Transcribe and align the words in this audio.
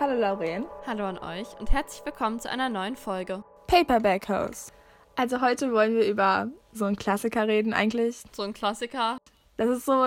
Hallo 0.00 0.20
Lauren. 0.20 0.66
Hallo 0.88 1.06
an 1.06 1.18
euch 1.18 1.46
und 1.60 1.70
herzlich 1.70 2.04
willkommen 2.04 2.40
zu 2.40 2.50
einer 2.50 2.68
neuen 2.68 2.96
Folge. 2.96 3.44
Paperback 3.68 4.28
House. 4.28 4.72
Also 5.14 5.40
heute 5.40 5.72
wollen 5.72 5.94
wir 5.94 6.04
über 6.08 6.48
so 6.72 6.84
einen 6.84 6.96
Klassiker 6.96 7.46
reden 7.46 7.72
eigentlich. 7.72 8.24
So 8.32 8.42
ein 8.42 8.52
Klassiker. 8.52 9.18
Das 9.56 9.68
ist 9.68 9.84
so 9.84 10.04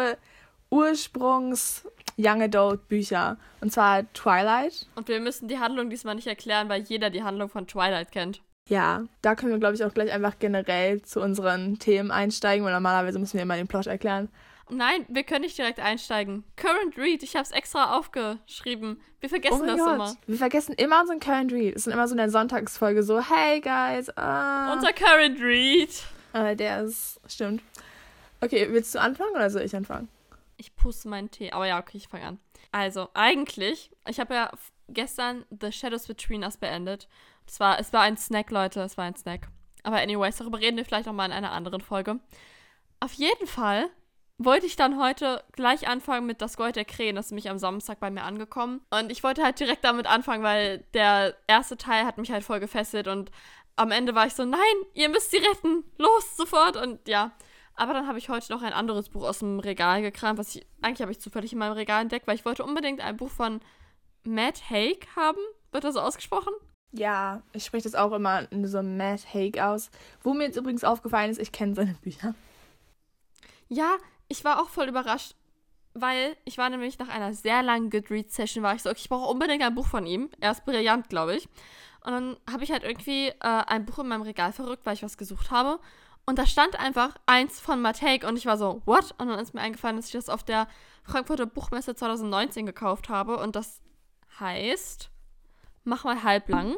Ursprungs 0.71 1.87
Young 2.17 2.41
Adult 2.41 2.89
Bücher. 2.89 3.37
Und 3.61 3.71
zwar 3.71 4.11
Twilight. 4.11 4.87
Und 4.95 5.07
wir 5.07 5.21
müssen 5.21 5.47
die 5.47 5.57
Handlung 5.57 5.89
diesmal 5.89 6.15
nicht 6.15 6.27
erklären, 6.27 6.67
weil 6.67 6.81
jeder 6.81 7.09
die 7.09 7.23
Handlung 7.23 7.47
von 7.47 7.65
Twilight 7.65 8.11
kennt. 8.11 8.41
Ja, 8.67 9.03
da 9.21 9.35
können 9.35 9.53
wir, 9.53 9.59
glaube 9.59 9.75
ich, 9.75 9.85
auch 9.85 9.93
gleich 9.93 10.11
einfach 10.11 10.37
generell 10.37 11.01
zu 11.01 11.21
unseren 11.21 11.79
Themen 11.79 12.11
einsteigen, 12.11 12.65
weil 12.65 12.73
normalerweise 12.73 13.19
müssen 13.19 13.35
wir 13.35 13.43
immer 13.43 13.55
den 13.55 13.67
Plot 13.67 13.87
erklären. 13.87 14.27
Nein, 14.69 15.05
wir 15.07 15.23
können 15.23 15.41
nicht 15.41 15.57
direkt 15.57 15.79
einsteigen. 15.79 16.43
Current 16.55 16.97
Read, 16.97 17.23
ich 17.23 17.35
habe 17.35 17.43
es 17.43 17.51
extra 17.51 17.97
aufgeschrieben. 17.97 19.01
Wir 19.19 19.29
vergessen 19.29 19.61
oh 19.63 19.65
das 19.65 19.79
Gott. 19.79 19.95
immer. 19.95 20.15
Wir 20.25 20.37
vergessen 20.37 20.73
immer 20.73 21.01
unseren 21.01 21.19
Current 21.19 21.51
Read. 21.51 21.75
Es 21.75 21.87
ist 21.87 21.93
immer 21.93 22.07
so 22.07 22.13
in 22.13 22.17
der 22.17 22.29
Sonntagsfolge 22.29 23.03
so, 23.03 23.21
hey 23.21 23.61
guys, 23.61 24.09
ah. 24.17 24.73
Unser 24.73 24.93
Current 24.93 25.39
Read. 25.41 25.89
Aber 26.33 26.55
der 26.55 26.83
ist, 26.83 27.19
stimmt. 27.27 27.61
Okay, 28.41 28.67
willst 28.69 28.93
du 28.93 29.01
anfangen 29.01 29.31
oder 29.31 29.49
soll 29.49 29.63
ich 29.63 29.75
anfangen? 29.75 30.09
Ich 30.57 30.75
puste 30.75 31.07
meinen 31.07 31.31
Tee. 31.31 31.51
Aber 31.51 31.67
ja, 31.67 31.79
okay, 31.79 31.97
ich 31.97 32.07
fange 32.07 32.25
an. 32.25 32.39
Also, 32.71 33.09
eigentlich, 33.13 33.91
ich 34.07 34.19
habe 34.19 34.33
ja 34.33 34.51
gestern 34.89 35.45
The 35.49 35.71
Shadows 35.71 36.07
Between 36.07 36.43
Us 36.43 36.57
beendet. 36.57 37.07
Es 37.47 37.59
war, 37.59 37.79
es 37.79 37.93
war 37.93 38.01
ein 38.01 38.17
Snack, 38.17 38.51
Leute, 38.51 38.81
es 38.81 38.97
war 38.97 39.05
ein 39.05 39.15
Snack. 39.15 39.47
Aber 39.83 39.97
anyways, 39.97 40.37
darüber 40.37 40.59
reden 40.59 40.77
wir 40.77 40.85
vielleicht 40.85 41.05
noch 41.05 41.13
mal 41.13 41.25
in 41.25 41.31
einer 41.31 41.51
anderen 41.51 41.81
Folge. 41.81 42.19
Auf 42.99 43.13
jeden 43.13 43.47
Fall 43.47 43.89
wollte 44.37 44.65
ich 44.67 44.75
dann 44.75 44.99
heute 44.99 45.43
gleich 45.53 45.87
anfangen 45.87 46.27
mit 46.27 46.41
Das 46.41 46.57
Gold 46.57 46.75
der 46.75 46.85
Krähen. 46.85 47.15
Das 47.15 47.27
ist 47.27 47.31
nämlich 47.31 47.49
am 47.49 47.57
Samstag 47.57 47.99
bei 47.99 48.11
mir 48.11 48.23
angekommen. 48.23 48.81
Und 48.91 49.11
ich 49.11 49.23
wollte 49.23 49.43
halt 49.43 49.59
direkt 49.59 49.83
damit 49.83 50.05
anfangen, 50.05 50.43
weil 50.43 50.85
der 50.93 51.35
erste 51.47 51.77
Teil 51.77 52.05
hat 52.05 52.17
mich 52.17 52.31
halt 52.31 52.43
voll 52.43 52.59
gefesselt. 52.59 53.07
Und 53.07 53.31
am 53.75 53.91
Ende 53.91 54.13
war 54.13 54.27
ich 54.27 54.33
so, 54.33 54.45
nein, 54.45 54.59
ihr 54.93 55.09
müsst 55.09 55.31
sie 55.31 55.37
retten. 55.37 55.83
Los, 55.97 56.37
sofort. 56.37 56.77
Und 56.77 57.07
ja. 57.07 57.31
Aber 57.75 57.93
dann 57.93 58.07
habe 58.07 58.17
ich 58.17 58.29
heute 58.29 58.51
noch 58.51 58.61
ein 58.61 58.73
anderes 58.73 59.09
Buch 59.09 59.23
aus 59.23 59.39
dem 59.39 59.59
Regal 59.59 60.01
gekramt, 60.01 60.39
was 60.39 60.55
ich, 60.55 60.65
eigentlich 60.81 61.01
habe 61.01 61.11
ich 61.11 61.19
zufällig 61.19 61.53
in 61.53 61.59
meinem 61.59 61.73
Regal 61.73 62.01
entdeckt, 62.01 62.25
weil 62.25 62.35
ich 62.35 62.45
wollte 62.45 62.63
unbedingt 62.63 63.01
ein 63.01 63.17
Buch 63.17 63.29
von 63.29 63.59
Matt 64.23 64.69
Haig 64.69 65.07
haben. 65.15 65.37
Wird 65.71 65.83
das 65.83 65.93
so 65.93 66.01
ausgesprochen? 66.01 66.53
Ja, 66.91 67.43
ich 67.53 67.65
spreche 67.65 67.83
das 67.83 67.93
auch 67.93 68.11
immer 68.13 68.47
so 68.63 68.81
Matt 68.81 69.31
Haig 69.31 69.59
aus. 69.59 69.91
Wo 70.21 70.33
mir 70.33 70.45
jetzt 70.45 70.57
übrigens 70.57 70.83
aufgefallen 70.83 71.29
ist, 71.29 71.39
ich 71.39 71.51
kenne 71.51 71.75
seine 71.75 71.93
Bücher. 72.01 72.33
Ja, 73.67 73.97
ich 74.27 74.43
war 74.43 74.61
auch 74.61 74.69
voll 74.69 74.87
überrascht, 74.87 75.35
weil 75.93 76.37
ich 76.45 76.57
war 76.57 76.69
nämlich 76.69 76.99
nach 76.99 77.09
einer 77.09 77.33
sehr 77.33 77.63
langen 77.63 77.89
Goodreads-Session, 77.89 78.63
war 78.63 78.75
ich 78.75 78.83
so, 78.83 78.89
okay, 78.89 78.99
ich 79.01 79.09
brauche 79.09 79.29
unbedingt 79.29 79.63
ein 79.63 79.75
Buch 79.75 79.87
von 79.87 80.05
ihm. 80.05 80.29
Er 80.39 80.51
ist 80.51 80.65
brillant, 80.65 81.09
glaube 81.09 81.35
ich. 81.35 81.49
Und 82.05 82.13
dann 82.13 82.37
habe 82.49 82.63
ich 82.63 82.71
halt 82.71 82.83
irgendwie 82.83 83.29
äh, 83.29 83.33
ein 83.41 83.85
Buch 83.85 83.99
in 83.99 84.07
meinem 84.07 84.21
Regal 84.21 84.53
verrückt, 84.53 84.85
weil 84.85 84.93
ich 84.93 85.03
was 85.03 85.17
gesucht 85.17 85.51
habe. 85.51 85.79
Und 86.25 86.37
da 86.37 86.45
stand 86.45 86.77
einfach 86.79 87.15
eins 87.25 87.59
von 87.59 87.81
Matejk 87.81 88.25
und 88.25 88.37
ich 88.37 88.45
war 88.45 88.57
so, 88.57 88.81
what? 88.85 89.15
Und 89.17 89.29
dann 89.29 89.39
ist 89.39 89.53
mir 89.53 89.61
eingefallen, 89.61 89.95
dass 89.95 90.07
ich 90.07 90.11
das 90.11 90.29
auf 90.29 90.43
der 90.43 90.67
Frankfurter 91.03 91.45
Buchmesse 91.45 91.95
2019 91.95 92.65
gekauft 92.65 93.09
habe. 93.09 93.37
Und 93.37 93.55
das 93.55 93.81
heißt, 94.39 95.09
mach 95.83 96.03
mal 96.03 96.23
halblang. 96.23 96.75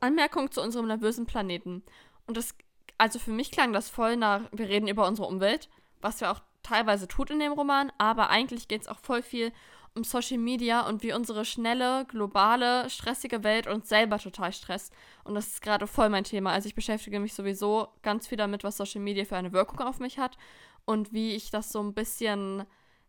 Anmerkung 0.00 0.50
zu 0.50 0.60
unserem 0.60 0.86
nervösen 0.86 1.26
Planeten. 1.26 1.82
Und 2.26 2.36
das, 2.36 2.54
also 2.98 3.18
für 3.18 3.30
mich 3.30 3.50
klang 3.50 3.72
das 3.72 3.88
voll 3.88 4.16
nach, 4.16 4.42
wir 4.52 4.68
reden 4.68 4.88
über 4.88 5.06
unsere 5.06 5.28
Umwelt, 5.28 5.68
was 6.02 6.20
wir 6.20 6.30
auch 6.30 6.40
teilweise 6.62 7.08
tut 7.08 7.30
in 7.30 7.40
dem 7.40 7.52
Roman, 7.52 7.90
aber 7.98 8.30
eigentlich 8.30 8.68
geht 8.68 8.82
es 8.82 8.88
auch 8.88 8.98
voll 8.98 9.22
viel 9.22 9.52
um 9.94 10.04
Social 10.04 10.38
Media 10.38 10.86
und 10.86 11.02
wie 11.02 11.12
unsere 11.12 11.44
schnelle, 11.44 12.06
globale, 12.06 12.88
stressige 12.88 13.44
Welt 13.44 13.66
uns 13.66 13.88
selber 13.88 14.18
total 14.18 14.52
stresst. 14.52 14.92
Und 15.24 15.34
das 15.34 15.48
ist 15.48 15.62
gerade 15.62 15.86
voll 15.86 16.08
mein 16.08 16.24
Thema. 16.24 16.52
Also 16.52 16.66
ich 16.66 16.74
beschäftige 16.74 17.20
mich 17.20 17.34
sowieso 17.34 17.88
ganz 18.02 18.26
viel 18.26 18.38
damit, 18.38 18.64
was 18.64 18.76
Social 18.76 19.02
Media 19.02 19.24
für 19.24 19.36
eine 19.36 19.52
Wirkung 19.52 19.80
auf 19.80 19.98
mich 19.98 20.18
hat 20.18 20.38
und 20.86 21.12
wie 21.12 21.34
ich 21.34 21.50
das 21.50 21.70
so 21.70 21.82
ein 21.82 21.94
bisschen 21.94 22.64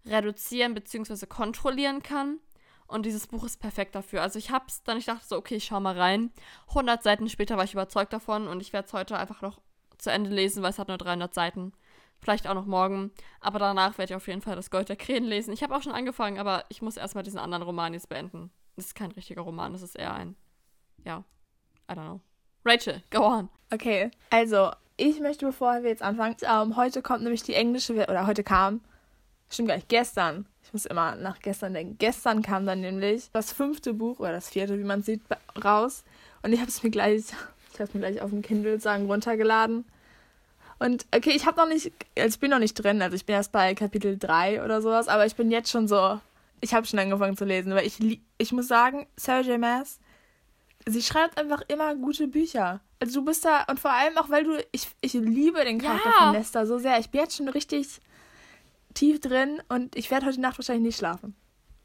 reduzieren 0.06 0.74
bzw. 0.74 1.26
kontrollieren 1.26 2.04
kann. 2.04 2.40
Und 2.86 3.06
dieses 3.06 3.28
Buch 3.28 3.46
ist 3.46 3.62
perfekt 3.62 3.96
dafür. 3.96 4.22
Also 4.22 4.38
ich 4.38 4.52
hab's 4.52 4.84
dann, 4.84 4.98
ich 4.98 5.06
dachte 5.06 5.26
so, 5.26 5.38
okay, 5.38 5.56
ich 5.56 5.66
schau 5.66 5.80
mal 5.80 5.98
rein. 5.98 6.32
100 6.70 7.02
Seiten 7.02 7.30
später 7.30 7.56
war 7.56 7.64
ich 7.64 7.74
überzeugt 7.74 8.12
davon 8.12 8.48
und 8.48 8.62
ich 8.62 8.74
werde 8.74 8.88
es 8.88 8.94
heute 8.94 9.18
einfach 9.18 9.42
noch 9.42 9.62
zu 9.98 10.12
Ende 10.12 10.30
lesen, 10.30 10.62
weil 10.62 10.72
es 10.72 10.80
hat 10.80 10.90
nur 10.90 10.98
300 10.98 11.34
Seiten. 11.34 11.72
Vielleicht 12.24 12.48
auch 12.48 12.54
noch 12.54 12.66
morgen. 12.66 13.12
Aber 13.42 13.60
danach 13.60 13.98
werde 13.98 14.14
ich 14.14 14.16
auf 14.16 14.28
jeden 14.28 14.42
Fall 14.42 14.56
das 14.56 14.72
Gold 14.72 14.90
der 14.90 14.96
Krähen 14.96 15.26
lesen. 15.26 15.54
Ich 15.54 15.62
habe 15.62 15.76
auch 15.76 15.82
schon 15.82 15.92
angefangen, 15.92 16.40
aber 16.40 16.64
ich 16.70 16.82
muss 16.82 16.98
erstmal 16.98 17.24
diesen 17.24 17.40
anderen 17.40 17.64
Roman 17.64 17.94
jetzt 17.94 18.08
beenden. 18.10 18.50
Das 18.76 18.86
ist 18.86 18.96
kein 18.96 19.12
richtiger 19.12 19.42
Roman, 19.42 19.74
das 19.74 19.82
ist 19.82 19.96
eher 19.96 20.14
ein, 20.14 20.36
ja, 21.06 21.24
I 21.90 21.94
don't 21.94 22.06
know. 22.06 22.22
Rachel, 22.66 23.04
go 23.12 23.20
on. 23.20 23.50
Okay, 23.72 24.10
also 24.30 24.72
ich 24.98 25.20
möchte, 25.20 25.46
bevor 25.46 25.84
wir 25.84 25.90
jetzt 25.90 26.02
anfangen, 26.02 26.36
ähm, 26.42 26.76
heute 26.76 27.02
kommt 27.02 27.24
nämlich 27.24 27.44
die 27.44 27.54
englische, 27.54 27.94
oder 27.94 28.26
heute 28.26 28.44
kam, 28.44 28.82
stimmt 29.50 29.68
gar 29.68 29.76
nicht, 29.76 29.90
gestern. 29.90 30.48
Ich 30.64 30.72
muss 30.72 30.86
immer 30.86 31.16
nach 31.16 31.40
gestern 31.40 31.74
denken. 31.74 31.98
Gestern 31.98 32.42
kam 32.42 32.66
dann 32.66 32.80
nämlich 32.80 33.30
das 33.34 33.52
fünfte 33.52 33.94
Buch, 33.94 34.20
oder 34.20 34.32
das 34.32 34.50
vierte, 34.50 34.80
wie 34.80 34.84
man 34.84 35.04
sieht, 35.04 35.22
raus. 35.64 36.04
Und 36.42 36.54
ich 36.54 36.60
habe 36.60 36.70
es 36.70 36.82
mir 36.82 36.90
gleich, 36.90 37.26
ich 37.74 37.80
habe 37.80 37.84
es 37.84 37.94
mir 37.94 38.00
gleich 38.00 38.22
auf 38.22 38.30
dem 38.30 38.42
Kindle 38.42 38.80
sagen 38.80 39.08
runtergeladen. 39.08 39.86
Und 40.84 41.06
okay, 41.16 41.32
ich 41.32 41.46
habe 41.46 41.58
noch 41.62 41.68
nicht, 41.68 41.92
also 42.18 42.34
ich 42.36 42.40
bin 42.40 42.50
noch 42.52 42.60
nicht 42.60 42.74
drin, 42.76 43.02
also 43.02 43.16
ich 43.16 43.26
bin 43.26 43.36
erst 43.36 43.52
bei 43.54 43.74
Kapitel 43.74 44.18
3 44.18 44.64
oder 44.64 44.82
sowas, 44.82 45.08
aber 45.08 45.26
ich 45.26 45.36
bin 45.36 45.50
jetzt 45.50 45.72
schon 45.72 45.88
so, 45.88 46.20
ich 46.60 46.74
habe 46.74 46.86
schon 46.86 47.00
angefangen 47.00 47.38
zu 47.38 47.46
lesen, 47.46 47.74
weil 47.74 47.88
ich, 47.88 48.00
lie- 48.00 48.20
ich 48.38 48.52
muss 48.52 48.68
sagen, 48.68 49.08
Sarah 49.16 49.42
J. 49.42 49.60
Maas, 49.60 50.00
sie 50.86 51.02
schreibt 51.02 51.38
einfach 51.38 51.62
immer 51.70 51.96
gute 51.96 52.28
Bücher. 52.28 52.82
Also 53.00 53.20
du 53.22 53.26
bist 53.26 53.46
da, 53.46 53.64
und 53.70 53.80
vor 53.80 53.92
allem 53.92 54.18
auch, 54.18 54.30
weil 54.30 54.44
du, 54.44 54.58
ich, 54.74 54.90
ich 55.00 55.14
liebe 55.14 55.64
den 55.64 55.80
Charakter 55.80 56.10
Ja. 56.10 56.24
von 56.26 56.32
Nesta 56.34 56.66
so 56.66 56.78
sehr. 56.80 57.00
Ich 57.00 57.10
bin 57.10 57.22
jetzt 57.22 57.38
schon 57.38 57.48
richtig 57.50 58.00
tief 58.94 59.22
drin 59.22 59.62
und 59.70 59.96
ich 59.96 60.12
werde 60.12 60.26
heute 60.26 60.42
Nacht 60.42 60.58
wahrscheinlich 60.58 60.84
nicht 60.88 60.98
schlafen. 60.98 61.36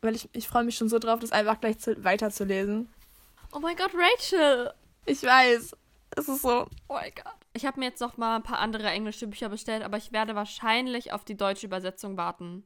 Weil 0.01 0.15
ich, 0.17 0.29
ich 0.33 0.47
freue 0.49 0.65
mich 0.65 0.77
schon 0.77 0.89
so 0.89 0.99
drauf, 0.99 1.21
das 1.21 1.33
einfach 1.33 1.61
gleich 1.61 1.79
zu, 1.79 2.03
weiterzulesen. 2.05 2.89
Oh 3.53 3.59
mein 3.61 3.77
Gott, 3.77 3.93
Rachel. 3.95 4.73
Ich 5.07 5.23
weiß, 5.23 5.75
es 6.19 6.29
ist 6.29 6.43
so, 6.43 6.67
Oh 6.89 6.95
mein 6.95 7.13
Gott. 7.15 7.35
Ich 7.55 7.67
habe 7.67 7.81
mir 7.81 7.87
jetzt 7.87 8.01
noch 8.01 8.17
mal 8.17 8.37
ein 8.37 8.43
paar 8.43 8.59
andere 8.59 8.89
englische 8.89 9.27
Bücher 9.27 9.49
bestellt, 9.49 9.83
aber 9.83 9.97
ich 9.97 10.13
werde 10.13 10.35
wahrscheinlich 10.35 11.13
auf 11.13 11.25
die 11.25 11.37
deutsche 11.37 11.67
Übersetzung 11.67 12.17
warten. 12.17 12.65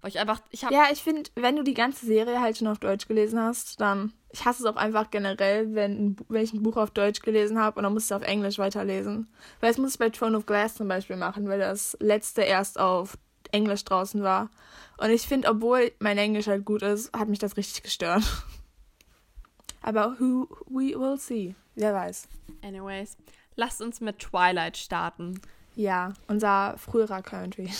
Weil 0.00 0.10
ich 0.10 0.18
einfach, 0.18 0.40
ich 0.50 0.64
habe 0.64 0.74
Ja, 0.74 0.86
ich 0.92 1.02
finde, 1.02 1.30
wenn 1.34 1.56
du 1.56 1.64
die 1.64 1.74
ganze 1.74 2.06
Serie 2.06 2.40
halt 2.40 2.56
schon 2.56 2.68
auf 2.68 2.78
Deutsch 2.78 3.08
gelesen 3.08 3.40
hast, 3.40 3.80
dann. 3.80 4.12
Ich 4.30 4.44
hasse 4.44 4.62
es 4.62 4.68
auch 4.68 4.76
einfach 4.76 5.10
generell, 5.10 5.74
wenn, 5.74 6.16
wenn 6.28 6.44
ich 6.44 6.52
ein 6.52 6.62
Buch 6.62 6.76
auf 6.76 6.90
Deutsch 6.90 7.22
gelesen 7.22 7.58
habe 7.58 7.78
und 7.78 7.84
dann 7.84 7.94
musst 7.94 8.10
du 8.10 8.14
auf 8.14 8.22
Englisch 8.22 8.58
weiterlesen. 8.58 9.26
Weil 9.60 9.70
das 9.70 9.78
muss 9.78 9.92
ich 9.92 9.98
bei 9.98 10.10
Throne 10.10 10.36
of 10.36 10.44
Glass 10.44 10.74
zum 10.74 10.86
Beispiel 10.86 11.16
machen, 11.16 11.48
weil 11.48 11.58
das 11.58 11.96
letzte 11.98 12.42
erst 12.42 12.78
auf 12.78 13.16
Englisch 13.52 13.84
draußen 13.84 14.22
war. 14.22 14.50
Und 14.98 15.10
ich 15.10 15.26
finde, 15.26 15.48
obwohl 15.48 15.92
mein 15.98 16.18
Englisch 16.18 16.46
halt 16.46 16.66
gut 16.66 16.82
ist, 16.82 17.12
hat 17.16 17.28
mich 17.28 17.38
das 17.38 17.56
richtig 17.56 17.82
gestört. 17.82 18.22
Aber 19.82 20.16
who 20.18 20.46
we 20.66 20.98
will 20.98 21.16
see. 21.18 21.54
Wer 21.78 21.94
weiß. 21.94 22.28
Anyways, 22.62 23.16
lasst 23.54 23.80
uns 23.80 24.00
mit 24.00 24.18
Twilight 24.18 24.76
starten. 24.76 25.40
Ja, 25.76 26.12
unser 26.26 26.76
früherer 26.76 27.22
Country. 27.22 27.70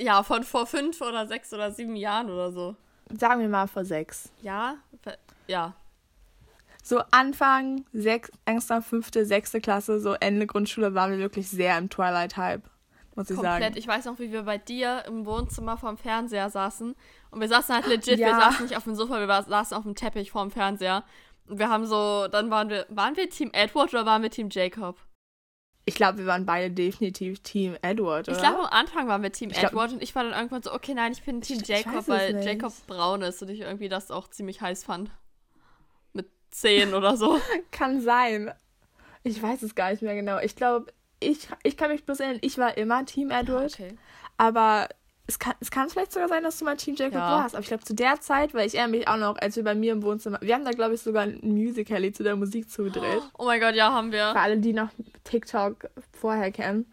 Ja, 0.00 0.22
von 0.22 0.44
vor 0.44 0.66
fünf 0.66 1.00
oder 1.00 1.26
sechs 1.26 1.52
oder 1.52 1.72
sieben 1.72 1.96
Jahren 1.96 2.30
oder 2.30 2.52
so. 2.52 2.76
Sagen 3.18 3.40
wir 3.40 3.48
mal 3.48 3.66
vor 3.66 3.84
sechs. 3.84 4.30
Ja? 4.40 4.76
Ja. 5.48 5.74
So 6.84 7.00
Anfang, 7.10 7.84
sechs, 7.92 8.30
Angster, 8.44 8.80
fünfte, 8.82 9.26
sechste 9.26 9.60
Klasse, 9.60 9.98
so 9.98 10.12
Ende 10.14 10.46
Grundschule 10.46 10.94
waren 10.94 11.10
wir 11.10 11.18
wirklich 11.18 11.48
sehr 11.50 11.76
im 11.76 11.90
Twilight-Hype, 11.90 12.62
muss 13.16 13.28
ich 13.30 13.36
Komplett. 13.36 13.62
sagen. 13.62 13.74
Ich 13.76 13.88
weiß 13.88 14.04
noch, 14.04 14.18
wie 14.20 14.30
wir 14.30 14.44
bei 14.44 14.58
dir 14.58 15.02
im 15.08 15.26
Wohnzimmer 15.26 15.76
vorm 15.76 15.98
Fernseher 15.98 16.48
saßen. 16.48 16.94
Und 17.30 17.40
wir 17.40 17.48
saßen 17.48 17.74
halt 17.74 17.86
legit, 17.88 18.18
wir 18.18 18.28
Ja. 18.28 18.40
saßen 18.40 18.66
nicht 18.66 18.76
auf 18.76 18.84
dem 18.84 18.94
Sofa, 18.94 19.18
wir 19.18 19.42
saßen 19.42 19.76
auf 19.76 19.82
dem 19.82 19.96
Teppich 19.96 20.30
vorm 20.30 20.50
Fernseher. 20.50 21.02
Wir 21.48 21.68
haben 21.68 21.86
so, 21.86 22.28
dann 22.28 22.50
waren 22.50 22.68
wir, 22.68 22.86
waren 22.88 23.16
wir 23.16 23.28
Team 23.30 23.50
Edward 23.52 23.92
oder 23.94 24.06
waren 24.06 24.22
wir 24.22 24.30
Team 24.30 24.48
Jacob? 24.50 24.96
Ich 25.84 25.94
glaube, 25.94 26.18
wir 26.18 26.26
waren 26.26 26.44
beide 26.44 26.70
definitiv 26.70 27.42
Team 27.42 27.74
Edward, 27.80 28.28
oder? 28.28 28.36
Ich 28.36 28.42
glaube, 28.42 28.58
am 28.60 28.66
Anfang 28.66 29.08
waren 29.08 29.22
wir 29.22 29.32
Team 29.32 29.48
Ich 29.50 29.56
glaub- 29.58 29.70
Edward 29.72 29.92
und 29.92 30.02
ich 30.02 30.14
war 30.14 30.22
dann 30.24 30.34
irgendwann 30.34 30.62
so, 30.62 30.72
okay, 30.74 30.92
nein, 30.92 31.12
ich 31.12 31.22
bin 31.22 31.40
Team 31.40 31.56
Ich- 31.56 31.62
ich 31.62 31.68
Jacob, 31.68 32.00
es 32.00 32.08
weil 32.08 32.34
nicht. 32.34 32.44
Jacob 32.46 32.72
braun 32.86 33.22
ist 33.22 33.40
und 33.42 33.48
ich 33.48 33.60
irgendwie 33.60 33.88
das 33.88 34.10
auch 34.10 34.28
ziemlich 34.28 34.60
heiß 34.60 34.84
fand. 34.84 35.10
Mit 36.12 36.28
10 36.50 36.92
oder 36.92 37.16
so. 37.16 37.40
Kann 37.70 38.00
sein. 38.02 38.52
Ich 39.22 39.42
weiß 39.42 39.62
es 39.62 39.74
gar 39.74 39.90
nicht 39.90 40.02
mehr 40.02 40.14
genau. 40.14 40.38
Ich 40.40 40.56
glaube, 40.56 40.92
ich, 41.20 41.48
ich 41.62 41.76
kann 41.78 41.90
mich 41.90 42.04
bloß 42.04 42.20
erinnern, 42.20 42.38
ich 42.42 42.58
war 42.58 42.76
immer 42.76 43.04
Team 43.06 43.30
Edward, 43.30 43.72
Okay. 43.74 43.96
aber 44.36 44.88
es 45.28 45.38
kann, 45.38 45.54
es 45.60 45.70
kann 45.70 45.90
vielleicht 45.90 46.12
sogar 46.12 46.28
sein, 46.28 46.42
dass 46.42 46.58
du 46.58 46.64
mal 46.64 46.76
Team 46.76 46.96
Jacob 46.96 47.14
Ja. 47.14 47.42
warst. 47.42 47.54
Aber 47.54 47.60
ich 47.62 47.68
glaube, 47.68 47.84
zu 47.84 47.94
der 47.94 48.18
Zeit, 48.20 48.54
weil 48.54 48.66
ich 48.66 48.74
erinnere 48.74 48.98
mich 48.98 49.08
auch 49.08 49.18
noch, 49.18 49.36
als 49.36 49.56
wir 49.56 49.62
bei 49.62 49.74
mir 49.74 49.92
im 49.92 50.02
Wohnzimmer, 50.02 50.38
wir 50.40 50.54
haben 50.54 50.64
da, 50.64 50.70
glaube 50.70 50.94
ich, 50.94 51.02
sogar 51.02 51.24
ein 51.24 51.38
Musical.ly 51.42 52.12
zu 52.12 52.22
der 52.22 52.34
Musik 52.34 52.70
zugedreht. 52.70 53.22
Oh 53.36 53.44
mein 53.44 53.60
Gott, 53.60 53.74
ja, 53.74 53.92
haben 53.92 54.10
wir. 54.10 54.32
Für 54.32 54.40
alle, 54.40 54.56
die 54.56 54.72
noch 54.72 54.88
TikTok 55.24 55.90
vorher 56.18 56.50
kennen. 56.50 56.90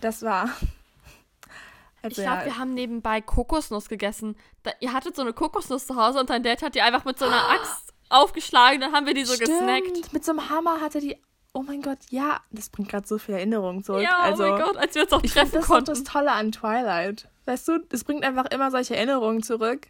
Das 0.00 0.22
war 0.22 0.48
ich 2.02 2.14
glaube, 2.14 2.46
wir 2.46 2.58
haben 2.58 2.72
nebenbei 2.72 3.20
Kokosnuss 3.20 3.88
gegessen. 3.90 4.36
Da, 4.62 4.72
ihr 4.80 4.94
hattet 4.94 5.14
so 5.14 5.22
eine 5.22 5.34
Kokosnuss 5.34 5.86
zu 5.86 5.96
Hause 5.96 6.20
und 6.20 6.30
dein 6.30 6.42
Dad 6.42 6.62
hat 6.62 6.74
die 6.74 6.80
einfach 6.82 7.04
mit 7.04 7.18
so 7.18 7.26
einer 7.26 7.50
Axt 7.50 7.92
aufgeschlagen. 8.08 8.80
Dann 8.80 8.92
haben 8.92 9.06
wir 9.06 9.14
die 9.14 9.24
so 9.24 9.34
Stimmt, 9.34 9.50
gesnackt. 9.50 10.12
Mit 10.14 10.24
so 10.24 10.32
einem 10.32 10.48
Hammer 10.48 10.80
hatte 10.80 11.00
die. 11.00 11.18
Oh 11.52 11.62
mein 11.62 11.82
Gott, 11.82 11.98
ja, 12.08 12.40
das 12.50 12.68
bringt 12.68 12.88
gerade 12.88 13.06
so 13.06 13.16
viele 13.18 13.36
Erinnerungen 13.36 13.84
zurück. 13.84 14.02
Ja, 14.02 14.18
also, 14.20 14.44
oh 14.44 14.48
mein 14.48 14.62
Gott, 14.62 14.76
als 14.76 14.94
wir 14.94 15.02
uns 15.02 15.12
auch 15.12 15.22
treffen 15.22 15.52
das 15.52 15.66
konnten. 15.66 15.84
Das 15.86 15.98
ist 15.98 16.06
das 16.06 16.12
Tolle 16.12 16.32
an 16.32 16.50
Twilight. 16.50 17.28
Weißt 17.46 17.68
du, 17.68 17.78
es 17.90 18.04
bringt 18.04 18.24
einfach 18.24 18.46
immer 18.46 18.70
solche 18.70 18.96
Erinnerungen 18.96 19.42
zurück. 19.42 19.88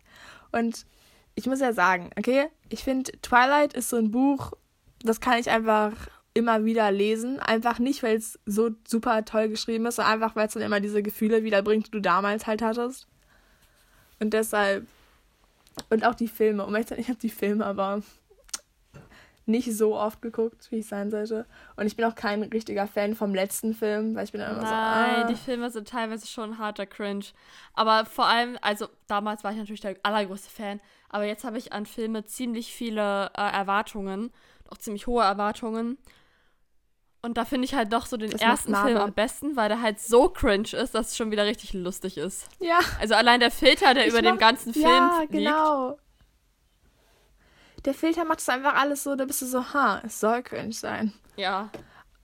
Und 0.53 0.87
ich 1.35 1.47
muss 1.47 1.61
ja 1.61 1.73
sagen, 1.73 2.11
okay, 2.17 2.49
ich 2.69 2.85
finde, 2.85 3.12
Twilight 3.23 3.75
ist 3.75 3.91
so 3.91 3.97
ein 3.97 4.11
Buch, 4.11 4.53
das 5.03 5.21
kann 5.21 5.39
ich 5.39 5.51
einfach 5.51 5.93
immer 6.33 6.65
wieder 6.65 6.91
lesen. 6.91 7.39
Einfach 7.41 7.79
nicht, 7.79 8.03
weil 8.03 8.17
es 8.17 8.39
so 8.45 8.71
super 8.87 9.25
toll 9.25 9.49
geschrieben 9.49 9.87
ist, 9.87 9.97
sondern 9.97 10.15
einfach, 10.15 10.37
weil 10.37 10.49
es 10.49 10.55
dann 10.55 10.62
immer 10.62 10.81
diese 10.81 11.03
Gefühle 11.03 11.45
wiederbringt, 11.45 11.87
die 11.87 11.91
du 11.93 12.01
damals 12.01 12.47
halt 12.47 12.62
hattest. 12.62 13.06
Und 14.21 14.33
deshalb. 14.33 14.87
Und 15.91 16.05
auch 16.05 16.15
die 16.15 16.29
Filme. 16.29 16.65
Und 16.65 16.77
ich 16.77 17.09
habe 17.09 17.19
die 17.19 17.31
Filme 17.31 17.67
aber 17.67 18.03
nicht 19.46 19.76
so 19.76 19.96
oft 19.96 20.23
geguckt, 20.23 20.70
wie 20.70 20.79
ich 20.79 20.87
sein 20.87 21.11
sollte. 21.11 21.46
Und 21.76 21.87
ich 21.87 21.96
bin 21.96 22.05
auch 22.05 22.14
kein 22.14 22.43
richtiger 22.43 22.87
Fan 22.87 23.14
vom 23.14 23.35
letzten 23.35 23.75
Film, 23.75 24.14
weil 24.14 24.25
ich 24.25 24.32
bin 24.32 24.41
dann 24.41 24.52
immer 24.52 24.62
Nein, 24.62 25.17
so. 25.17 25.23
Ah. 25.23 25.26
die 25.26 25.37
Filme 25.37 25.70
sind 25.70 25.88
teilweise 25.88 26.26
schon 26.26 26.58
harter 26.58 26.87
Cringe. 26.87 27.26
Aber 27.75 28.06
vor 28.06 28.26
allem, 28.26 28.56
also 28.62 28.88
damals 29.06 29.44
war 29.44 29.52
ich 29.52 29.58
natürlich 29.58 29.82
der 29.82 29.96
allergrößte 30.02 30.50
Fan, 30.50 30.81
aber 31.11 31.25
jetzt 31.25 31.44
habe 31.44 31.58
ich 31.58 31.73
an 31.73 31.87
Filme 31.87 32.25
ziemlich 32.25 32.73
viele 32.73 33.31
äh, 33.37 33.52
Erwartungen, 33.52 34.32
auch 34.70 34.79
ziemlich 34.79 35.06
hohe 35.06 35.23
Erwartungen. 35.23 35.99
Und 37.20 37.38
da 37.38 37.47
finde 37.47 37.64
ich 37.64 37.75
halt 37.75 37.90
doch 37.93 38.05
so 38.05 38.19
den 38.19 38.31
das 38.31 38.43
ersten 38.43 38.75
Film 38.75 38.99
am 38.99 39.12
besten, 39.12 39.56
weil 39.56 39.70
der 39.70 39.81
halt 39.81 39.99
so 39.99 40.29
cringe 40.29 40.75
ist, 40.75 40.94
dass 40.94 41.08
es 41.08 41.17
schon 41.17 41.31
wieder 41.31 41.47
richtig 41.47 41.73
lustig 41.73 42.19
ist. 42.19 42.49
Ja. 42.61 42.81
Also 43.00 43.14
allein 43.14 43.40
der 43.40 43.50
Filter, 43.50 43.94
der 43.94 44.06
ich 44.06 44.12
über 44.12 44.23
mach, 44.23 44.32
dem 44.32 44.38
ganzen 44.38 44.75
Film 44.75 44.85
ja, 44.85 45.20
liegt. 45.20 45.32
genau 45.32 45.97
der 47.85 47.95
Filter 47.95 48.25
macht 48.25 48.41
es 48.41 48.49
einfach 48.49 48.75
alles 48.75 49.03
so, 49.03 49.15
da 49.15 49.25
bist 49.25 49.43
du 49.43 49.47
so, 49.47 49.75
ha, 49.75 50.01
es 50.05 50.21
soll 50.21 50.43
cringe 50.43 50.73
sein. 50.73 51.13
Ja. 51.37 51.71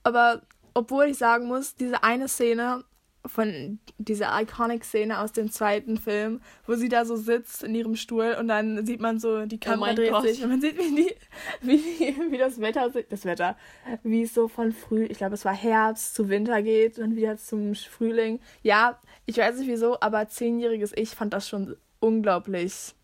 Aber 0.03 0.41
obwohl 0.73 1.05
ich 1.05 1.17
sagen 1.17 1.47
muss, 1.47 1.75
diese 1.75 2.03
eine 2.03 2.27
Szene 2.27 2.83
von 3.25 3.79
dieser 3.99 4.29
Iconic-Szene 4.41 5.19
aus 5.19 5.31
dem 5.31 5.51
zweiten 5.51 5.97
Film, 5.97 6.41
wo 6.65 6.73
sie 6.73 6.89
da 6.89 7.05
so 7.05 7.15
sitzt 7.15 7.61
in 7.61 7.75
ihrem 7.75 7.95
Stuhl 7.95 8.35
und 8.39 8.47
dann 8.47 8.83
sieht 8.85 8.99
man 8.99 9.19
so, 9.19 9.45
die 9.45 9.59
Kamera 9.59 9.91
oh 9.91 9.95
dreht 9.95 10.11
Gott. 10.11 10.23
sich 10.23 10.41
und 10.43 10.49
man 10.49 10.61
sieht, 10.61 10.77
wie, 10.79 10.95
die, 10.95 11.15
wie, 11.61 12.31
wie 12.31 12.37
das 12.37 12.59
Wetter, 12.59 12.89
das 13.09 13.25
Wetter, 13.25 13.55
wie 14.01 14.23
es 14.23 14.33
so 14.33 14.47
von 14.47 14.71
früh, 14.71 15.03
ich 15.03 15.19
glaube, 15.19 15.35
es 15.35 15.45
war 15.45 15.53
Herbst 15.53 16.15
zu 16.15 16.29
Winter 16.29 16.63
geht 16.63 16.97
und 16.97 17.15
wieder 17.15 17.37
zum 17.37 17.75
Frühling. 17.75 18.39
Ja, 18.63 18.99
ich 19.27 19.37
weiß 19.37 19.59
nicht 19.59 19.67
wieso, 19.67 19.99
aber 20.01 20.27
zehnjähriges 20.27 20.91
Ich 20.95 21.11
fand 21.11 21.33
das 21.33 21.47
schon 21.47 21.77
unglaublich 21.99 22.95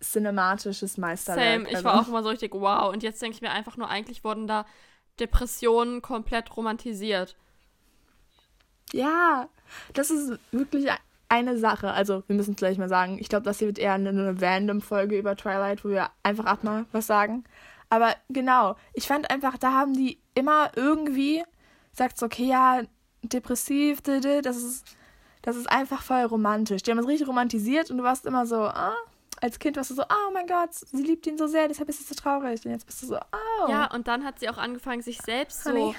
cinematisches 0.00 0.98
Meisterwerk. 0.98 1.66
Same, 1.66 1.70
ich 1.70 1.84
war 1.84 2.00
auch 2.00 2.08
immer 2.08 2.22
so 2.22 2.28
richtig 2.28 2.54
wow. 2.54 2.92
Und 2.92 3.02
jetzt 3.02 3.20
denke 3.20 3.36
ich 3.36 3.42
mir 3.42 3.50
einfach 3.50 3.76
nur, 3.76 3.88
eigentlich 3.88 4.24
wurden 4.24 4.46
da 4.46 4.64
Depressionen 5.20 6.02
komplett 6.02 6.56
romantisiert. 6.56 7.36
Ja, 8.92 9.48
das 9.92 10.10
ist 10.10 10.38
wirklich 10.52 10.88
eine 11.28 11.58
Sache. 11.58 11.92
Also, 11.92 12.22
wir 12.26 12.36
müssen 12.36 12.52
es 12.52 12.56
gleich 12.56 12.78
mal 12.78 12.88
sagen. 12.88 13.18
Ich 13.20 13.28
glaube, 13.28 13.44
das 13.44 13.58
hier 13.58 13.66
wird 13.66 13.78
eher 13.78 13.94
eine, 13.94 14.10
eine 14.10 14.40
random-Folge 14.40 15.18
über 15.18 15.36
Twilight, 15.36 15.84
wo 15.84 15.90
wir 15.90 16.10
einfach 16.22 16.46
ab 16.46 16.64
mal 16.64 16.86
was 16.92 17.06
sagen. 17.06 17.44
Aber 17.90 18.14
genau, 18.28 18.76
ich 18.94 19.06
fand 19.06 19.30
einfach, 19.30 19.58
da 19.58 19.72
haben 19.72 19.94
die 19.94 20.18
immer 20.34 20.70
irgendwie 20.76 21.42
sagt 21.98 22.22
okay, 22.22 22.46
ja, 22.46 22.82
depressiv, 23.22 24.00
das 24.00 24.56
ist, 24.56 24.96
das 25.42 25.56
ist 25.56 25.70
einfach 25.70 26.02
voll 26.02 26.22
romantisch. 26.22 26.82
Die 26.82 26.90
haben 26.90 26.98
es 26.98 27.06
richtig 27.06 27.28
romantisiert 27.28 27.90
und 27.90 27.98
du 27.98 28.04
warst 28.04 28.24
immer 28.24 28.46
so, 28.46 28.56
ah, 28.56 28.94
als 29.40 29.58
Kind 29.58 29.76
warst 29.76 29.90
du 29.90 29.94
so, 29.94 30.02
oh 30.02 30.32
mein 30.32 30.46
Gott, 30.46 30.74
sie 30.74 31.02
liebt 31.02 31.26
ihn 31.26 31.38
so 31.38 31.46
sehr, 31.46 31.68
deshalb 31.68 31.88
ist 31.88 31.98
sie 31.98 32.04
so 32.04 32.14
traurig. 32.14 32.64
Und 32.64 32.72
jetzt 32.72 32.86
bist 32.86 33.02
du 33.02 33.06
so, 33.06 33.16
oh. 33.16 33.70
Ja, 33.70 33.92
und 33.92 34.08
dann 34.08 34.24
hat 34.24 34.40
sie 34.40 34.48
auch 34.48 34.58
angefangen, 34.58 35.02
sich 35.02 35.20
selbst 35.20 35.64
Honey. 35.64 35.78
so 35.78 35.94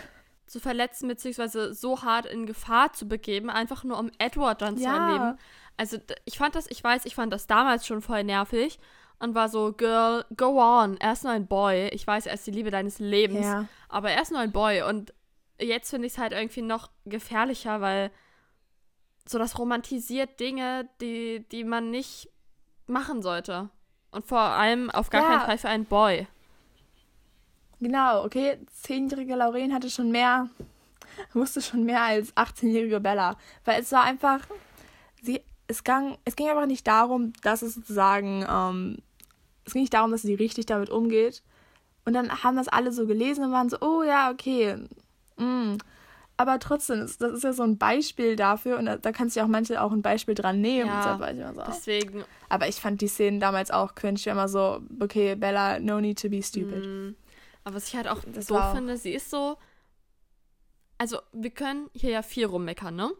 zu 0.48 0.60
verletzen, 0.60 1.08
beziehungsweise 1.08 1.74
so 1.74 2.02
hart 2.02 2.26
in 2.26 2.46
Gefahr 2.46 2.92
zu 2.94 3.08
begeben, 3.08 3.50
einfach 3.50 3.84
nur 3.84 4.00
um 4.00 4.12
Edward 4.18 4.62
dann 4.62 4.78
ja. 4.78 4.90
zu 4.90 4.96
erleben. 5.00 5.38
Also 5.78 5.98
ich 6.26 6.38
fand 6.38 6.56
das, 6.56 6.66
ich 6.70 6.84
weiß, 6.84 7.06
ich 7.06 7.16
fand 7.16 7.32
das 7.32 7.48
damals 7.48 7.86
schon 7.86 8.02
voll 8.02 8.24
nervig 8.24 8.80
und 9.20 9.36
war 9.36 9.48
so, 9.48 9.74
Girl, 9.74 10.26
go 10.36 10.60
on, 10.60 10.98
er 10.98 11.14
ist 11.14 11.24
nur 11.24 11.34
ein 11.34 11.48
Boy. 11.48 11.90
Ich 11.90 12.06
weiß, 12.06 12.26
er 12.26 12.34
ist 12.34 12.48
die 12.48 12.52
Liebe 12.52 12.72
deines 12.72 13.00
Lebens, 13.00 13.46
ja. 13.46 13.68
aber 13.88 14.12
er 14.12 14.22
ist 14.22 14.32
nur 14.32 14.42
ein 14.42 14.52
Boy. 14.52 14.82
Und 14.82 15.14
jetzt 15.60 15.90
finde 15.90 16.08
ich 16.08 16.14
es 16.14 16.20
halt 16.20 16.34
irgendwie 16.34 16.64
noch 16.64 16.90
gefährlicher, 17.06 17.80
weil 17.80 18.12
so 19.28 19.38
das 19.38 19.60
romantisiert 19.60 20.40
Dinge, 20.40 20.90
die, 21.00 21.48
die 21.52 21.64
man 21.64 21.92
nicht 21.92 22.30
machen 22.90 23.22
sollte. 23.22 23.70
Und 24.12 24.26
vor 24.26 24.40
allem 24.40 24.90
auf 24.90 25.10
gar 25.10 25.22
ja. 25.22 25.28
keinen 25.28 25.46
Fall 25.46 25.58
für 25.58 25.70
einen 25.70 25.86
Boy. 25.86 26.28
Genau, 27.80 28.26
okay. 28.26 28.58
Zehnjährige 28.82 29.36
Lauren 29.36 29.74
hatte 29.74 29.90
schon 29.90 30.12
mehr, 30.12 30.50
wusste 31.34 31.62
schon 31.62 31.84
mehr 31.84 32.02
als 32.02 32.36
18-jährige 32.36 33.00
Bella. 33.00 33.38
Weil 33.66 33.82
es 33.82 33.92
war 33.92 34.04
einfach, 34.04 34.42
sie, 35.22 35.42
es 35.68 35.84
ging, 35.84 36.18
es 36.26 36.36
ging 36.36 36.50
einfach 36.50 36.66
nicht 36.66 36.88
darum, 36.88 37.34
dass 37.44 37.62
es 37.62 37.76
sozusagen, 37.76 38.46
ähm, 38.50 38.98
es 39.66 39.74
ging 39.74 39.84
nicht 39.84 39.94
darum, 39.94 40.12
dass 40.12 40.24
sie 40.24 40.34
richtig 40.34 40.66
damit 40.66 40.90
umgeht. 40.90 41.44
Und 42.06 42.14
dann 42.14 42.44
haben 42.44 42.58
das 42.58 42.68
alle 42.68 42.92
so 42.92 43.06
gelesen 43.06 43.46
und 43.46 43.52
waren 43.52 43.70
so, 43.70 43.78
oh 43.82 44.04
ja, 44.04 44.32
okay. 44.32 44.78
Mm 45.38 45.78
aber 46.40 46.58
trotzdem, 46.58 47.02
das 47.02 47.20
ist 47.20 47.44
ja 47.44 47.52
so 47.52 47.64
ein 47.64 47.78
Beispiel 47.78 48.38
dafür 48.38 48.78
und 48.78 48.86
da, 48.86 48.96
da 48.96 49.12
kannst 49.12 49.36
du 49.36 49.42
ja 49.42 49.46
auch 49.46 49.50
manche 49.50 49.82
auch 49.82 49.92
ein 49.92 50.02
Beispiel 50.02 50.36
dran 50.36 50.62
nehmen. 50.62 50.88
Ja, 50.88 51.20
so, 51.54 51.64
deswegen. 51.68 52.24
Aber 52.48 52.70
ich 52.70 52.78
fand 52.78 53.02
die 53.02 53.10
Szenen 53.10 53.42
damals 53.42 53.72
auch 53.72 53.94
cringe. 53.94 54.18
Ich 54.18 54.26
war 54.26 54.32
immer 54.32 54.48
so, 54.48 54.80
okay, 55.02 55.36
Bella, 55.36 55.82
no 55.82 56.00
need 56.00 56.22
to 56.22 56.30
be 56.30 56.42
stupid. 56.42 56.86
Mm. 56.86 57.16
Aber 57.66 57.76
was 57.76 57.90
ich 57.90 57.96
halt 57.98 58.08
auch 58.08 58.22
das 58.26 58.48
so 58.48 58.58
finde, 58.74 58.96
sie 58.96 59.12
ist 59.12 59.30
so. 59.30 59.58
Also, 60.98 61.20
wir 61.34 61.50
können 61.50 61.90
hier 61.92 62.12
ja 62.12 62.22
viel 62.22 62.46
rummeckern, 62.46 62.96
ne? 62.96 63.12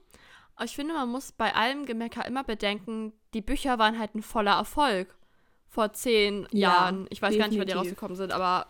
Aber 0.56 0.64
ich 0.64 0.76
finde, 0.78 0.94
man 0.94 1.10
muss 1.10 1.34
bei 1.34 1.54
allem 1.54 1.86
Gemecker 1.86 2.26
immer 2.26 2.46
bedenken, 2.46 3.12
die 3.34 3.42
Bücher 3.42 3.78
waren 3.80 4.00
halt 4.00 4.16
ein 4.16 4.24
voller 4.24 4.54
Erfolg. 4.54 5.14
Vor 5.68 5.92
zehn 5.92 6.48
ja, 6.54 6.70
Jahren. 6.70 7.06
Ich 7.10 7.22
weiß 7.22 7.34
definitiv. 7.34 7.40
gar 7.40 7.48
nicht, 7.50 7.60
wann 7.60 7.68
die 7.68 7.74
rausgekommen 7.74 8.16
sind, 8.16 8.32
aber. 8.32 8.66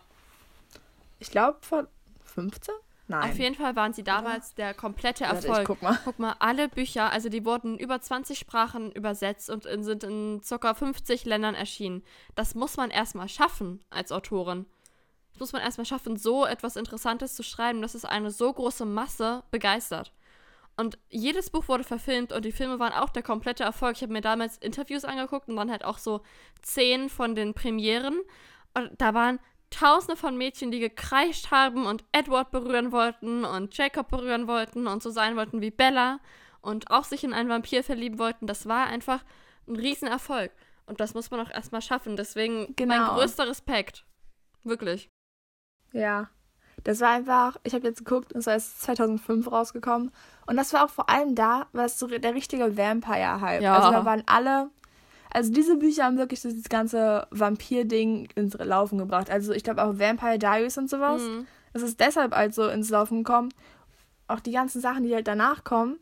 Ich 1.20 1.30
glaube, 1.30 1.58
vor 1.60 1.86
15? 2.24 2.74
Nein. 3.10 3.28
Auf 3.28 3.38
jeden 3.40 3.56
Fall 3.56 3.74
waren 3.74 3.92
sie 3.92 4.04
damals 4.04 4.54
der 4.54 4.72
komplette 4.72 5.24
Erfolg. 5.24 5.48
Warte, 5.48 5.64
guck, 5.64 5.82
mal. 5.82 5.98
guck 6.04 6.18
mal, 6.20 6.36
alle 6.38 6.68
Bücher, 6.68 7.10
also 7.10 7.28
die 7.28 7.44
wurden 7.44 7.76
über 7.76 8.00
20 8.00 8.38
Sprachen 8.38 8.92
übersetzt 8.92 9.50
und 9.50 9.66
in, 9.66 9.82
sind 9.82 10.04
in 10.04 10.40
ca. 10.48 10.74
50 10.74 11.24
Ländern 11.24 11.56
erschienen. 11.56 12.04
Das 12.36 12.54
muss 12.54 12.76
man 12.76 12.90
erstmal 12.90 13.28
schaffen 13.28 13.84
als 13.90 14.12
Autorin. 14.12 14.64
Das 15.32 15.40
muss 15.40 15.52
man 15.52 15.60
erstmal 15.60 15.86
schaffen, 15.86 16.18
so 16.18 16.46
etwas 16.46 16.76
Interessantes 16.76 17.34
zu 17.34 17.42
schreiben, 17.42 17.82
dass 17.82 17.96
es 17.96 18.04
eine 18.04 18.30
so 18.30 18.52
große 18.52 18.84
Masse 18.84 19.42
begeistert. 19.50 20.12
Und 20.76 20.96
jedes 21.08 21.50
Buch 21.50 21.66
wurde 21.66 21.82
verfilmt 21.82 22.32
und 22.32 22.44
die 22.44 22.52
Filme 22.52 22.78
waren 22.78 22.92
auch 22.92 23.10
der 23.10 23.24
komplette 23.24 23.64
Erfolg. 23.64 23.96
Ich 23.96 24.02
habe 24.02 24.12
mir 24.12 24.20
damals 24.20 24.56
Interviews 24.58 25.04
angeguckt 25.04 25.48
und 25.48 25.56
dann 25.56 25.70
halt 25.72 25.84
auch 25.84 25.98
so 25.98 26.20
zehn 26.62 27.08
von 27.08 27.34
den 27.34 27.54
Premieren. 27.54 28.20
Und 28.72 28.92
da 28.98 29.14
waren 29.14 29.40
tausende 29.70 30.16
von 30.16 30.36
Mädchen, 30.36 30.70
die 30.70 30.80
gekreischt 30.80 31.50
haben 31.50 31.86
und 31.86 32.04
Edward 32.12 32.50
berühren 32.50 32.92
wollten 32.92 33.44
und 33.44 33.76
Jacob 33.76 34.08
berühren 34.08 34.46
wollten 34.46 34.86
und 34.86 35.02
so 35.02 35.10
sein 35.10 35.36
wollten 35.36 35.60
wie 35.60 35.70
Bella 35.70 36.20
und 36.60 36.90
auch 36.90 37.04
sich 37.04 37.24
in 37.24 37.32
einen 37.32 37.48
Vampir 37.48 37.82
verlieben 37.82 38.18
wollten. 38.18 38.46
Das 38.46 38.66
war 38.66 38.86
einfach 38.86 39.24
ein 39.66 39.76
Riesenerfolg. 39.76 40.52
Und 40.86 41.00
das 41.00 41.14
muss 41.14 41.30
man 41.30 41.40
auch 41.40 41.50
erstmal 41.50 41.82
schaffen. 41.82 42.16
Deswegen 42.16 42.74
genau. 42.74 42.96
mein 42.96 43.14
größter 43.14 43.48
Respekt. 43.48 44.04
Wirklich. 44.64 45.08
Ja. 45.92 46.28
Das 46.82 47.00
war 47.00 47.10
einfach, 47.10 47.56
ich 47.62 47.74
habe 47.74 47.86
jetzt 47.86 48.04
geguckt, 48.04 48.32
es 48.34 48.46
ist 48.46 48.82
2005 48.82 49.50
rausgekommen. 49.52 50.10
Und 50.46 50.56
das 50.56 50.72
war 50.72 50.84
auch 50.84 50.90
vor 50.90 51.08
allem 51.08 51.34
da, 51.34 51.68
was 51.72 51.98
so 51.98 52.06
der 52.06 52.34
richtige 52.34 52.76
Vampire-Hype. 52.76 53.62
Ja. 53.62 53.76
Also 53.76 53.92
da 53.92 54.04
waren 54.04 54.24
alle 54.26 54.70
also 55.32 55.52
diese 55.52 55.76
Bücher 55.76 56.04
haben 56.04 56.18
wirklich 56.18 56.42
dieses 56.42 56.68
ganze 56.68 57.26
Vampir-Ding 57.30 58.30
ins 58.34 58.54
Laufen 58.54 58.98
gebracht. 58.98 59.30
Also 59.30 59.52
ich 59.52 59.62
glaube 59.62 59.82
auch 59.82 59.98
Vampire 59.98 60.38
Diaries 60.38 60.76
und 60.76 60.90
sowas. 60.90 61.22
Mhm. 61.22 61.46
Es 61.72 61.82
ist 61.82 62.00
deshalb 62.00 62.36
also 62.36 62.68
ins 62.68 62.90
Laufen 62.90 63.22
gekommen. 63.22 63.54
Auch 64.26 64.40
die 64.40 64.52
ganzen 64.52 64.80
Sachen, 64.80 65.04
die 65.04 65.14
halt 65.14 65.28
danach 65.28 65.64
kommen. 65.64 65.98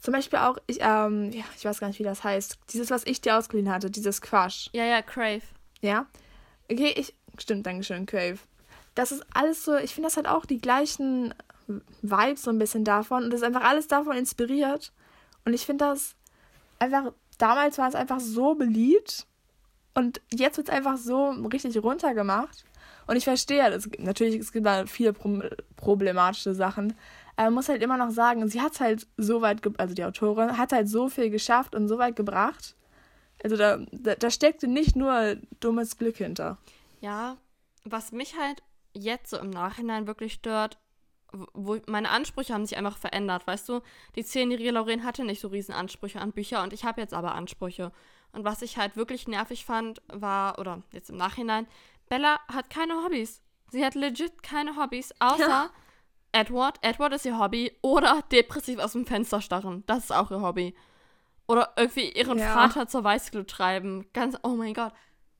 Zum 0.00 0.12
Beispiel 0.12 0.40
auch, 0.40 0.58
ich, 0.66 0.78
ähm, 0.80 1.30
ja, 1.30 1.44
ich 1.56 1.64
weiß 1.64 1.78
gar 1.78 1.86
nicht, 1.86 2.00
wie 2.00 2.04
das 2.04 2.24
heißt. 2.24 2.58
Dieses, 2.70 2.90
was 2.90 3.06
ich 3.06 3.20
dir 3.20 3.38
ausgeliehen 3.38 3.70
hatte, 3.70 3.90
dieses 3.90 4.20
Crush. 4.20 4.68
Ja, 4.72 4.84
ja, 4.84 5.00
Crave. 5.00 5.42
Ja. 5.80 6.06
Okay, 6.70 6.92
ich. 6.96 7.14
Stimmt, 7.38 7.66
Dankeschön, 7.66 8.04
Crave. 8.04 8.38
Das 8.94 9.10
ist 9.10 9.24
alles 9.32 9.64
so, 9.64 9.76
ich 9.76 9.94
finde, 9.94 10.08
das 10.08 10.18
hat 10.18 10.26
auch 10.26 10.44
die 10.44 10.60
gleichen 10.60 11.32
Vibes 12.02 12.42
so 12.42 12.50
ein 12.50 12.58
bisschen 12.58 12.84
davon. 12.84 13.24
Und 13.24 13.30
das 13.30 13.40
ist 13.40 13.46
einfach 13.46 13.64
alles 13.64 13.88
davon 13.88 14.16
inspiriert. 14.16 14.92
Und 15.44 15.54
ich 15.54 15.64
finde 15.64 15.86
das 15.86 16.14
einfach 16.78 17.12
damals 17.42 17.76
war 17.78 17.88
es 17.88 17.96
einfach 17.96 18.20
so 18.20 18.54
beliebt 18.54 19.26
und 19.94 20.20
jetzt 20.32 20.56
wird 20.58 20.68
es 20.68 20.74
einfach 20.74 20.96
so 20.96 21.30
richtig 21.52 21.76
runtergemacht. 21.82 22.64
Und 23.08 23.16
ich 23.16 23.24
verstehe, 23.24 23.68
es 23.68 23.90
natürlich, 23.98 24.36
es 24.36 24.52
gibt 24.52 24.64
da 24.64 24.86
viele 24.86 25.12
problematische 25.76 26.54
Sachen, 26.54 26.94
Aber 27.34 27.46
man 27.46 27.54
muss 27.54 27.68
halt 27.68 27.82
immer 27.82 27.96
noch 27.96 28.10
sagen, 28.10 28.46
sie 28.48 28.60
hat 28.60 28.78
halt 28.78 29.08
so 29.16 29.42
weit, 29.42 29.60
also 29.78 29.92
die 29.92 30.04
Autorin, 30.04 30.56
hat 30.56 30.72
halt 30.72 30.88
so 30.88 31.08
viel 31.08 31.30
geschafft 31.30 31.74
und 31.74 31.88
so 31.88 31.98
weit 31.98 32.14
gebracht. 32.14 32.76
Also 33.42 33.56
da, 33.56 33.78
da, 33.90 34.14
da 34.14 34.30
steckte 34.30 34.68
nicht 34.68 34.94
nur 34.94 35.36
dummes 35.58 35.98
Glück 35.98 36.18
hinter. 36.18 36.58
Ja, 37.00 37.38
was 37.84 38.12
mich 38.12 38.38
halt 38.38 38.62
jetzt 38.92 39.30
so 39.30 39.38
im 39.38 39.50
Nachhinein 39.50 40.06
wirklich 40.06 40.34
stört, 40.34 40.78
wo 41.52 41.78
meine 41.86 42.10
Ansprüche 42.10 42.54
haben 42.54 42.66
sich 42.66 42.76
einfach 42.76 42.96
verändert, 42.98 43.46
weißt 43.46 43.68
du? 43.68 43.80
Die 44.16 44.24
zehnjährige 44.24 44.70
Lauren 44.70 45.04
hatte 45.04 45.24
nicht 45.24 45.40
so 45.40 45.48
riesen 45.48 45.74
Ansprüche 45.74 46.20
an 46.20 46.32
Bücher 46.32 46.62
und 46.62 46.72
ich 46.72 46.84
habe 46.84 47.00
jetzt 47.00 47.14
aber 47.14 47.34
Ansprüche. 47.34 47.92
Und 48.32 48.44
was 48.44 48.62
ich 48.62 48.78
halt 48.78 48.96
wirklich 48.96 49.28
nervig 49.28 49.64
fand, 49.64 50.00
war, 50.08 50.58
oder 50.58 50.82
jetzt 50.92 51.10
im 51.10 51.16
Nachhinein, 51.16 51.66
Bella 52.08 52.38
hat 52.48 52.70
keine 52.70 53.04
Hobbys. 53.04 53.42
Sie 53.70 53.84
hat 53.84 53.94
legit 53.94 54.42
keine 54.42 54.76
Hobbys, 54.76 55.12
außer 55.18 55.48
Ja. 55.48 55.70
Edward. 56.32 56.78
Edward 56.82 57.12
ist 57.14 57.26
ihr 57.26 57.38
Hobby. 57.38 57.76
Oder 57.82 58.22
depressiv 58.32 58.78
aus 58.78 58.92
dem 58.92 59.06
Fenster 59.06 59.40
starren. 59.42 59.84
Das 59.86 60.04
ist 60.04 60.12
auch 60.12 60.30
ihr 60.30 60.40
Hobby. 60.40 60.74
Oder 61.46 61.72
irgendwie 61.76 62.10
ihren 62.10 62.38
Ja. 62.38 62.54
Vater 62.54 62.86
zur 62.86 63.04
Weißglut 63.04 63.48
treiben. 63.48 64.06
Ganz, 64.14 64.36
oh 64.42 64.50
mein 64.56 64.72
Gott. 64.74 64.92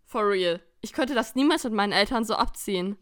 For 0.05 0.29
real. 0.29 0.61
Ich 0.83 0.93
könnte 0.93 1.15
das 1.15 1.35
niemals 1.35 1.65
mit 1.65 1.73
meinen 1.73 1.93
Eltern 1.93 2.25
so 2.25 2.35
abziehen. 2.35 2.99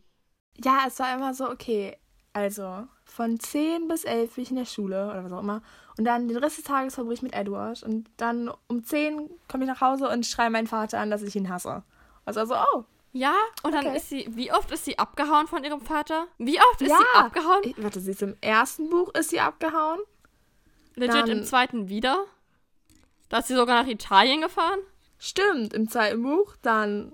Ja, 0.63 0.85
es 0.87 0.99
war 1.01 1.15
immer 1.15 1.35
so, 1.35 1.49
okay, 1.51 1.97
also 2.33 2.87
von 3.05 3.39
10 3.41 3.89
bis 3.89 4.05
11 4.05 4.35
bin 4.35 4.43
ich 4.45 4.51
in 4.51 4.57
der 4.57 4.65
Schule 4.65 5.11
oder 5.11 5.25
was 5.25 5.33
auch 5.33 5.41
immer. 5.41 5.63
Und 5.99 6.05
dann 6.05 6.29
den 6.29 6.37
Rest 6.37 6.59
des 6.59 6.65
Tages 6.65 6.95
verbringe 6.95 7.15
ich 7.15 7.23
mit 7.23 7.35
Edward. 7.35 7.83
Und 7.83 8.09
dann 8.17 8.51
um 8.69 8.85
10 8.85 9.29
komme 9.49 9.65
ich 9.65 9.69
nach 9.71 9.81
Hause 9.81 10.09
und 10.09 10.25
schreie 10.27 10.51
meinen 10.51 10.67
Vater 10.67 11.01
an, 11.01 11.11
dass 11.11 11.23
ich 11.23 11.35
ihn 11.37 11.49
hasse. 11.49 11.83
Also, 12.25 12.41
also 12.41 12.55
oh, 12.75 12.85
Ja, 13.13 13.35
und 13.65 13.73
dann 13.75 13.87
Okay. 13.87 13.97
ist 13.97 14.09
sie, 14.09 14.29
wie 14.31 14.53
oft 14.53 14.71
ist 14.71 14.85
sie 14.85 14.99
abgehauen 14.99 15.49
von 15.49 15.65
ihrem 15.65 15.81
Vater? 15.81 16.27
Wie 16.39 16.59
oft 16.61 16.81
ist 16.81 16.91
ja. 16.91 16.99
sie 16.99 17.19
abgehauen? 17.19 17.61
Ich, 17.65 17.83
warte, 17.83 18.01
sie 18.01 18.13
ist 18.13 18.23
im 18.23 18.37
ersten 18.41 18.89
Buch 18.89 19.13
ist 19.15 19.31
sie 19.31 19.41
abgehauen. 19.41 19.99
Legit 20.95 21.15
dann- 21.17 21.29
im 21.31 21.45
zweiten 21.45 21.89
wieder? 21.89 22.25
Da 23.29 23.39
ist 23.39 23.49
sie 23.49 23.55
sogar 23.57 23.83
nach 23.83 23.89
Italien 23.91 24.41
gefahren? 24.41 24.79
Stimmt, 25.19 25.75
im 25.75 25.89
zweiten 25.89 26.23
Buch. 26.23 26.55
Dann 26.63 27.13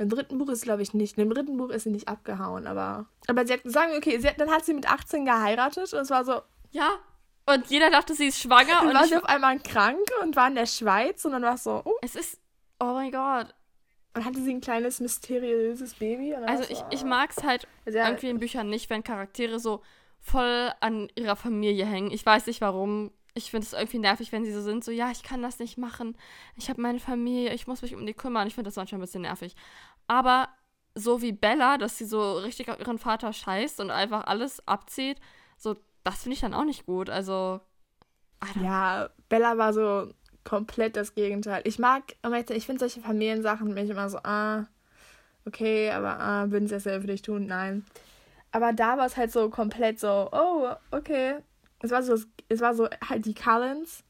im 0.00 0.08
dritten 0.08 0.38
Buch 0.38 0.48
ist 0.48 0.60
sie, 0.60 0.64
glaube 0.64 0.82
ich, 0.82 0.94
nicht. 0.94 1.18
Im 1.18 1.30
dritten 1.30 1.56
Buch 1.58 1.68
ist 1.70 1.84
sie 1.84 1.90
nicht 1.90 2.08
abgehauen, 2.08 2.66
aber. 2.66 3.06
Aber 3.28 3.46
sie 3.46 3.52
hat, 3.52 3.64
wir, 3.64 3.96
okay, 3.96 4.18
sie 4.18 4.28
hat, 4.28 4.40
dann 4.40 4.50
hat 4.50 4.64
sie 4.64 4.74
mit 4.74 4.90
18 4.90 5.24
geheiratet 5.24 5.92
und 5.92 6.00
es 6.00 6.10
war 6.10 6.24
so, 6.24 6.40
Ja. 6.70 6.98
Und 7.46 7.66
jeder 7.68 7.90
dachte, 7.90 8.14
sie 8.14 8.26
ist 8.26 8.38
schwanger 8.40 8.78
dann 8.80 8.88
und 8.88 8.94
war 8.94 9.06
sie 9.06 9.16
auf 9.16 9.24
einmal 9.24 9.58
krank 9.58 10.08
und 10.22 10.36
war 10.36 10.48
in 10.48 10.54
der 10.54 10.66
Schweiz 10.66 11.24
und 11.24 11.32
dann 11.32 11.42
war 11.42 11.54
es 11.54 11.64
so, 11.64 11.82
oh, 11.84 11.96
es 12.02 12.14
ist, 12.14 12.38
oh 12.78 12.92
mein 12.92 13.10
Gott. 13.10 13.54
und 14.14 14.24
hatte 14.24 14.40
sie 14.40 14.52
ein 14.52 14.60
kleines 14.60 15.00
mysteriöses 15.00 15.94
Baby. 15.94 16.34
Also 16.34 16.64
ich, 16.70 16.82
ich 16.90 17.04
mag 17.04 17.30
es 17.36 17.42
halt 17.42 17.66
Also 17.86 17.98
ja, 17.98 18.06
irgendwie 18.06 18.28
in 18.28 18.38
Büchern 18.38 18.68
nicht, 18.70 18.88
wenn 18.88 19.02
Charaktere 19.02 19.58
so 19.58 19.82
voll 20.20 20.70
an 20.80 21.08
ihrer 21.16 21.36
Familie 21.36 21.86
hängen. 21.86 22.10
Ich 22.10 22.24
weiß 22.24 22.46
nicht 22.46 22.60
warum. 22.60 23.10
Ich 23.34 23.50
finde 23.52 23.66
es 23.66 23.72
irgendwie 23.72 23.98
nervig, 23.98 24.32
wenn 24.32 24.44
sie 24.44 24.52
so 24.52 24.60
sind, 24.60 24.84
so, 24.84 24.90
ja, 24.90 25.10
ich 25.10 25.22
kann 25.22 25.40
das 25.40 25.60
nicht 25.60 25.78
machen. 25.78 26.16
Ich 26.56 26.68
habe 26.68 26.80
meine 26.80 26.98
Familie, 26.98 27.54
ich 27.54 27.66
muss 27.68 27.80
mich 27.80 27.94
um 27.94 28.04
die 28.04 28.12
kümmern. 28.14 28.48
Ich 28.48 28.54
finde 28.54 28.68
das 28.68 28.76
manchmal 28.76 28.98
ein 28.98 29.02
bisschen 29.02 29.22
nervig. 29.22 29.54
Aber 30.10 30.48
so 30.96 31.22
wie 31.22 31.32
Bella, 31.32 31.78
dass 31.78 31.96
sie 31.98 32.04
so 32.04 32.38
richtig 32.38 32.68
auf 32.68 32.80
ihren 32.80 32.98
Vater 32.98 33.32
scheißt 33.32 33.80
und 33.80 33.92
einfach 33.92 34.24
alles 34.26 34.66
abzieht, 34.66 35.20
so, 35.56 35.76
das 36.02 36.22
finde 36.22 36.34
ich 36.34 36.40
dann 36.40 36.54
auch 36.54 36.64
nicht 36.64 36.84
gut. 36.84 37.10
Also, 37.10 37.60
Ja, 38.60 39.10
Bella 39.28 39.58
war 39.58 39.72
so 39.72 40.12
komplett 40.44 40.96
das 40.96 41.14
Gegenteil. 41.14 41.62
Ich 41.64 41.78
mag, 41.78 42.16
ich 42.50 42.66
finde 42.66 42.80
solche 42.80 43.00
Familiensachen 43.00 43.72
mich 43.74 43.90
immer 43.90 44.08
so, 44.10 44.18
ah, 44.24 44.66
okay, 45.46 45.90
aber 45.90 46.18
ah, 46.20 46.50
würden 46.50 46.66
sie 46.68 46.74
das 46.74 46.84
selber 46.84 47.02
für 47.02 47.06
dich 47.08 47.22
tun? 47.22 47.46
Nein. 47.46 47.84
Aber 48.52 48.72
da 48.72 48.98
war 48.98 49.06
es 49.06 49.16
halt 49.16 49.32
so 49.32 49.50
komplett 49.50 50.00
so, 50.00 50.28
oh, 50.32 50.70
okay. 50.90 51.36
Es 51.80 51.90
war 51.90 52.02
so, 52.02 52.16
es 52.48 52.60
war 52.60 52.74
so 52.74 52.88
halt 53.08 53.26
die 53.26 53.34
Cullens. 53.34 54.04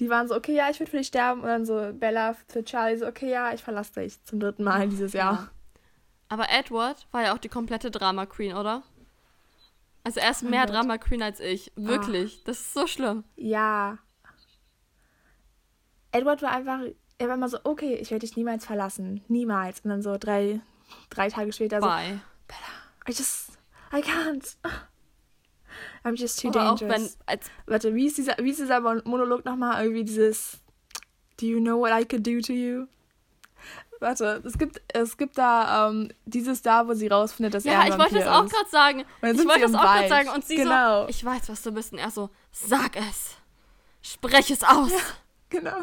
Die 0.00 0.08
waren 0.08 0.26
so, 0.26 0.34
okay, 0.34 0.54
ja, 0.54 0.70
ich 0.70 0.80
würde 0.80 0.90
für 0.90 0.96
dich 0.96 1.08
sterben. 1.08 1.42
Und 1.42 1.48
dann 1.48 1.66
so 1.66 1.92
Bella 1.92 2.34
für 2.48 2.64
Charlie 2.64 2.96
so, 2.96 3.06
okay, 3.06 3.30
ja, 3.30 3.52
ich 3.52 3.62
verlasse 3.62 4.00
dich 4.00 4.22
zum 4.24 4.40
dritten 4.40 4.64
Mal 4.64 4.88
dieses 4.88 5.12
Jahr. 5.12 5.34
Ja. 5.34 5.50
Aber 6.28 6.48
Edward 6.48 7.06
war 7.12 7.22
ja 7.22 7.34
auch 7.34 7.38
die 7.38 7.48
komplette 7.48 7.90
Drama 7.90 8.24
Queen, 8.24 8.54
oder? 8.54 8.82
Also 10.02 10.20
er 10.20 10.30
ist 10.30 10.42
mehr. 10.42 10.64
Drama 10.64 10.96
Queen 10.96 11.22
als 11.22 11.38
ich. 11.38 11.70
Wirklich. 11.76 12.42
Das 12.44 12.60
ist 12.60 12.72
so 12.72 12.86
schlimm. 12.86 13.24
Ja. 13.36 13.98
Edward 16.12 16.40
war 16.40 16.52
einfach, 16.52 16.80
er 17.18 17.28
war 17.28 17.34
immer 17.34 17.48
so, 17.48 17.58
okay, 17.64 17.94
ich 17.96 18.10
werde 18.10 18.26
dich 18.26 18.36
niemals 18.36 18.64
verlassen. 18.64 19.22
Niemals. 19.28 19.80
Und 19.80 19.90
dann 19.90 20.02
so 20.02 20.16
drei, 20.18 20.60
drei 21.10 21.28
Tage 21.28 21.52
später 21.52 21.80
so, 21.80 21.86
Bye. 21.86 22.20
I 23.06 23.12
just, 23.12 23.58
I 23.92 24.00
can't. 24.00 24.56
I'm 26.04 26.16
just 26.16 26.40
too 26.40 26.48
Oder 26.48 26.72
auch 26.72 26.78
dangerous. 26.78 27.16
wenn, 27.18 27.26
als, 27.26 27.46
Warte, 27.66 27.94
wie 27.94 28.06
ist 28.06 28.18
dieser, 28.18 28.36
wie 28.38 28.50
ist 28.50 28.60
dieser 28.60 28.80
Mon- 28.80 29.02
Monolog 29.04 29.44
nochmal? 29.44 29.82
Irgendwie 29.84 30.04
dieses, 30.04 30.58
do 31.40 31.46
you 31.46 31.60
know 31.60 31.78
what 31.78 31.90
I 31.92 32.04
could 32.04 32.26
do 32.26 32.40
to 32.40 32.52
you? 32.52 32.86
Warte, 34.00 34.42
es 34.46 34.56
gibt, 34.56 34.80
es 34.94 35.16
gibt 35.18 35.36
da 35.36 35.88
ähm, 35.90 36.10
dieses 36.24 36.62
da, 36.62 36.88
wo 36.88 36.94
sie 36.94 37.06
rausfindet, 37.08 37.52
dass 37.52 37.66
er 37.66 37.72
ja, 37.74 37.86
ich 37.86 37.98
wollte 37.98 38.14
das 38.14 38.26
auch 38.28 38.48
gerade 38.48 38.70
sagen. 38.70 39.00
Ich 39.22 39.22
wollte 39.46 39.60
das 39.60 39.74
auch 39.74 39.82
gerade 39.82 40.08
sagen. 40.08 40.28
Und 40.30 40.44
sie 40.46 40.56
Genau. 40.56 41.02
so, 41.02 41.08
ich 41.10 41.22
weiß, 41.22 41.48
was 41.50 41.62
du 41.62 41.70
bist. 41.72 41.92
Und 41.92 41.98
er 41.98 42.10
so, 42.10 42.30
sag 42.50 42.96
es. 42.96 43.36
Sprech 44.02 44.50
es 44.50 44.62
aus. 44.64 44.90
Genau. 45.50 45.76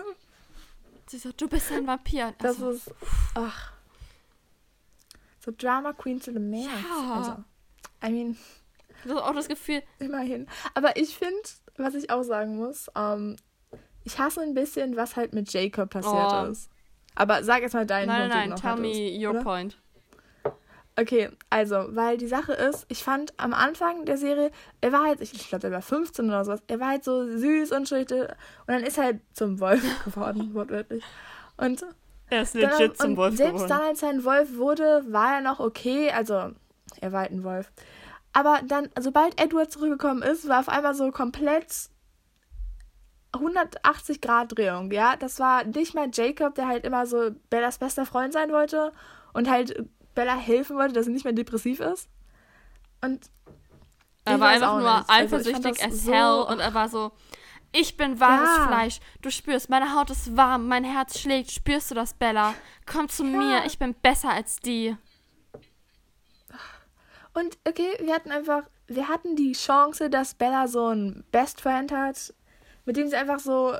Sie 1.05 1.19
so, 1.19 1.31
du 1.31 1.47
bist 1.47 1.71
ein 1.71 1.85
Vampir. 1.85 2.33
Das 2.39 2.57
so, 2.57 2.71
ist, 2.71 2.89
ach. 3.35 3.71
So 5.45 5.51
Drama 5.55 5.93
Queen 5.93 6.19
to 6.19 6.31
the 6.31 6.39
Max. 6.39 6.65
Ja. 6.65 7.13
Also, 7.13 7.43
I 8.03 8.09
mean, 8.11 8.37
du 9.05 9.13
hast 9.15 9.21
auch 9.23 9.33
das 9.35 9.47
Gefühl, 9.47 9.81
immerhin. 9.99 10.47
Aber 10.73 10.97
ich 10.97 11.17
finde, 11.17 11.35
was 11.77 11.95
ich 11.95 12.09
auch 12.09 12.23
sagen 12.23 12.57
muss, 12.57 12.89
ähm, 12.95 13.35
ich 14.03 14.17
hasse 14.19 14.41
ein 14.41 14.53
bisschen, 14.53 14.95
was 14.95 15.15
halt 15.15 15.33
mit 15.33 15.51
Jacob 15.51 15.89
passiert 15.89 16.31
Oh. 16.33 16.45
ist. 16.51 16.69
Aber 17.15 17.43
sag 17.43 17.61
jetzt 17.61 17.73
mal 17.73 17.85
deinen 17.85 18.07
nein, 18.07 18.19
Punkt, 18.21 18.33
nein, 18.35 18.39
nein, 18.41 18.49
noch 18.51 18.59
tell 18.59 18.71
hattest, 18.71 18.99
me 18.99 19.25
your 19.27 19.31
oder? 19.33 19.43
point. 19.43 19.77
Okay, 20.99 21.29
also, 21.51 21.85
weil 21.95 22.17
die 22.17 22.25
Sache 22.27 22.53
ist, 22.53 22.85
ich 22.89 23.03
fand 23.03 23.31
am 23.37 23.53
Anfang 23.53 24.05
der 24.05 24.17
Serie, 24.17 24.49
er 24.81 24.91
war 24.91 25.03
halt, 25.03 25.21
ich, 25.21 25.31
ich 25.33 25.47
glaube, 25.49 25.67
er 25.67 25.73
war 25.73 25.81
15 25.83 26.25
oder 26.25 26.43
sowas, 26.43 26.63
er 26.67 26.79
war 26.79 26.87
halt 26.87 27.03
so 27.03 27.23
süß 27.37 27.71
und 27.71 27.87
schüchtern 27.87 28.21
und 28.21 28.67
dann 28.67 28.81
ist 28.83 28.97
er 28.97 29.03
halt 29.05 29.19
zum 29.33 29.59
Wolf 29.59 29.83
geworden, 30.05 30.55
wortwörtlich. 30.55 31.03
Und 31.57 31.85
Er 32.31 32.41
ist 32.41 32.55
dann, 32.55 32.61
legit 32.61 32.97
zum 32.97 33.11
und 33.11 33.17
Wolf 33.17 33.35
selbst 33.37 33.53
geworden. 33.65 33.69
dann, 33.69 33.81
als 33.81 34.01
er 34.01 34.09
ein 34.09 34.23
Wolf 34.25 34.57
wurde, 34.57 35.03
war 35.09 35.35
er 35.35 35.41
noch 35.41 35.59
okay, 35.59 36.09
also, 36.11 36.51
er 36.99 37.11
war 37.11 37.21
halt 37.21 37.31
ein 37.31 37.43
Wolf. 37.43 37.71
Aber 38.37 38.61
dann, 38.63 38.87
sobald 38.99 39.41
Edward 39.41 39.71
zurückgekommen 39.71 40.21
ist, 40.21 40.47
war 40.47 40.59
auf 40.59 40.69
einmal 40.69 40.93
so 40.93 41.09
komplett 41.09 41.89
180 43.33 44.21
Grad 44.21 44.55
Drehung, 44.55 44.91
ja. 44.91 45.15
Das 45.15 45.39
war 45.39 45.63
nicht 45.63 45.95
mal 45.95 46.07
Jacob, 46.13 46.53
der 46.53 46.67
halt 46.67 46.85
immer 46.85 47.07
so 47.07 47.31
Bellas 47.49 47.79
bester 47.79 48.05
Freund 48.05 48.33
sein 48.33 48.51
wollte 48.51 48.91
und 49.33 49.49
halt 49.49 49.87
Bella 50.13 50.35
helfen 50.35 50.77
wollte, 50.77 50.93
dass 50.93 51.05
sie 51.05 51.11
nicht 51.11 51.23
mehr 51.25 51.33
depressiv 51.33 51.79
ist. 51.79 52.09
Und 53.03 53.25
Er 54.25 54.39
war 54.39 54.49
einfach 54.49 54.77
nur 54.79 54.97
nicht. 54.99 55.09
Also, 55.09 55.35
eifersüchtig 55.37 55.77
das 55.79 55.81
as 55.93 56.03
so- 56.03 56.13
hell 56.13 56.41
und 56.53 56.59
er 56.59 56.73
war 56.75 56.89
so, 56.89 57.11
ich 57.71 57.97
bin 57.97 58.19
wahres 58.19 58.49
Ja. 58.57 58.67
Fleisch. 58.67 58.99
Du 59.23 59.31
spürst, 59.31 59.69
meine 59.69 59.95
Haut 59.95 60.11
ist 60.11 60.37
warm, 60.37 60.67
mein 60.67 60.83
Herz 60.83 61.19
schlägt. 61.19 61.51
Spürst 61.51 61.89
du 61.89 61.95
das, 61.95 62.13
Bella? 62.13 62.53
Komm 62.85 63.09
zu 63.09 63.23
mir, 63.23 63.63
ich 63.65 63.79
bin 63.79 63.95
besser 63.95 64.29
als 64.29 64.57
die. 64.57 64.95
Und 67.37 67.59
okay, 67.67 67.89
wir 68.01 68.15
hatten 68.15 68.31
einfach, 68.31 68.63
wir 68.87 69.09
hatten 69.09 69.35
die 69.35 69.51
Chance, 69.51 70.09
dass 70.09 70.33
Bella 70.33 70.67
so 70.67 70.87
einen 70.87 71.23
Best 71.31 71.61
Friend 71.61 71.91
hat, 71.91 72.33
mit 72.85 72.97
dem 72.97 73.09
sie 73.09 73.15
einfach 73.15 73.37
so 73.37 73.75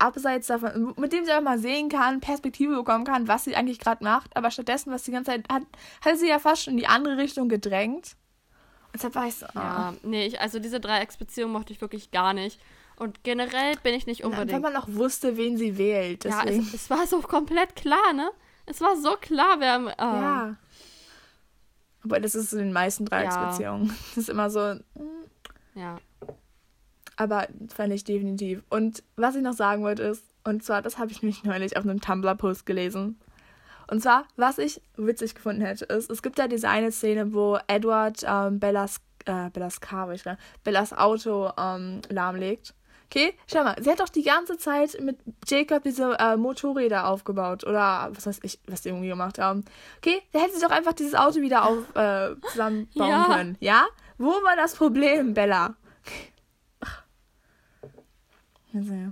abseits 0.00 0.48
davon, 0.48 0.92
mit 0.96 1.12
dem 1.12 1.24
sie 1.24 1.30
einfach 1.30 1.44
mal 1.44 1.58
sehen 1.60 1.88
kann, 1.88 2.18
Perspektive 2.18 2.74
bekommen 2.74 3.04
kann, 3.04 3.28
was 3.28 3.44
sie 3.44 3.54
eigentlich 3.54 3.78
gerade 3.78 4.02
macht. 4.02 4.36
Aber 4.36 4.50
stattdessen, 4.50 4.92
was 4.92 5.04
die 5.04 5.12
ganze 5.12 5.30
Zeit 5.30 5.44
hat, 5.48 5.62
hat 6.04 6.18
sie 6.18 6.28
ja 6.28 6.40
fast 6.40 6.64
schon 6.64 6.72
in 6.72 6.78
die 6.78 6.88
andere 6.88 7.16
Richtung 7.16 7.48
gedrängt. 7.48 8.16
Und 8.86 8.94
deshalb 8.94 9.14
war 9.14 9.28
ich 9.28 9.36
so, 9.36 9.46
ah. 9.46 9.52
Ja, 9.54 9.94
nee, 10.02 10.26
ich, 10.26 10.40
also 10.40 10.58
diese 10.58 10.80
Dreiecksbeziehung 10.80 11.52
mochte 11.52 11.72
ich 11.72 11.80
wirklich 11.80 12.10
gar 12.10 12.32
nicht. 12.32 12.60
Und 12.96 13.22
generell 13.22 13.76
bin 13.84 13.94
ich 13.94 14.06
nicht 14.06 14.24
unbedingt. 14.24 14.50
Weil 14.50 14.72
man 14.72 14.82
auch 14.82 14.88
wusste, 14.88 15.36
wen 15.36 15.56
sie 15.56 15.78
wählt. 15.78 16.24
ja, 16.24 16.42
Deswegen. 16.42 16.62
es, 16.62 16.74
es 16.74 16.90
war 16.90 17.06
so 17.06 17.20
komplett 17.20 17.76
klar, 17.76 18.12
ne? 18.14 18.32
Es 18.64 18.80
war 18.80 18.96
so 18.96 19.16
klar, 19.20 19.60
wer. 19.60 19.94
ah. 19.96 20.20
ja. 20.20 20.56
Aber 22.06 22.20
das 22.20 22.36
ist 22.36 22.52
in 22.52 22.60
den 22.60 22.72
meisten 22.72 23.04
Dreiecksbeziehungen. 23.04 23.88
Das 24.14 24.16
ist 24.16 24.28
immer 24.28 24.48
so, 24.48 24.76
ja. 25.74 25.98
Aber 27.16 27.48
fand 27.74 27.92
ich 27.92 28.04
definitiv. 28.04 28.62
Und 28.70 29.02
was 29.16 29.34
ich 29.34 29.42
noch 29.42 29.54
sagen 29.54 29.82
wollte 29.82 30.04
ist, 30.04 30.22
und 30.44 30.62
zwar, 30.62 30.82
das 30.82 30.98
habe 30.98 31.10
ich 31.10 31.22
nämlich 31.22 31.42
neulich 31.42 31.76
auf 31.76 31.84
einem 31.84 32.00
Tumblr-Post 32.00 32.64
gelesen. 32.64 33.18
Und 33.88 34.02
zwar, 34.02 34.24
was 34.36 34.58
ich 34.58 34.80
witzig 34.96 35.34
gefunden 35.34 35.62
hätte, 35.62 35.84
ist, 35.86 36.10
es 36.10 36.22
gibt 36.22 36.38
ja 36.38 36.46
diese 36.46 36.68
eine 36.68 36.92
Szene, 36.92 37.34
wo 37.34 37.58
Edward 37.66 38.24
ähm, 38.24 38.60
Bellas, 38.60 39.00
äh, 39.24 39.50
Bellas 39.50 39.80
Car, 39.80 40.12
ich 40.12 40.22
Bellas 40.62 40.92
Auto 40.92 41.50
ähm, 41.58 42.00
lahmlegt. 42.08 42.74
Okay, 43.08 43.34
schau 43.46 43.62
mal, 43.62 43.76
sie 43.80 43.90
hat 43.90 44.00
doch 44.00 44.08
die 44.08 44.24
ganze 44.24 44.58
Zeit 44.58 45.00
mit 45.00 45.18
Jacob 45.46 45.84
diese 45.84 46.18
äh, 46.18 46.36
Motorräder 46.36 47.06
aufgebaut 47.06 47.64
oder 47.64 48.10
was 48.12 48.26
weiß 48.26 48.40
ich, 48.42 48.58
was 48.66 48.82
die 48.82 48.88
irgendwie 48.88 49.08
gemacht 49.08 49.38
haben. 49.38 49.64
Okay, 49.98 50.20
da 50.32 50.40
hätte 50.40 50.54
sie 50.56 50.62
doch 50.62 50.70
einfach 50.70 50.92
dieses 50.92 51.14
Auto 51.14 51.40
wieder 51.40 51.66
auf, 51.66 51.94
äh, 51.94 52.34
zusammenbauen 52.50 53.08
ja. 53.08 53.24
können, 53.24 53.56
ja? 53.60 53.86
Wo 54.18 54.30
war 54.30 54.56
das 54.56 54.74
Problem, 54.74 55.34
Bella? 55.34 55.76
Also, 58.74 58.92
okay. 58.92 59.10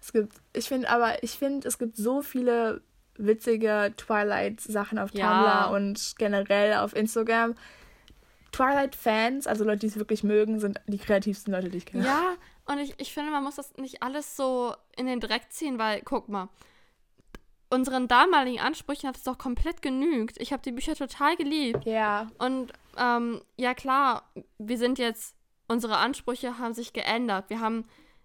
Es 0.00 0.12
gibt, 0.12 0.32
ich 0.52 0.66
finde 0.66 0.90
aber, 0.90 1.22
ich 1.22 1.38
finde, 1.38 1.68
es 1.68 1.78
gibt 1.78 1.96
so 1.96 2.20
viele 2.20 2.80
witzige 3.16 3.92
Twilight-Sachen 3.96 4.98
auf 4.98 5.14
ja. 5.14 5.28
Tumblr 5.28 5.76
und 5.76 6.14
generell 6.18 6.74
auf 6.74 6.96
Instagram. 6.96 7.54
Twilight-Fans, 8.54 9.46
also 9.46 9.64
Leute, 9.64 9.80
die 9.80 9.86
es 9.86 9.96
wirklich 9.96 10.22
mögen, 10.22 10.60
sind 10.60 10.80
die 10.86 10.98
kreativsten 10.98 11.52
Leute, 11.52 11.70
die 11.70 11.78
ich 11.78 11.86
kenne. 11.86 12.04
Ja, 12.04 12.34
und 12.66 12.78
ich, 12.78 12.94
ich 12.98 13.12
finde, 13.12 13.30
man 13.30 13.42
muss 13.42 13.56
das 13.56 13.76
nicht 13.76 14.02
alles 14.02 14.36
so 14.36 14.74
in 14.96 15.06
den 15.06 15.20
Dreck 15.20 15.50
ziehen, 15.50 15.78
weil, 15.78 16.02
guck 16.02 16.28
mal, 16.28 16.48
unseren 17.70 18.06
damaligen 18.06 18.60
Ansprüchen 18.60 19.08
hat 19.08 19.16
es 19.16 19.24
doch 19.24 19.38
komplett 19.38 19.82
genügt. 19.82 20.40
Ich 20.40 20.52
habe 20.52 20.62
die 20.62 20.72
Bücher 20.72 20.94
total 20.94 21.36
geliebt. 21.36 21.84
Ja. 21.84 22.28
Und 22.38 22.72
ähm, 22.96 23.40
ja 23.56 23.74
klar, 23.74 24.30
wir 24.58 24.78
sind 24.78 24.98
jetzt, 24.98 25.34
unsere 25.66 25.96
Ansprüche 25.96 26.58
haben 26.58 26.74
sich 26.74 26.92
geändert. 26.92 27.50
Wir 27.50 27.60
haben 27.60 27.84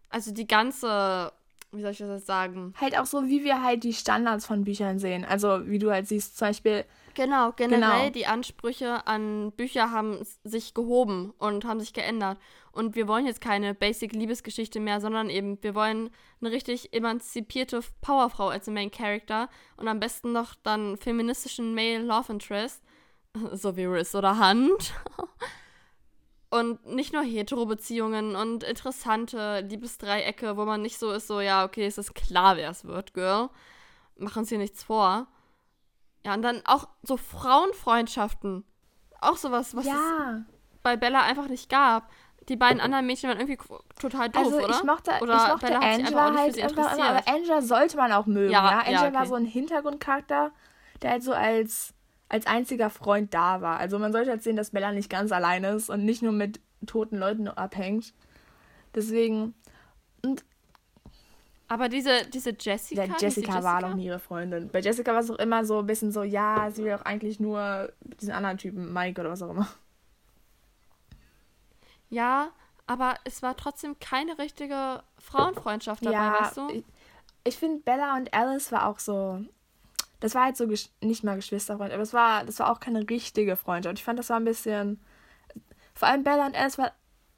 also 0.10 0.32
die 0.32 0.48
ganze, 0.48 1.32
wie 1.72 1.82
soll 1.82 1.92
ich 1.92 1.98
das 1.98 2.10
jetzt 2.10 2.28
sagen? 2.28 2.74
Halt 2.80 2.98
auch 2.98 3.06
so, 3.06 3.28
wie 3.28 3.44
wir 3.44 3.64
halt 3.64 3.84
die 3.84 3.94
Standards 3.94 4.46
von 4.46 4.64
Büchern 4.64 5.00
sehen. 5.00 5.26
Also, 5.26 5.68
wie 5.68 5.80
du 5.80 5.92
halt 5.92 6.08
siehst, 6.08 6.38
zum 6.38 6.50
Beispiel, 6.50 6.86
Genau, 7.20 7.52
generell 7.52 8.00
Genau. 8.00 8.10
die 8.12 8.28
Ansprüche 8.28 9.06
an 9.06 9.52
Bücher 9.52 9.92
haben 9.92 10.20
sich 10.46 10.74
gehoben 10.74 11.34
und 11.38 11.66
haben 11.66 11.82
sich 11.82 11.92
geändert. 11.92 12.40
Und 12.72 12.96
wir 12.96 13.10
wollen 13.10 13.26
jetzt 13.26 13.42
keine 13.42 13.74
Basic-Liebesgeschichte 13.74 14.80
mehr, 14.80 15.02
sondern 15.02 15.30
eben, 15.30 15.62
wir 15.62 15.76
wollen 15.76 16.12
eine 16.40 16.52
richtig 16.52 16.94
emanzipierte 16.94 17.82
Powerfrau 18.00 18.48
als 18.48 18.68
Main 18.68 18.90
Character 18.90 19.50
und 19.76 19.90
am 19.90 20.00
besten 20.00 20.32
noch 20.32 20.56
dann 20.64 20.96
feministischen 20.96 21.76
Male 21.76 22.00
Love 22.04 22.32
Interest, 22.32 22.82
so 23.52 23.76
wie 23.76 23.84
Riz 23.84 24.16
oder 24.16 24.40
Hunt. 24.40 24.94
Und 26.52 26.84
nicht 26.88 27.14
nur 27.14 27.22
Hetero-Beziehungen 27.22 28.36
und 28.36 28.64
interessante 28.64 29.60
Liebesdreiecke, 29.60 30.58
wo 30.58 30.66
man 30.66 30.82
nicht 30.82 30.98
so 30.98 31.12
ist, 31.12 31.28
so, 31.28 31.42
ja, 31.42 31.64
okay, 31.64 31.86
es 31.86 32.00
ist 32.00 32.16
klar, 32.16 32.58
wer 32.58 32.72
es 32.72 32.86
wird, 32.86 33.14
Girl. 33.14 33.52
Machen 34.18 34.40
uns 34.40 34.50
hier 34.50 34.58
nichts 34.58 34.84
vor. 34.84 35.28
Ja, 36.26 36.34
und 36.34 36.42
dann 36.42 36.62
auch 36.66 36.88
so 37.04 37.18
Frauenfreundschaften. 37.18 38.64
Auch 39.22 39.38
sowas, 39.38 39.76
was 39.76 39.86
es 39.86 39.92
ja. 39.92 40.44
bei 40.84 40.96
Bella 40.98 41.24
einfach 41.24 41.48
nicht 41.48 41.70
gab. 41.70 42.10
Die 42.48 42.56
beiden 42.56 42.82
anderen 42.82 43.06
Mädchen 43.06 43.30
waren 43.30 43.40
irgendwie 43.40 43.60
total 44.00 44.30
doof, 44.30 44.44
Also 44.44 44.58
oder? 44.58 44.70
ich 44.70 44.84
mochte, 44.84 45.12
Oder 45.22 45.36
ich 45.36 45.48
mochte 45.50 45.68
Bella 45.68 45.80
einfach 45.80 46.06
Angela 46.06 46.32
für 46.32 46.38
halt 46.40 46.64
einfach 46.64 46.94
immer, 46.94 47.10
aber 47.10 47.28
Angela 47.28 47.62
sollte 47.62 47.98
man 47.98 48.12
auch 48.12 48.26
mögen, 48.26 48.52
Ja, 48.52 48.64
ja. 48.64 48.72
ja, 48.72 48.80
Angela 48.80 49.14
war 49.14 49.22
okay. 49.22 49.30
so 49.30 49.36
ein 49.36 49.46
Hintergrundcharakter, 49.46 50.52
der 51.02 51.12
halt 51.12 51.24
so 51.24 51.34
als, 51.34 51.94
als 52.28 52.48
einziger 52.48 52.90
Freund 52.90 53.34
da 53.36 53.62
war. 53.62 53.78
Also 53.78 54.00
man 54.00 54.12
sollte 54.12 54.32
halt 54.32 54.42
sehen, 54.42 54.56
dass 54.56 54.72
Bella 54.72 54.92
nicht 54.92 55.12
ganz 55.12 55.32
allein 55.32 55.64
ist 55.64 55.90
und 55.90 56.06
nicht 56.06 56.24
nur 56.24 56.32
mit 56.32 56.60
toten 56.88 57.18
Leuten 57.18 57.48
abhängt. 57.48 58.14
Deswegen, 58.96 59.54
Aber 61.70 61.88
diese, 61.88 62.26
diese 62.26 62.52
Jessica. 62.60 63.06
ja, 63.06 63.14
sie 63.18 63.26
Jessica 63.26 63.64
war 63.64 63.80
noch 63.82 63.94
nie 63.94 64.08
ihre 64.08 64.20
Freundin. 64.20 64.70
Bei 64.70 64.80
Jessica 64.80 65.14
war 65.14 65.20
es 65.20 65.30
auch 65.30 65.38
immer 65.38 65.64
so 65.64 65.80
ein 65.80 65.86
bisschen 65.86 66.12
so, 66.12 66.24
ja, 66.24 66.70
sie 66.72 66.84
will 66.84 66.94
auch 66.96 67.04
eigentlich 67.04 67.40
nur 67.40 67.94
diesen 68.02 68.34
anderen 68.34 68.58
Typen, 68.58 68.92
Mike 68.92 69.22
oder 69.22 69.30
was 69.30 69.44
auch 69.44 69.52
immer. 69.52 69.68
Ja, 72.10 72.50
aber 72.88 73.18
es 73.24 73.44
war 73.44 73.56
trotzdem 73.56 74.00
keine 74.00 74.40
richtige 74.40 75.04
Frauenfreundschaft 75.20 76.04
dabei, 76.04 76.16
ja, 76.16 76.42
weißt 76.42 76.58
du? 76.58 76.70
ich, 76.70 76.84
ich 77.44 77.56
finde 77.56 77.84
Bella 77.84 78.18
und 78.18 78.34
Alice 78.34 78.72
war 78.72 78.88
auch 78.88 78.98
so. 78.98 79.40
Das 80.20 80.34
war 80.34 80.46
halt 80.46 80.58
so 80.58 80.66
nicht 81.02 81.24
mal 81.24 81.36
Geschwisterfreund, 81.36 81.94
aber 81.94 82.02
es 82.02 82.14
war, 82.14 82.44
das 82.46 82.60
war 82.60 82.72
auch 82.72 82.80
keine 82.80 83.08
richtige 83.08 83.56
Freundschaft. 83.56 84.00
Ich 84.00 84.04
fand, 84.04 84.18
das 84.18 84.32
war 84.32 84.38
ein 84.38 84.46
bisschen. 84.46 85.00
Vor 85.94 86.08
allem 86.08 86.24
Bella 86.24 86.48
und 86.48 86.58
Alice 86.58 86.80
war. 86.80 86.92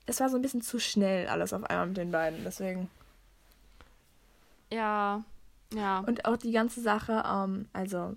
Es 0.06 0.22
war 0.22 0.30
so 0.30 0.38
ein 0.38 0.42
bisschen 0.42 0.62
zu 0.62 0.80
schnell 0.80 1.28
alles 1.28 1.52
auf 1.52 1.64
einmal 1.66 1.88
mit 1.88 1.98
den 1.98 2.12
beiden. 2.12 2.46
Deswegen. 2.46 2.90
Ja, 4.72 5.24
ja. 5.74 6.00
Und 6.00 6.26
auch 6.26 6.38
die 6.38 6.52
ganze 6.52 6.82
Sache, 6.82 7.24
ähm, 7.26 7.68
also. 7.74 8.16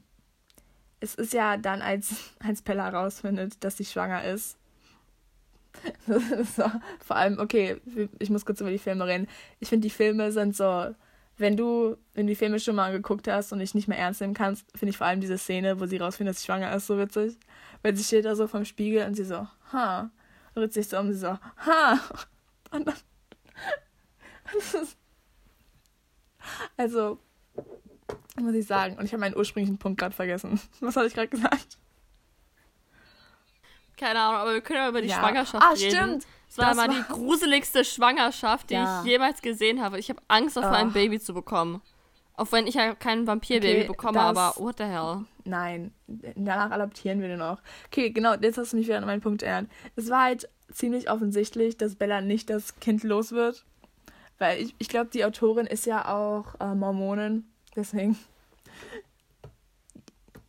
Es 1.01 1.15
ist 1.17 1.35
ja 1.35 1.57
dann, 1.59 1.83
als, 1.83 2.15
als 2.39 2.63
Bella 2.63 2.89
rausfindet, 2.89 3.63
dass 3.63 3.77
sie 3.77 3.85
schwanger 3.85 4.25
ist. 4.25 4.57
so, 6.57 6.71
vor 7.01 7.17
allem, 7.17 7.39
okay, 7.39 7.81
ich 8.21 8.31
muss 8.31 8.47
kurz 8.47 8.61
über 8.61 8.71
die 8.71 8.79
Filme 8.79 9.07
reden. 9.07 9.27
Ich 9.59 9.69
finde, 9.69 9.87
die 9.87 9.91
Filme 9.91 10.31
sind 10.31 10.57
so, 10.57 10.95
wenn 11.37 11.57
du, 11.57 11.97
wenn 12.15 12.27
du 12.27 12.31
die 12.31 12.37
Filme 12.37 12.61
schon 12.61 12.77
mal 12.77 12.93
geguckt 12.93 13.27
hast 13.29 13.53
und 13.53 13.59
dich 13.59 13.75
nicht 13.75 13.89
mehr 13.89 13.99
ernst 13.99 14.21
nehmen 14.21 14.35
kannst, 14.35 14.67
finde 14.77 14.91
ich 14.91 14.99
vor 14.99 15.09
allem 15.09 15.21
diese 15.21 15.37
Szene, 15.37 15.81
wo 15.81 15.87
sie 15.87 15.97
rausfindet, 15.97 16.35
dass 16.35 16.43
sie 16.43 16.47
schwanger 16.47 16.75
ist, 16.75 16.87
so 16.87 16.97
witzig. 16.97 17.37
Weil 17.83 17.97
sie 17.97 18.05
steht 18.05 18.25
da 18.25 18.37
so 18.37 18.47
vom 18.47 18.65
Spiegel 18.65 19.07
und 19.07 19.15
sie 19.15 19.25
so, 19.25 19.47
ha. 19.73 20.11
Und 20.55 20.63
dreht 20.63 20.73
sich 20.73 20.89
so 20.89 20.99
um, 20.99 21.13
sie 21.13 21.19
so, 21.19 21.39
ha. 21.67 21.99
Und 22.71 22.87
dann. 22.87 22.95
Das 24.53 24.75
ist, 24.75 24.97
also, 26.77 27.19
muss 28.41 28.55
ich 28.55 28.67
sagen. 28.67 28.97
Und 28.99 29.05
ich 29.05 29.13
habe 29.13 29.21
meinen 29.21 29.37
ursprünglichen 29.37 29.79
Punkt 29.79 29.99
gerade 30.01 30.15
vergessen. 30.15 30.61
Was 30.81 30.97
hatte 30.97 31.07
ich 31.07 31.15
gerade 31.15 31.29
gesagt? 31.29 31.79
Keine 33.97 34.19
Ahnung, 34.21 34.41
aber 34.41 34.55
wir 34.55 34.61
können 34.61 34.81
ja 34.81 34.89
über 34.89 35.03
die 35.03 35.09
Ja. 35.09 35.19
Schwangerschaft 35.21 35.65
Ah, 35.65 35.71
reden. 35.71 35.91
stimmt. 35.91 36.27
Es 36.49 36.59
war 36.59 36.67
Das 36.69 36.77
mal 36.77 36.89
war- 36.89 36.95
die 36.95 37.03
gruseligste 37.13 37.85
Schwangerschaft, 37.85 38.71
die 38.71 38.75
Ja. 38.75 39.01
ich 39.03 39.09
jemals 39.09 39.41
gesehen 39.41 39.81
habe. 39.83 39.99
Ich 39.99 40.09
habe 40.11 40.21
Angst 40.29 40.57
davor, 40.57 40.73
ein 40.73 40.89
Ach. 40.91 40.95
Baby 40.95 41.21
zu 41.21 41.33
bekommen. 41.35 41.81
Auch 42.37 42.51
wenn 42.51 42.67
ich 42.67 42.75
ja 42.75 42.95
kein 42.97 43.27
Vampirbaby 43.29 43.79
Okay, 43.83 43.85
bekomme, 43.87 44.15
das- 44.19 44.37
aber 44.37 44.55
what 44.61 44.79
the 44.79 44.85
hell? 44.85 45.25
Nein, 45.45 45.93
danach 46.09 46.71
adaptieren 46.73 47.21
wir 47.21 47.29
den 47.29 47.41
auch. 47.41 47.59
Okay, 47.87 48.11
genau, 48.11 48.35
jetzt 48.35 48.59
hast 48.59 48.73
du 48.73 48.77
mich 48.77 48.87
wieder 48.87 48.99
an 48.99 49.05
meinen 49.07 49.21
Punkt 49.21 49.43
erinnert. 49.45 49.71
Es 49.95 50.11
war 50.11 50.23
halt 50.25 50.49
ziemlich 50.73 51.09
offensichtlich, 51.11 51.77
dass 51.77 51.95
Bella 51.95 52.21
nicht 52.21 52.51
das 52.51 52.75
Kind 52.81 53.05
los 53.05 53.31
wird. 53.31 53.65
Weil 54.45 54.61
ich, 54.61 54.75
ich 54.79 54.89
glaube, 54.89 55.09
die 55.11 55.25
Autorin 55.25 55.67
ist 55.67 55.87
ja 55.87 56.07
auch 56.15 56.55
äh, 56.61 56.75
Mormonin. 56.75 57.45
Deswegen. 57.75 58.19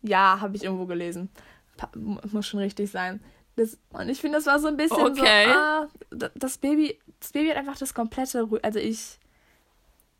Ja, 0.01 0.39
habe 0.41 0.55
ich 0.55 0.63
irgendwo 0.63 0.85
gelesen. 0.85 1.29
Pa 1.77 1.89
mu- 1.95 2.19
muss 2.31 2.45
schon 2.45 2.59
richtig 2.59 2.91
sein. 2.91 3.21
Das, 3.55 3.77
und 3.93 4.09
ich 4.09 4.19
finde, 4.19 4.37
das 4.37 4.45
war 4.47 4.59
so 4.59 4.67
ein 4.67 4.75
bisschen 4.77 5.01
Okay. 5.05 5.45
so, 5.45 5.51
ah, 5.51 5.87
das 6.35 6.57
Baby, 6.57 6.99
das 7.21 7.31
Baby 7.31 7.49
hat 7.49 7.57
einfach 7.57 7.77
das 7.77 7.93
komplette, 7.93 8.45
also 8.63 8.79
ich, 8.79 9.17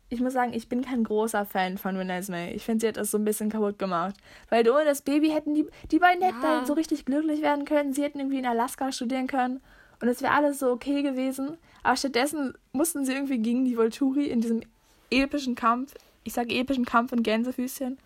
ich 0.08 0.20
muss 0.20 0.32
sagen, 0.32 0.54
ich 0.54 0.68
bin 0.70 0.82
kein 0.82 1.04
großer 1.04 1.44
Fan 1.44 1.76
von 1.76 1.96
Renesmee. 1.96 2.52
Ich 2.52 2.64
finde, 2.64 2.80
sie 2.80 2.88
hat 2.88 2.96
das 2.96 3.10
so 3.10 3.18
ein 3.18 3.24
bisschen 3.24 3.50
kaputt 3.50 3.78
gemacht. 3.78 4.14
Weil 4.48 4.68
ohne 4.70 4.86
das 4.86 5.02
Baby 5.02 5.28
hätten 5.30 5.54
die, 5.54 5.66
die 5.90 5.98
beiden 5.98 6.22
hätten 6.22 6.42
Ja. 6.42 6.56
halt 6.58 6.66
so 6.66 6.72
richtig 6.72 7.04
glücklich 7.04 7.42
werden 7.42 7.66
können. 7.66 7.92
Sie 7.92 8.02
hätten 8.02 8.18
irgendwie 8.20 8.38
in 8.38 8.46
Alaska 8.46 8.90
studieren 8.90 9.26
können. 9.26 9.60
Und 10.00 10.08
es 10.08 10.20
wäre 10.22 10.32
alles 10.34 10.58
so 10.58 10.70
okay 10.70 11.02
gewesen. 11.02 11.56
Aber 11.82 11.96
stattdessen 11.96 12.54
mussten 12.72 13.04
sie 13.04 13.12
irgendwie 13.12 13.38
gegen 13.38 13.64
die 13.64 13.76
Volturi 13.76 14.26
in 14.26 14.40
diesem 14.40 14.62
epischen 15.10 15.54
Kampf. 15.54 15.94
Ich 16.24 16.32
sage 16.32 16.54
epischen 16.54 16.84
Kampf 16.84 17.12
in 17.12 17.22
Gänsefüßchen. 17.22 17.98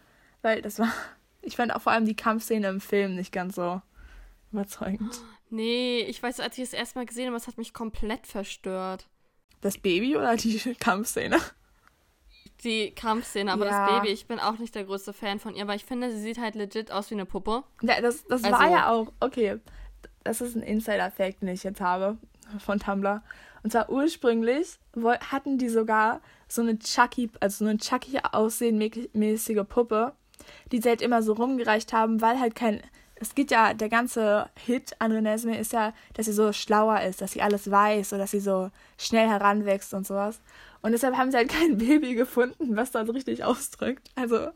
Weil 0.42 0.62
das 0.62 0.78
war. 0.78 0.92
Ich 1.42 1.56
fand 1.56 1.74
auch 1.74 1.80
vor 1.80 1.92
allem 1.92 2.04
die 2.04 2.14
Kampfszene 2.14 2.68
im 2.68 2.82
Film 2.82 3.14
nicht 3.16 3.32
ganz 3.32 3.54
so 3.56 3.80
überzeugend. 4.52 5.20
Nee, 5.52 6.02
ich 6.02 6.22
weiß, 6.22 6.38
als 6.38 6.58
ich 6.58 6.62
es 6.64 6.72
erstmal 6.72 7.06
gesehen 7.06 7.26
habe, 7.26 7.36
es 7.36 7.48
hat 7.48 7.58
mich 7.58 7.72
komplett 7.74 8.28
verstört. 8.28 9.08
Das 9.62 9.78
Baby 9.78 10.16
oder 10.16 10.36
die 10.36 10.58
Kampfszene? 10.78 11.38
Die 12.62 12.90
Kampfszene, 12.92 13.50
aber 13.52 13.66
Ja. 13.66 13.86
das 13.88 13.96
Baby, 14.02 14.12
ich 14.12 14.26
bin 14.26 14.38
auch 14.38 14.58
nicht 14.58 14.74
der 14.74 14.84
größte 14.84 15.12
Fan 15.12 15.40
von 15.40 15.54
ihr, 15.56 15.62
aber 15.62 15.74
ich 15.74 15.84
finde, 15.84 16.10
sie 16.12 16.20
sieht 16.20 16.38
halt 16.38 16.54
legit 16.54 16.92
aus 16.92 17.10
wie 17.10 17.14
eine 17.14 17.24
Puppe. 17.26 17.64
Ja, 17.82 18.00
das, 18.00 18.22
das 18.26 18.42
war 18.44 18.60
Also- 18.60 18.74
ja 18.74 18.90
auch, 18.90 19.12
okay, 19.20 19.58
das 20.24 20.40
ist 20.40 20.56
ein 20.56 20.62
Insider-Fact, 20.62 21.42
den 21.42 21.48
ich 21.48 21.62
jetzt 21.62 21.80
habe 21.80 22.18
von 22.58 22.78
Tumblr. 22.78 23.22
Und 23.62 23.72
zwar 23.72 23.90
ursprünglich 23.90 24.78
hatten 25.30 25.58
die 25.58 25.68
sogar 25.68 26.20
so 26.48 26.62
eine 26.62 26.78
Chucky, 26.78 27.30
also 27.40 27.64
so 27.64 27.68
eine 27.68 27.78
Chucky 27.78 28.18
aussehenmäßige 28.32 29.64
Puppe, 29.68 30.12
die 30.72 30.80
sie 30.80 30.88
halt 30.88 31.02
immer 31.02 31.22
so 31.22 31.34
rumgereicht 31.34 31.92
haben, 31.92 32.20
weil 32.20 32.40
halt 32.40 32.54
kein, 32.54 32.80
es 33.16 33.34
geht 33.34 33.50
ja, 33.50 33.74
der 33.74 33.88
ganze 33.88 34.48
Hit 34.64 34.96
an 34.98 35.12
Renesmee 35.12 35.58
ist 35.58 35.72
ja, 35.72 35.92
dass 36.14 36.26
sie 36.26 36.32
so 36.32 36.52
schlauer 36.52 37.02
ist, 37.02 37.20
dass 37.20 37.32
sie 37.32 37.42
alles 37.42 37.70
weiß 37.70 38.12
oder 38.12 38.22
dass 38.22 38.30
sie 38.30 38.40
so 38.40 38.70
schnell 38.98 39.28
heranwächst 39.28 39.92
und 39.94 40.06
sowas. 40.06 40.40
Und 40.82 40.92
deshalb 40.92 41.16
haben 41.16 41.30
sie 41.30 41.36
halt 41.36 41.50
kein 41.50 41.78
Baby 41.78 42.14
gefunden, 42.14 42.76
was 42.76 42.90
das 42.90 43.08
richtig 43.12 43.44
ausdrückt. 43.44 44.10
Also 44.14 44.48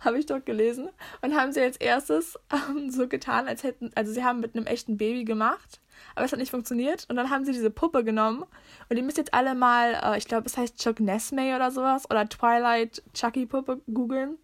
habe 0.00 0.18
ich 0.18 0.26
dort 0.26 0.46
gelesen. 0.46 0.88
Und 1.22 1.36
haben 1.36 1.52
sie 1.52 1.60
als 1.60 1.76
erstes 1.76 2.38
ähm, 2.52 2.90
so 2.90 3.08
getan, 3.08 3.46
als 3.48 3.62
hätten, 3.62 3.90
also 3.94 4.12
sie 4.12 4.24
haben 4.24 4.40
mit 4.40 4.56
einem 4.56 4.66
echten 4.66 4.96
Baby 4.96 5.24
gemacht, 5.24 5.80
aber 6.14 6.24
es 6.24 6.32
hat 6.32 6.38
nicht 6.38 6.50
funktioniert. 6.50 7.06
Und 7.08 7.16
dann 7.16 7.30
haben 7.30 7.44
sie 7.44 7.52
diese 7.52 7.70
Puppe 7.70 8.04
genommen. 8.04 8.44
Und 8.88 8.96
ihr 8.96 9.02
müsst 9.02 9.18
jetzt 9.18 9.34
alle 9.34 9.54
mal, 9.54 10.00
äh, 10.02 10.18
ich 10.18 10.26
glaube, 10.26 10.46
es 10.46 10.56
heißt 10.56 10.78
Chuck 10.78 11.00
Nesmay 11.00 11.54
oder 11.54 11.70
sowas, 11.70 12.08
oder 12.10 12.28
Twilight 12.28 13.02
Chucky 13.12 13.44
Puppe 13.44 13.82
googeln. 13.92 14.38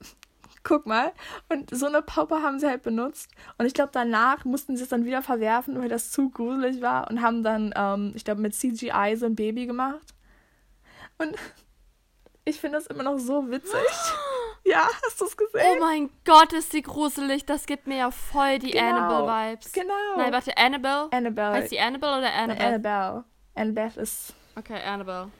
Guck 0.64 0.86
mal. 0.86 1.12
Und 1.50 1.74
so 1.74 1.86
eine 1.86 2.02
Puppe 2.02 2.42
haben 2.42 2.58
sie 2.58 2.66
halt 2.66 2.82
benutzt. 2.82 3.30
Und 3.58 3.66
ich 3.66 3.74
glaube, 3.74 3.90
danach 3.92 4.44
mussten 4.44 4.76
sie 4.76 4.82
es 4.82 4.88
dann 4.88 5.04
wieder 5.04 5.22
verwerfen, 5.22 5.78
weil 5.78 5.88
das 5.88 6.10
zu 6.10 6.30
gruselig 6.30 6.80
war. 6.80 7.08
Und 7.10 7.22
haben 7.22 7.44
dann, 7.44 7.72
ähm, 7.76 8.12
ich 8.16 8.24
glaube, 8.24 8.40
mit 8.40 8.54
CGI 8.54 9.14
so 9.16 9.26
ein 9.26 9.36
Baby 9.36 9.66
gemacht. 9.66 10.14
Und 11.22 11.36
ich 12.44 12.60
finde 12.60 12.78
das 12.78 12.86
immer 12.88 13.02
noch 13.04 13.18
so 13.18 13.48
witzig. 13.50 13.74
Ja, 14.64 14.88
hast 15.04 15.20
du 15.20 15.24
es 15.24 15.36
gesehen? 15.36 15.60
Oh 15.76 15.80
mein 15.80 16.08
Gott, 16.24 16.52
ist 16.52 16.72
die 16.72 16.82
gruselig. 16.82 17.44
Das 17.44 17.66
gibt 17.66 17.88
mir 17.88 17.96
ja 17.96 18.10
voll 18.12 18.60
die 18.60 18.70
Genau. 18.70 18.90
Annabelle-Vibes. 18.96 19.72
Genau. 19.72 20.16
Nein, 20.16 20.32
warte, 20.32 20.56
Annabelle? 20.56 21.08
Annabelle. 21.10 21.52
Heißt 21.54 21.72
die 21.72 21.80
Annabelle 21.80 22.12
oder 22.18 22.30
Nein, 22.30 22.50
Annabelle? 22.52 22.66
Annabelle. 22.76 23.24
Annabelle 23.56 23.92
ist 24.02 24.34
Okay, 24.54 24.80
Annabelle. 24.80 25.30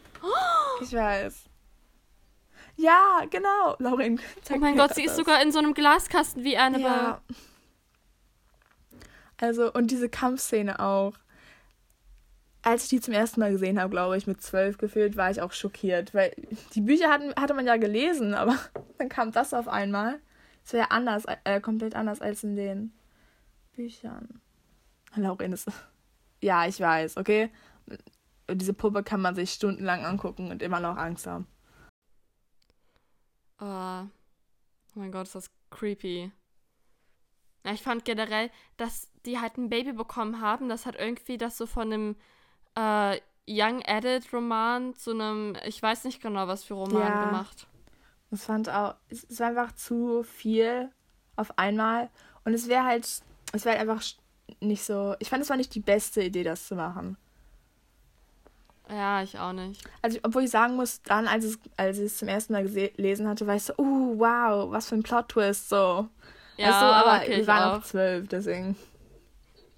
Ich 0.81 0.93
weiß. 0.93 1.45
Ja, 2.75 3.21
genau. 3.31 3.77
Lauren. 3.79 4.21
Oh 4.53 4.57
mein 4.57 4.77
Gott, 4.77 4.97
sie 4.97 5.05
ist 5.05 5.15
sogar 5.15 5.41
in 5.41 5.53
so 5.53 5.61
einem 5.61 5.75
Glaskasten 5.75 6.43
wie 6.43 6.59
Annabelle. 6.59 6.89
Ja. 6.89 7.23
Also, 9.41 9.73
und 9.73 9.93
diese 9.93 10.09
Kampfszene 10.09 10.81
auch. 10.81 11.13
Als 12.63 12.85
ich 12.85 12.91
die 12.91 13.01
zum 13.01 13.15
ersten 13.15 13.41
Mal 13.41 13.51
gesehen 13.51 13.81
habe, 13.81 13.91
glaube 13.91 14.17
ich, 14.17 14.27
mit 14.27 14.41
zwölf 14.41 14.79
gefühlt, 14.79 15.17
war 15.17 15.31
ich 15.31 15.43
auch 15.43 15.53
schockiert. 15.53 16.15
Weil 16.15 16.33
die 16.75 16.81
Bücher 16.81 17.11
hatten, 17.11 17.35
hatte 17.35 17.55
man 17.55 17.67
ja 17.67 17.77
gelesen, 17.77 18.35
aber 18.35 18.57
dann 18.99 19.09
kam 19.09 19.33
das 19.33 19.53
auf 19.53 19.69
einmal. 19.69 20.21
Es 20.65 20.73
wäre 20.73 20.93
anders, 20.93 21.25
äh, 21.45 21.61
komplett 21.61 21.97
anders 21.97 22.21
als 22.21 22.45
in 22.45 22.55
den 22.55 22.93
Büchern. 23.73 24.41
Lauren 25.17 25.53
ist. 25.53 25.71
Ja, 26.41 26.67
ich 26.67 26.81
weiß, 26.81 27.17
okay? 27.17 27.51
Diese 28.51 28.75
Puppe 28.75 29.03
kann 29.03 29.21
man 29.21 29.35
sich 29.35 29.53
stundenlang 29.53 30.05
angucken 30.05 30.51
und 30.51 30.63
immer 30.63 30.81
noch 30.81 30.97
Angst 30.97 31.27
haben. 31.27 31.47
Oh, 33.61 34.07
oh 34.95 34.99
mein 34.99 35.13
Gott, 35.13 35.27
ist 35.27 35.35
das 35.35 35.51
creepy. 35.71 36.33
Ich 37.65 37.83
fand 37.83 38.05
generell, 38.05 38.51
dass 38.77 39.09
die 39.25 39.39
halt 39.39 39.57
ein 39.57 39.69
Baby 39.69 39.93
bekommen 39.93 40.41
haben, 40.41 40.69
das 40.69 40.85
hat 40.85 40.97
irgendwie 40.97 41.39
das 41.39 41.57
so 41.57 41.67
von 41.67 41.93
einem 41.93 42.17
äh, 42.75 43.21
Young 43.49 43.83
Adult 43.87 44.33
Roman 44.33 44.95
zu 44.95 45.11
einem, 45.11 45.57
ich 45.67 45.83
weiß 45.83 46.05
nicht 46.05 46.23
genau, 46.23 46.47
was 46.47 46.65
für 46.65 46.75
Roman 46.75 47.03
ja, 47.03 47.25
gemacht. 47.27 47.67
Ich 48.31 48.41
fand 48.41 48.69
auch, 48.69 48.95
es 49.09 49.41
war 49.41 49.49
einfach 49.49 49.73
zu 49.75 50.23
viel 50.23 50.91
auf 51.37 51.59
einmal 51.59 52.09
und 52.45 52.55
es 52.55 52.69
wäre 52.69 52.85
halt, 52.85 53.05
es 53.53 53.65
wäre 53.65 53.79
halt 53.79 53.89
einfach 53.89 54.03
nicht 54.61 54.85
so, 54.85 55.15
ich 55.19 55.29
fand, 55.29 55.43
es 55.43 55.51
war 55.51 55.57
nicht 55.57 55.75
die 55.75 55.81
beste 55.81 56.23
Idee, 56.23 56.45
das 56.45 56.67
zu 56.67 56.77
machen. 56.77 57.17
Ja, 58.89 59.23
ich 59.23 59.39
auch 59.39 59.53
nicht. 59.53 59.83
Also, 60.03 60.19
obwohl 60.23 60.45
ich 60.45 60.51
sagen 60.51 60.77
muss, 60.77 61.03
dann, 61.03 61.27
als, 61.27 61.45
es, 61.45 61.59
als 61.77 61.99
ich 61.99 62.07
es 62.07 62.19
zum 62.19 62.29
ersten 62.29 62.53
Mal 62.53 62.65
gelesen 62.65 63.29
hatte, 63.29 63.47
war 63.47 63.57
ich 63.57 63.63
so, 63.63 63.75
uh, 63.79 64.19
wow, 64.19 64.71
was 64.71 64.89
für 64.89 64.97
ein 64.97 65.03
Plot-Twist, 65.03 65.69
so. 65.69 66.09
Ja, 66.57 66.81
du, 66.81 66.95
aber 66.95 67.23
okay, 67.23 67.39
wir 67.39 67.47
waren 67.47 67.81
auch 67.81 67.85
zwölf, 67.85 68.29
deswegen. 68.29 68.77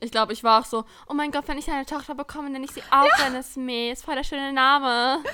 Ich 0.05 0.11
glaube, 0.11 0.33
ich 0.33 0.45
war 0.45 0.61
auch 0.61 0.67
so, 0.67 0.85
oh 1.09 1.14
mein 1.14 1.31
Gott, 1.31 1.49
wenn 1.49 1.59
ich 1.59 1.71
eine 1.71 1.87
Tochter 1.87 2.14
bekomme, 2.14 2.51
nenne 2.51 2.64
ich 2.64 2.73
sie 2.73 2.83
auch 2.90 3.07
ja. 3.07 3.25
Dennis 3.25 3.57
May. 3.57 3.90
Ist 3.90 4.05
voll 4.05 4.14
der 4.14 4.25
schöne 4.25 4.53
Name. 4.53 5.25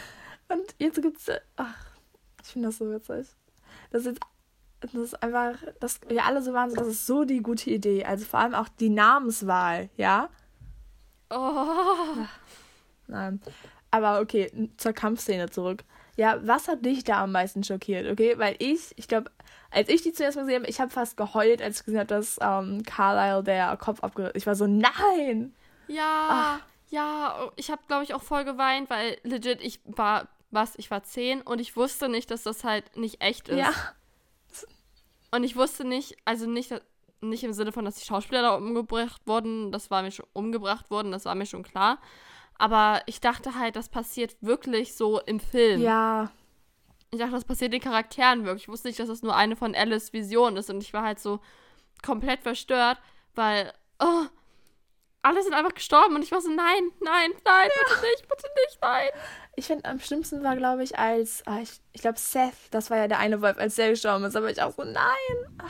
Und 0.48 0.74
jetzt 0.78 1.02
gibt's, 1.02 1.28
ach, 1.56 1.74
ich 2.42 2.48
finde 2.48 2.68
das 2.68 2.78
so 2.78 2.90
witzig. 2.90 3.26
Das 3.90 4.06
ist, 4.06 4.20
das 4.80 4.94
ist 4.94 5.22
einfach, 5.22 5.58
dass 5.80 6.00
wir 6.08 6.24
alle 6.24 6.42
so 6.42 6.52
waren, 6.52 6.72
das 6.74 6.86
ist 6.86 7.06
so 7.06 7.24
die 7.24 7.42
gute 7.42 7.70
Idee. 7.70 8.04
Also 8.04 8.24
vor 8.24 8.40
allem 8.40 8.54
auch 8.54 8.68
die 8.68 8.90
Namenswahl, 8.90 9.90
ja? 9.96 10.28
Oh. 11.30 11.36
Ach. 11.36 12.38
Nein. 13.06 13.40
Aber 13.90 14.20
okay, 14.20 14.70
zur 14.76 14.92
Kampfszene 14.92 15.50
zurück. 15.50 15.84
Ja, 16.16 16.38
was 16.42 16.68
hat 16.68 16.84
dich 16.84 17.04
da 17.04 17.22
am 17.22 17.32
meisten 17.32 17.64
schockiert, 17.64 18.10
okay? 18.10 18.38
Weil 18.38 18.56
ich, 18.58 18.92
ich 18.96 19.08
glaube, 19.08 19.30
als 19.70 19.88
ich 19.88 20.02
die 20.02 20.12
zuerst 20.12 20.36
mal 20.36 20.42
gesehen 20.42 20.62
habe, 20.62 20.70
ich 20.70 20.80
habe 20.80 20.90
fast 20.90 21.16
geheult, 21.16 21.62
als 21.62 21.78
ich 21.80 21.84
gesehen 21.84 22.00
habe, 22.00 22.08
dass 22.08 22.38
ähm, 22.40 22.82
Carlisle 22.84 23.42
der 23.42 23.76
Kopf 23.76 24.02
abgerissen 24.02 24.36
Ich 24.36 24.46
war 24.46 24.54
so, 24.54 24.66
nein! 24.66 25.54
Ja, 25.86 26.28
Ach. 26.30 26.60
ja, 26.90 27.50
ich 27.56 27.70
habe, 27.70 27.82
glaube 27.88 28.04
ich, 28.04 28.14
auch 28.14 28.22
voll 28.22 28.44
geweint, 28.44 28.90
weil 28.90 29.18
legit, 29.22 29.60
ich 29.60 29.80
war, 29.84 30.28
was, 30.50 30.76
ich 30.76 30.90
war 30.90 31.02
zehn 31.02 31.40
und 31.42 31.60
ich 31.60 31.76
wusste 31.76 32.08
nicht, 32.08 32.30
dass 32.30 32.42
das 32.42 32.64
halt 32.64 32.96
nicht 32.96 33.20
echt 33.20 33.48
ist. 33.48 33.58
Ja. 33.58 33.72
Und 35.32 35.44
ich 35.44 35.56
wusste 35.56 35.84
nicht, 35.84 36.16
also 36.24 36.46
nicht, 36.46 36.74
nicht 37.20 37.44
im 37.44 37.52
Sinne 37.52 37.72
von, 37.72 37.84
dass 37.84 37.96
die 37.96 38.04
Schauspieler 38.04 38.42
da 38.42 38.54
umgebracht 38.54 39.22
wurden, 39.26 39.70
das 39.70 39.90
war 39.90 40.02
mir 40.02 40.10
schon 40.10 40.26
umgebracht 40.32 40.90
worden, 40.90 41.12
das 41.12 41.24
war 41.24 41.34
mir 41.34 41.46
schon 41.46 41.62
klar. 41.62 41.98
Aber 42.60 43.00
ich 43.06 43.22
dachte 43.22 43.54
halt, 43.54 43.74
das 43.74 43.88
passiert 43.88 44.36
wirklich 44.42 44.94
so 44.94 45.18
im 45.18 45.40
Film. 45.40 45.80
Ja. 45.80 46.30
Ich 47.10 47.18
dachte, 47.18 47.32
das 47.32 47.46
passiert 47.46 47.72
den 47.72 47.80
Charakteren 47.80 48.44
wirklich. 48.44 48.64
Ich 48.64 48.68
wusste 48.68 48.88
nicht, 48.88 49.00
dass 49.00 49.08
das 49.08 49.22
nur 49.22 49.34
eine 49.34 49.56
von 49.56 49.74
Alice 49.74 50.12
Vision 50.12 50.58
ist. 50.58 50.68
Und 50.68 50.82
ich 50.82 50.92
war 50.92 51.02
halt 51.02 51.18
so 51.20 51.40
komplett 52.02 52.42
verstört, 52.42 52.98
weil, 53.34 53.72
oh, 53.98 54.26
alle 55.22 55.42
sind 55.42 55.54
einfach 55.54 55.72
gestorben. 55.72 56.16
Und 56.16 56.22
ich 56.22 56.32
war 56.32 56.42
so, 56.42 56.50
nein, 56.50 56.90
nein, 57.00 57.30
nein, 57.46 57.70
ja. 57.74 57.82
bitte 57.88 58.00
nicht, 58.02 58.28
bitte 58.28 58.46
nicht, 58.66 58.78
nein. 58.82 59.08
Ich 59.56 59.66
finde, 59.66 59.86
am 59.86 59.98
schlimmsten 59.98 60.44
war, 60.44 60.54
glaube 60.54 60.84
ich, 60.84 60.98
als, 60.98 61.42
ah, 61.46 61.60
ich, 61.62 61.80
ich 61.94 62.02
glaube, 62.02 62.18
Seth, 62.18 62.52
das 62.72 62.90
war 62.90 62.98
ja 62.98 63.08
der 63.08 63.20
eine 63.20 63.40
Wolf, 63.40 63.56
als 63.56 63.76
der 63.76 63.88
gestorben 63.88 64.24
ist. 64.24 64.36
Aber 64.36 64.50
ich 64.50 64.60
auch 64.60 64.72
so, 64.72 64.84
nein. 64.84 65.60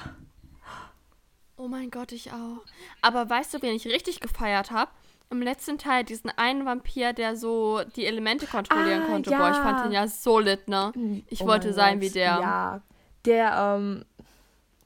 Oh 1.57 1.69
mein 1.69 1.93
Gott, 1.93 2.11
ich 2.11 2.33
auch. 2.33 2.65
Aber 3.01 3.31
weißt 3.31 3.55
du, 3.55 3.63
wen 3.63 3.77
ich 3.77 3.87
richtig 3.87 4.19
gefeiert 4.19 4.73
habe? 4.73 4.91
Im 5.31 5.43
letzten 5.43 5.79
Teil 5.79 6.05
diesen 6.05 6.31
einen 6.31 6.67
Vampir, 6.67 7.13
der 7.13 7.37
so 7.37 7.83
die 7.97 8.05
Elemente 8.05 8.47
kontrollieren 8.47 9.05
ah, 9.05 9.07
konnte. 9.07 9.31
Ja. 9.31 9.39
Boah, 9.39 9.51
ich 9.51 9.57
fand 9.57 9.85
den 9.85 9.93
ja 9.93 10.07
so 10.09 10.41
lit, 10.41 10.69
ne? 10.69 10.91
Hm, 10.95 11.23
ich 11.29 11.43
oh 11.43 11.47
wollte 11.47 11.73
sein 11.73 12.01
Gott. 12.01 12.09
wie 12.09 12.13
der. 12.13 12.41
Ja, 12.41 12.81
der, 13.25 13.77
ähm, 13.77 14.05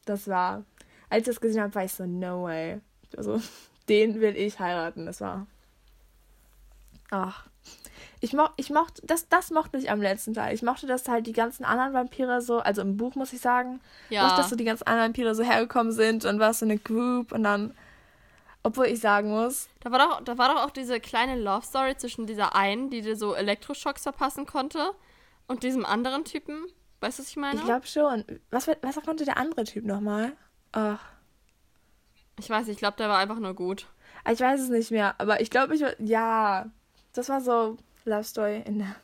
das 0.05 0.29
war, 0.29 0.65
als 1.09 1.21
ich 1.23 1.27
das 1.27 1.41
gesehen 1.41 1.63
habe, 1.63 1.75
war 1.75 1.85
ich 1.85 1.93
so, 1.93 2.05
no 2.05 2.45
way. 2.45 2.81
Also, 3.17 3.41
den 3.89 4.21
will 4.21 4.37
ich 4.37 4.59
heiraten, 4.59 5.07
das 5.07 5.21
war. 5.21 5.47
Ach. 7.11 7.47
Ich, 8.21 8.33
mo 8.33 8.49
ich 8.57 8.71
mochte, 8.71 9.03
das, 9.05 9.29
das 9.29 9.51
mochte 9.51 9.77
ich 9.77 9.91
am 9.91 10.01
letzten 10.01 10.35
Teil. 10.35 10.55
Ich 10.55 10.63
mochte, 10.63 10.87
dass 10.87 11.09
halt 11.09 11.27
die 11.27 11.33
ganzen 11.33 11.65
anderen 11.65 11.93
Vampire 11.93 12.41
so, 12.41 12.59
also 12.59 12.81
im 12.81 12.97
Buch 12.97 13.17
muss 13.17 13.33
ich 13.33 13.41
sagen, 13.41 13.81
ja. 14.09 14.25
mochte, 14.25 14.39
dass 14.39 14.51
so 14.51 14.57
die 14.57 14.65
ganzen 14.65 14.87
anderen 14.87 15.09
Vampire 15.09 15.35
so 15.35 15.43
hergekommen 15.43 15.93
sind 15.93 16.25
und 16.25 16.39
war 16.39 16.55
so 16.55 16.65
eine 16.65 16.79
Group 16.79 17.33
und 17.33 17.43
dann 17.45 17.75
obwohl 18.65 18.87
ich 18.87 18.99
sagen 18.99 19.31
muss. 19.31 19.69
Da 19.81 19.93
war 19.93 19.99
doch, 19.99 20.25
da 20.25 20.37
war 20.39 20.53
doch 20.53 20.65
auch 20.65 20.71
diese 20.71 20.99
kleine 20.99 21.37
Love 21.37 21.65
Story 21.65 21.97
zwischen 21.97 22.27
dieser 22.27 22.57
einen, 22.57 22.91
die 22.91 23.03
dir 23.03 23.17
so 23.17 23.35
Elektroschocks 23.35 24.03
verpassen 24.03 24.47
konnte, 24.47 24.91
und 25.47 25.63
diesem 25.63 25.85
anderen 25.85 26.25
Typen. 26.25 26.67
Weißt 27.01 27.19
du, 27.19 27.23
was 27.23 27.29
ich 27.29 27.37
meine? 27.37 27.59
Ich 27.59 27.65
glaube 27.65 27.87
schon. 27.87 28.25
Was, 28.51 28.67
was 28.67 28.97
konnte 29.05 29.25
der 29.25 29.37
andere 29.37 29.65
Typ 29.65 29.85
nochmal? 29.85 30.33
Ach. 30.73 31.05
Ich 32.39 32.51
weiß, 32.51 32.69
ich 32.69 32.79
glaube, 32.79 32.97
der 32.97 33.09
war 33.09 33.19
einfach 33.19 33.39
nur 33.39 33.55
gut. 33.55 33.87
Ah, 34.25 34.33
ich 34.33 34.41
weiß 34.41 34.61
es 34.61 34.69
nicht 34.71 34.91
mehr, 34.91 35.15
aber 35.19 35.41
ich 35.41 35.51
glaube, 35.51 35.75
ich 35.75 35.85
ja, 35.99 36.71
das 37.13 37.29
war 37.29 37.41
so 37.41 37.77
Love 38.05 38.25
Story 38.25 38.63
in 38.65 38.79
der, 38.79 38.97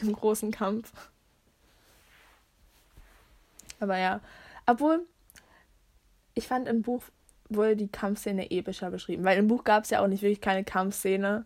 im 0.00 0.12
großen 0.12 0.50
Kampf. 0.50 0.92
Aber 3.78 3.98
ja, 3.98 4.20
obwohl 4.66 5.06
ich 6.34 6.48
fand 6.48 6.68
im 6.68 6.82
Buch 6.82 7.02
wurde 7.54 7.76
die 7.76 7.88
Kampfszene 7.88 8.50
epischer 8.50 8.90
beschrieben. 8.90 9.24
Weil 9.24 9.38
im 9.38 9.48
Buch 9.48 9.64
gab 9.64 9.84
es 9.84 9.90
ja 9.90 10.02
auch 10.02 10.08
nicht 10.08 10.22
wirklich 10.22 10.40
keine 10.40 10.64
Kampfszene. 10.64 11.44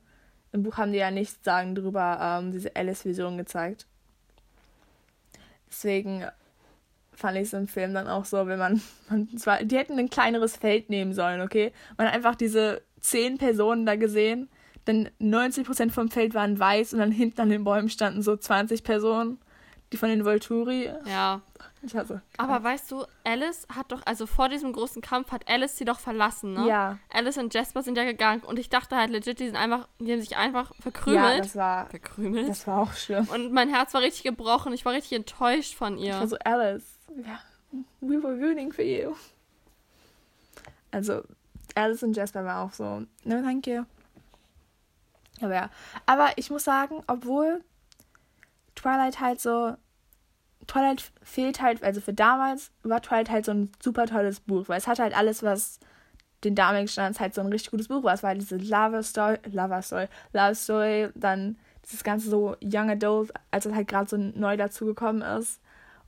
Im 0.52 0.62
Buch 0.62 0.76
haben 0.76 0.92
die 0.92 0.98
ja 0.98 1.10
nichts 1.10 1.44
sagen 1.44 1.74
drüber, 1.74 2.18
ähm, 2.20 2.52
diese 2.52 2.74
Alice-Vision 2.74 3.36
gezeigt. 3.36 3.86
Deswegen 5.68 6.24
fand 7.12 7.36
ich 7.36 7.44
es 7.44 7.52
im 7.52 7.68
Film 7.68 7.94
dann 7.94 8.08
auch 8.08 8.24
so, 8.24 8.46
wenn 8.46 8.58
man, 8.58 8.80
man 9.10 9.28
zwar, 9.36 9.64
die 9.64 9.76
hätten 9.76 9.98
ein 9.98 10.10
kleineres 10.10 10.56
Feld 10.56 10.90
nehmen 10.90 11.12
sollen, 11.12 11.40
okay? 11.40 11.72
Man 11.96 12.06
hat 12.06 12.14
einfach 12.14 12.34
diese 12.34 12.82
zehn 13.00 13.38
Personen 13.38 13.86
da 13.86 13.96
gesehen, 13.96 14.48
denn 14.86 15.10
90% 15.20 15.90
vom 15.90 16.10
Feld 16.10 16.34
waren 16.34 16.58
weiß 16.58 16.92
und 16.92 17.00
dann 17.00 17.10
hinten 17.10 17.40
an 17.40 17.50
den 17.50 17.64
Bäumen 17.64 17.88
standen 17.88 18.22
so 18.22 18.36
20 18.36 18.84
Personen 18.84 19.38
die 19.92 19.96
von 19.96 20.08
den 20.08 20.24
Volturi. 20.24 20.90
Ja. 21.06 21.42
Ich 21.86 21.94
hasse. 21.94 22.20
Aber 22.36 22.64
weißt 22.64 22.90
du, 22.90 23.04
Alice 23.22 23.66
hat 23.72 23.92
doch, 23.92 24.02
also 24.06 24.26
vor 24.26 24.48
diesem 24.48 24.72
großen 24.72 25.00
Kampf 25.00 25.30
hat 25.30 25.48
Alice 25.48 25.76
sie 25.76 25.84
doch 25.84 26.00
verlassen, 26.00 26.54
ne? 26.54 26.66
Ja. 26.66 26.98
Alice 27.12 27.38
und 27.38 27.54
Jasper 27.54 27.84
sind 27.84 27.96
ja 27.96 28.02
gegangen 28.02 28.42
und 28.42 28.58
ich 28.58 28.68
dachte 28.68 28.96
halt 28.96 29.10
legit, 29.10 29.38
die 29.38 29.46
sind 29.46 29.56
einfach, 29.56 29.86
die 30.00 30.12
haben 30.12 30.20
sich 30.20 30.36
einfach 30.36 30.72
verkrümelt. 30.80 31.36
Ja, 31.36 31.38
das 31.38 31.54
war. 31.54 31.86
Verkrümelt. 31.86 32.48
Das 32.48 32.66
war 32.66 32.82
auch 32.82 32.92
schlimm. 32.92 33.28
Und 33.28 33.52
mein 33.52 33.72
Herz 33.72 33.94
war 33.94 34.00
richtig 34.00 34.24
gebrochen. 34.24 34.72
Ich 34.72 34.84
war 34.84 34.94
richtig 34.94 35.12
enttäuscht 35.12 35.74
von 35.74 35.96
ihr. 35.96 36.16
Also 36.16 36.36
Alice, 36.44 36.98
ja, 37.24 37.38
we 38.00 38.20
were 38.20 38.34
rooting 38.34 38.72
for 38.72 38.84
you. 38.84 39.14
Also 40.90 41.22
Alice 41.76 42.02
und 42.02 42.16
Jasper 42.16 42.44
war 42.44 42.64
auch 42.64 42.72
so, 42.72 43.02
no 43.22 43.42
thank 43.42 43.68
you. 43.68 43.84
Aber 45.40 45.54
ja, 45.54 45.70
aber 46.06 46.30
ich 46.34 46.50
muss 46.50 46.64
sagen, 46.64 47.04
obwohl 47.06 47.62
Twilight 48.74 49.20
halt 49.20 49.40
so. 49.40 49.76
Twilight 50.66 51.10
fehlt 51.22 51.60
halt, 51.60 51.82
also 51.82 52.00
für 52.00 52.12
damals 52.12 52.70
war 52.82 53.00
Twilight 53.02 53.30
halt 53.30 53.44
so 53.44 53.52
ein 53.52 53.70
super 53.82 54.06
tolles 54.06 54.40
Buch, 54.40 54.68
weil 54.68 54.78
es 54.78 54.86
hat 54.86 54.98
halt 54.98 55.16
alles, 55.16 55.42
was 55.42 55.78
den 56.44 56.54
damaligen 56.54 56.88
Standards 56.88 57.20
halt 57.20 57.34
so 57.34 57.40
ein 57.40 57.48
richtig 57.48 57.70
gutes 57.70 57.88
Buch 57.88 58.02
war. 58.02 58.14
Es 58.14 58.22
war 58.22 58.30
halt 58.30 58.40
diese 58.40 58.56
Lava 58.56 59.02
Story, 59.02 59.38
Lava 59.50 59.82
Story, 59.82 60.08
Love 60.32 60.54
Story, 60.54 61.08
dann 61.14 61.56
dieses 61.84 62.04
ganze 62.04 62.28
so 62.28 62.56
Young 62.62 62.90
Adult, 62.90 63.32
als 63.50 63.66
es 63.66 63.74
halt 63.74 63.88
gerade 63.88 64.08
so 64.08 64.16
neu 64.16 64.56
dazugekommen 64.56 65.22
ist. 65.22 65.60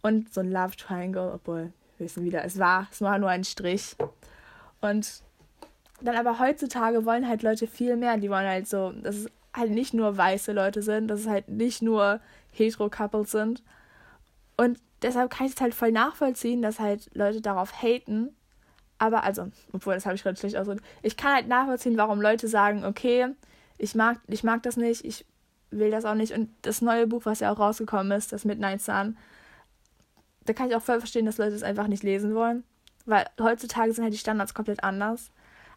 Und 0.02 0.32
so 0.32 0.40
ein 0.40 0.52
Love 0.52 0.76
Triangle, 0.76 1.32
obwohl, 1.34 1.72
wir 1.96 2.06
wissen 2.06 2.24
wieder, 2.24 2.44
es 2.44 2.58
war, 2.58 2.86
es 2.90 3.00
war 3.00 3.18
nur 3.18 3.30
ein 3.30 3.44
Strich. 3.44 3.96
Und 4.80 5.22
dann 6.00 6.16
aber 6.16 6.38
heutzutage 6.38 7.04
wollen 7.04 7.26
halt 7.28 7.42
Leute 7.42 7.66
viel 7.66 7.96
mehr. 7.96 8.16
Die 8.16 8.30
wollen 8.30 8.46
halt 8.46 8.68
so, 8.68 8.92
dass 8.92 9.16
es 9.16 9.26
halt 9.52 9.72
nicht 9.72 9.94
nur 9.94 10.16
weiße 10.16 10.52
Leute 10.52 10.82
sind, 10.82 11.08
dass 11.08 11.20
es 11.20 11.26
halt 11.26 11.48
nicht 11.48 11.82
nur 11.82 12.20
hetero-Couples 12.52 13.32
sind. 13.32 13.62
Und 14.58 14.78
deshalb 15.02 15.30
kann 15.30 15.46
ich 15.46 15.54
es 15.54 15.60
halt 15.60 15.72
voll 15.72 15.92
nachvollziehen, 15.92 16.60
dass 16.60 16.80
halt 16.80 17.08
Leute 17.14 17.40
darauf 17.40 17.80
haten. 17.82 18.36
Aber 18.98 19.22
also, 19.22 19.48
obwohl, 19.72 19.94
das 19.94 20.04
habe 20.04 20.16
ich 20.16 20.22
gerade 20.22 20.36
schlecht 20.36 20.56
ausgedrückt. 20.56 20.84
Ich 21.02 21.16
kann 21.16 21.32
halt 21.32 21.48
nachvollziehen, 21.48 21.96
warum 21.96 22.20
Leute 22.20 22.48
sagen, 22.48 22.84
okay, 22.84 23.28
ich 23.78 23.94
mag, 23.94 24.18
ich 24.26 24.42
mag 24.42 24.62
das 24.64 24.76
nicht, 24.76 25.04
ich 25.04 25.24
will 25.70 25.92
das 25.92 26.04
auch 26.04 26.16
nicht. 26.16 26.32
Und 26.32 26.50
das 26.62 26.82
neue 26.82 27.06
Buch, 27.06 27.24
was 27.24 27.40
ja 27.40 27.52
auch 27.52 27.60
rausgekommen 27.60 28.10
ist, 28.10 28.32
das 28.32 28.44
Midnight 28.44 28.82
Sun, 28.82 29.16
da 30.44 30.52
kann 30.52 30.68
ich 30.68 30.74
auch 30.74 30.82
voll 30.82 30.98
verstehen, 30.98 31.26
dass 31.26 31.38
Leute 31.38 31.54
es 31.54 31.62
einfach 31.62 31.86
nicht 31.86 32.02
lesen 32.02 32.34
wollen. 32.34 32.64
Weil 33.06 33.26
heutzutage 33.40 33.92
sind 33.92 34.02
halt 34.02 34.14
die 34.14 34.18
Standards 34.18 34.54
komplett 34.54 34.82
anders. 34.82 35.30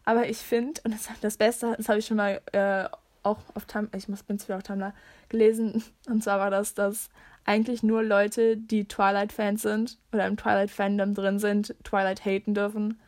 Aber 0.04 0.28
ich 0.28 0.38
finde, 0.38 0.80
und 0.84 0.92
das, 0.92 1.08
das 1.20 1.36
Beste, 1.36 1.74
das 1.76 1.88
habe 1.88 2.00
ich 2.00 2.06
schon 2.06 2.16
mal 2.16 2.40
äh, 2.50 2.88
auch 3.22 3.38
auf 3.54 3.66
Tumblr, 3.66 3.96
ich 3.96 4.06
bin 4.06 4.36
es 4.36 4.50
auf 4.50 4.62
Tumblr 4.64 4.92
gelesen, 5.28 5.84
und 6.08 6.24
zwar 6.24 6.40
war 6.40 6.50
das, 6.50 6.74
dass 6.74 7.08
eigentlich 7.44 7.82
nur 7.82 8.02
Leute, 8.02 8.56
die 8.56 8.86
Twilight-Fans 8.86 9.62
sind 9.62 9.98
oder 10.12 10.26
im 10.26 10.36
Twilight-Fandom 10.36 11.14
drin 11.14 11.38
sind, 11.38 11.74
Twilight 11.84 12.24
haten 12.24 12.54
dürfen. 12.54 13.00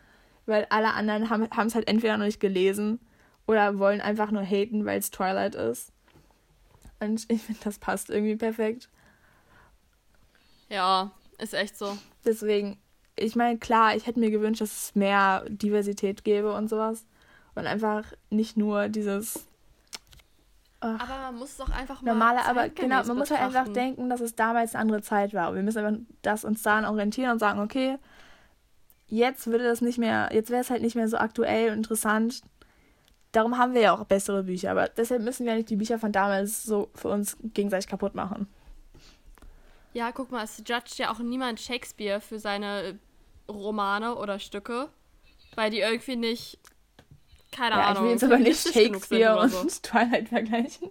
Weil 0.47 0.67
alle 0.71 0.93
anderen 0.93 1.31
haben 1.31 1.67
es 1.67 1.75
halt 1.75 1.89
entweder 1.89 2.19
noch 2.19 2.27
nicht 2.27 2.41
gelesen 2.41 3.01
oder 3.47 3.79
wollen 3.79 4.01
einfach 4.01 4.31
nur 4.31 4.43
haten, 4.43 4.85
weil 4.85 4.99
es 4.99 5.11
Twilight 5.11 5.55
ist. 5.55 5.93
Und 7.01 7.25
ich 7.31 7.43
finde, 7.43 7.61
das 7.65 7.79
passt 7.79 8.11
irgendwie 8.11 8.37
perfekt. 8.37 8.89
Ja, 10.69 11.13
ist 11.39 11.55
echt 11.55 11.77
so. 11.79 11.97
Deswegen, 12.25 12.79
ich 13.17 13.37
meine, 13.37 13.59
klar, 13.59 13.97
ich 13.97 14.07
hätte 14.07 14.21
mir 14.21 14.31
gewünscht, 14.31 14.61
dass 14.61 14.73
es 14.89 14.95
mehr 14.95 15.45
Diversität 15.49 16.25
gäbe 16.25 16.53
und 16.55 16.69
sowas. 16.69 17.07
Und 17.55 17.67
einfach 17.67 18.05
nicht 18.31 18.57
nur 18.57 18.89
dieses. 18.89 19.47
Aber 20.85 21.19
man 21.23 21.37
muss 21.37 21.57
doch 21.57 21.71
einfach 21.71 22.03
mal. 22.03 22.13
Normale, 22.13 22.45
aber 22.45 22.69
genau, 22.69 22.97
man 22.97 23.03
betrachten. 23.03 23.19
muss 23.19 23.31
halt 23.31 23.41
einfach 23.41 23.73
denken, 23.73 24.09
dass 24.09 24.21
es 24.21 24.35
damals 24.35 24.75
eine 24.75 24.83
andere 24.83 25.03
Zeit 25.03 25.35
war. 25.35 25.51
Und 25.51 25.57
wir 25.57 25.63
müssen 25.63 25.85
einfach 25.85 26.01
das 26.23 26.45
uns 26.45 26.63
daran 26.63 26.85
orientieren 26.85 27.33
und 27.33 27.39
sagen, 27.39 27.61
okay, 27.61 27.99
jetzt 29.07 29.47
würde 29.47 29.65
das 29.65 29.81
nicht 29.81 29.99
mehr, 29.99 30.31
jetzt 30.33 30.51
wäre 30.51 30.61
es 30.61 30.71
halt 30.71 30.83
nicht 30.83 30.97
mehr 30.97 31.09
so 31.09 31.17
aktuell 31.17 31.71
und 31.71 31.79
interessant. 31.79 32.43
Darum 33.33 33.59
haben 33.59 33.75
wir 33.75 33.81
ja 33.81 33.95
auch 33.95 34.05
bessere 34.05 34.45
Bücher. 34.45 34.71
Aber 34.71 34.89
deshalb 34.89 35.23
müssen 35.23 35.47
wir 35.47 35.55
nicht 35.55 35.71
die 35.71 35.77
Bücher 35.77 35.99
von 35.99 36.13
damals 36.13 36.63
so 36.63 36.91
für 36.95 37.09
uns 37.09 37.37
gegenseitig 37.43 37.89
kaputt 37.89 38.15
machen. 38.15 38.47
Ja, 39.93 40.11
guck 40.13 40.31
mal, 40.31 40.45
es 40.45 40.59
judgt 40.67 40.97
ja 40.99 41.13
auch 41.13 41.21
niemand 41.21 41.61
Shakespeare 41.61 42.21
für 42.21 42.39
seine 42.39 42.99
Romane 43.49 44.17
oder 44.17 44.39
Stücke, 44.39 44.89
weil 45.55 45.71
die 45.71 45.81
irgendwie 45.81 46.17
nicht, 46.17 46.59
keine 47.55 47.77
ja, 47.77 47.89
Ahnung. 47.89 47.97
Ich 47.97 48.03
will 48.03 48.11
jetzt 48.13 48.25
aber 48.25 48.39
nicht 48.39 48.73
Shakespeare 48.73 49.39
und 49.39 49.51
so. 49.51 49.67
Twilight 49.83 50.29
vergleichen. 50.29 50.91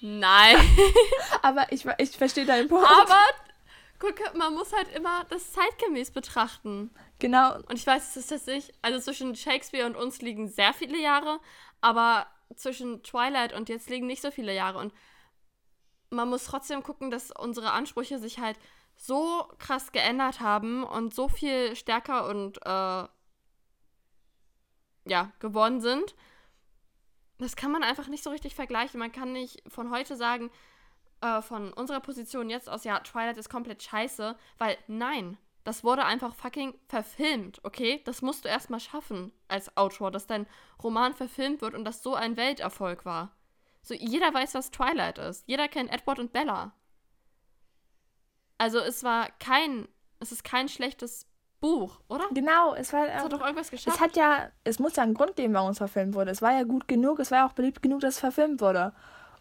Nein. 0.00 0.56
aber 1.42 1.72
ich, 1.72 1.86
ich 1.98 2.10
verstehe 2.10 2.46
deinen 2.46 2.68
Punkt. 2.68 2.86
Aber 2.86 3.20
guck, 3.98 4.36
man 4.36 4.54
muss 4.54 4.72
halt 4.72 4.94
immer 4.94 5.24
das 5.30 5.52
zeitgemäß 5.52 6.10
betrachten. 6.10 6.90
Genau. 7.18 7.56
Und 7.56 7.74
ich 7.74 7.86
weiß, 7.86 8.10
es 8.10 8.16
ist 8.16 8.30
das 8.30 8.46
nicht. 8.46 8.72
Also 8.82 9.00
zwischen 9.00 9.34
Shakespeare 9.34 9.86
und 9.86 9.96
uns 9.96 10.20
liegen 10.22 10.48
sehr 10.48 10.72
viele 10.72 11.00
Jahre, 11.00 11.40
aber 11.80 12.26
zwischen 12.56 13.02
Twilight 13.02 13.52
und 13.52 13.68
jetzt 13.68 13.88
liegen 13.90 14.06
nicht 14.06 14.22
so 14.22 14.30
viele 14.30 14.54
Jahre. 14.54 14.78
Und 14.78 14.92
man 16.10 16.28
muss 16.28 16.44
trotzdem 16.44 16.82
gucken, 16.82 17.10
dass 17.10 17.30
unsere 17.30 17.72
Ansprüche 17.72 18.18
sich 18.18 18.38
halt 18.38 18.58
so 18.96 19.48
krass 19.58 19.90
geändert 19.90 20.40
haben 20.40 20.84
und 20.84 21.14
so 21.14 21.28
viel 21.28 21.74
stärker 21.74 22.28
und 22.28 22.58
äh, 22.64 23.08
ja, 25.04 25.32
geworden 25.38 25.80
sind. 25.80 26.14
Das 27.38 27.56
kann 27.56 27.72
man 27.72 27.82
einfach 27.82 28.08
nicht 28.08 28.22
so 28.22 28.30
richtig 28.30 28.54
vergleichen. 28.54 29.00
Man 29.00 29.12
kann 29.12 29.32
nicht 29.32 29.62
von 29.68 29.90
heute 29.90 30.16
sagen, 30.16 30.50
äh, 31.20 31.42
von 31.42 31.72
unserer 31.72 32.00
Position 32.00 32.50
jetzt 32.50 32.68
aus, 32.68 32.84
ja, 32.84 33.00
Twilight 33.00 33.36
ist 33.36 33.48
komplett 33.48 33.82
scheiße, 33.82 34.36
weil 34.58 34.76
nein, 34.86 35.38
das 35.64 35.82
wurde 35.82 36.04
einfach 36.04 36.34
fucking 36.34 36.78
verfilmt, 36.88 37.60
okay? 37.64 38.02
Das 38.04 38.20
musst 38.20 38.44
du 38.44 38.48
erstmal 38.48 38.80
schaffen 38.80 39.32
als 39.48 39.74
Autor, 39.76 40.10
dass 40.10 40.26
dein 40.26 40.46
Roman 40.82 41.14
verfilmt 41.14 41.62
wird 41.62 41.74
und 41.74 41.84
das 41.84 42.02
so 42.02 42.14
ein 42.14 42.36
Welterfolg 42.36 43.06
war. 43.06 43.34
So, 43.82 43.94
jeder 43.94 44.32
weiß, 44.32 44.54
was 44.54 44.70
Twilight 44.70 45.18
ist. 45.18 45.46
Jeder 45.46 45.68
kennt 45.68 45.90
Edward 45.90 46.18
und 46.18 46.32
Bella. 46.32 46.74
Also 48.58 48.78
es 48.78 49.02
war 49.02 49.30
kein, 49.38 49.88
es 50.20 50.32
ist 50.32 50.44
kein 50.44 50.68
schlechtes 50.68 51.26
Buch, 51.64 51.98
oder? 52.08 52.24
Genau, 52.34 52.74
es 52.74 52.92
war. 52.92 53.08
Es 53.08 53.22
hat 53.22 53.32
doch 53.32 53.40
irgendwas 53.40 53.70
geschafft. 53.70 53.96
Es 53.96 54.02
hat 54.02 54.16
ja, 54.16 54.50
es 54.64 54.78
muss 54.78 54.96
ja 54.96 55.02
einen 55.02 55.14
Grund 55.14 55.34
geben, 55.34 55.54
warum 55.54 55.70
es 55.70 55.78
verfilmt 55.78 56.14
wurde. 56.14 56.30
Es 56.30 56.42
war 56.42 56.52
ja 56.52 56.64
gut 56.64 56.86
genug, 56.88 57.20
es 57.20 57.30
war 57.30 57.38
ja 57.38 57.46
auch 57.46 57.54
beliebt 57.54 57.82
genug, 57.82 58.00
dass 58.00 58.16
es 58.16 58.20
verfilmt 58.20 58.60
wurde. 58.60 58.92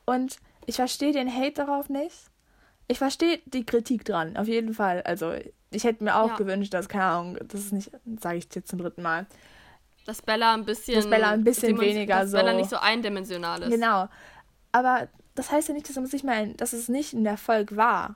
Und 0.05 0.37
ich 0.65 0.77
verstehe 0.77 1.11
den 1.11 1.29
Hate 1.29 1.51
darauf 1.51 1.89
nicht. 1.89 2.29
Ich 2.87 2.97
verstehe 2.97 3.41
die 3.45 3.65
Kritik 3.65 4.05
dran, 4.05 4.37
auf 4.37 4.47
jeden 4.47 4.73
Fall. 4.73 5.01
Also, 5.01 5.33
ich 5.69 5.83
hätte 5.83 6.01
mir 6.05 6.15
auch 6.15 6.29
ja. 6.29 6.35
gewünscht, 6.37 6.73
dass, 6.73 6.87
keine 6.87 7.03
Ahnung, 7.03 7.37
das 7.43 7.59
ist 7.59 7.73
nicht, 7.73 7.91
sage 8.21 8.37
ich 8.37 8.47
jetzt 8.53 8.69
zum 8.69 8.79
dritten 8.79 9.01
Mal, 9.01 9.25
dass 10.05 10.21
Bella 10.21 10.53
ein 10.53 10.63
bisschen, 10.63 10.95
dass 10.95 11.09
Bella 11.09 11.31
ein 11.31 11.43
bisschen 11.43 11.77
weniger 11.77 12.21
dass 12.21 12.31
so. 12.31 12.37
Bella 12.37 12.53
nicht 12.53 12.69
so 12.69 12.77
eindimensional 12.77 13.63
ist. 13.63 13.69
Genau. 13.69 14.07
Aber 14.71 15.09
das 15.35 15.51
heißt 15.51 15.67
ja 15.67 15.73
nicht, 15.73 15.89
dass, 15.89 15.97
nicht 15.97 16.23
mehr, 16.23 16.45
dass 16.47 16.71
es 16.71 16.87
nicht 16.87 17.11
ein 17.11 17.25
Erfolg 17.25 17.75
war. 17.75 18.15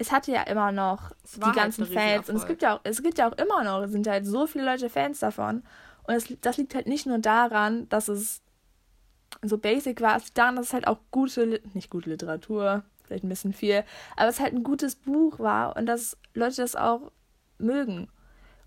Es 0.00 0.10
hatte 0.10 0.32
ja 0.32 0.42
immer 0.44 0.72
noch 0.72 1.10
die 1.36 1.42
halt 1.42 1.56
ganzen 1.56 1.86
Fans. 1.86 2.30
Und 2.30 2.36
es 2.36 2.46
gibt 2.46 2.62
ja 2.62 2.76
auch, 2.76 2.80
es 2.84 3.02
gibt 3.02 3.18
ja 3.18 3.28
auch 3.28 3.36
immer 3.36 3.62
noch, 3.64 3.82
es 3.82 3.92
sind 3.92 4.06
halt 4.06 4.24
so 4.24 4.46
viele 4.46 4.64
Leute 4.64 4.88
Fans 4.88 5.20
davon. 5.20 5.62
Und 6.04 6.14
es, 6.14 6.24
das 6.40 6.56
liegt 6.56 6.74
halt 6.74 6.86
nicht 6.86 7.06
nur 7.06 7.18
daran, 7.18 7.86
dass 7.90 8.08
es 8.08 8.42
so 9.42 9.58
basic 9.58 10.00
war, 10.00 10.16
es 10.16 10.24
liegt 10.24 10.38
daran, 10.38 10.56
dass 10.56 10.68
es 10.68 10.72
halt 10.72 10.86
auch 10.86 10.98
gute, 11.10 11.60
nicht 11.74 11.90
gute 11.90 12.08
Literatur, 12.08 12.82
vielleicht 13.04 13.24
ein 13.24 13.28
bisschen 13.28 13.52
viel, 13.52 13.84
aber 14.16 14.28
es 14.28 14.40
halt 14.40 14.54
ein 14.54 14.62
gutes 14.62 14.96
Buch 14.96 15.38
war 15.38 15.76
und 15.76 15.86
dass 15.86 16.16
Leute 16.32 16.56
das 16.62 16.76
auch 16.76 17.12
mögen. 17.58 18.08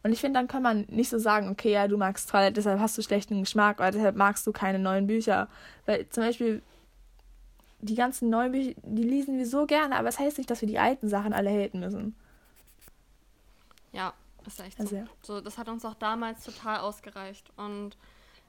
Und 0.04 0.12
ich 0.12 0.20
finde, 0.22 0.40
dann 0.40 0.48
kann 0.48 0.62
man 0.62 0.86
nicht 0.90 1.10
so 1.10 1.18
sagen, 1.18 1.50
okay, 1.50 1.72
ja, 1.72 1.88
du 1.88 1.98
magst 1.98 2.30
Twilight, 2.30 2.58
deshalb 2.58 2.80
hast 2.80 2.98
du 2.98 3.02
schlechten 3.02 3.40
Geschmack 3.40 3.80
oder 3.80 3.92
deshalb 3.92 4.18
magst 4.18 4.46
du 4.46 4.52
keine 4.52 4.78
neuen 4.78 5.08
Bücher. 5.08 5.48
Weil 5.86 6.08
zum 6.10 6.24
Beispiel 6.24 6.62
die 7.84 7.96
ganzen 7.96 8.30
neuen 8.30 8.52
Bücher, 8.52 8.74
die 8.82 9.04
lesen 9.04 9.38
wir 9.38 9.46
so 9.46 9.66
gerne, 9.66 9.96
aber 9.96 10.08
es 10.08 10.16
das 10.16 10.26
heißt 10.26 10.38
nicht, 10.38 10.50
dass 10.50 10.62
wir 10.62 10.68
die 10.68 10.80
alten 10.80 11.10
Sachen 11.10 11.34
alle 11.34 11.50
haten 11.50 11.80
müssen. 11.80 12.16
Ja, 13.92 14.14
ist 14.46 14.60
echt 14.60 14.78
so. 14.78 14.84
Also, 14.84 15.06
so. 15.22 15.42
Das 15.42 15.58
hat 15.58 15.70
uns 15.70 15.84
auch 15.86 15.94
damals 15.96 16.44
total 16.44 16.80
ausgereicht. 16.80 17.52
Und 17.58 17.98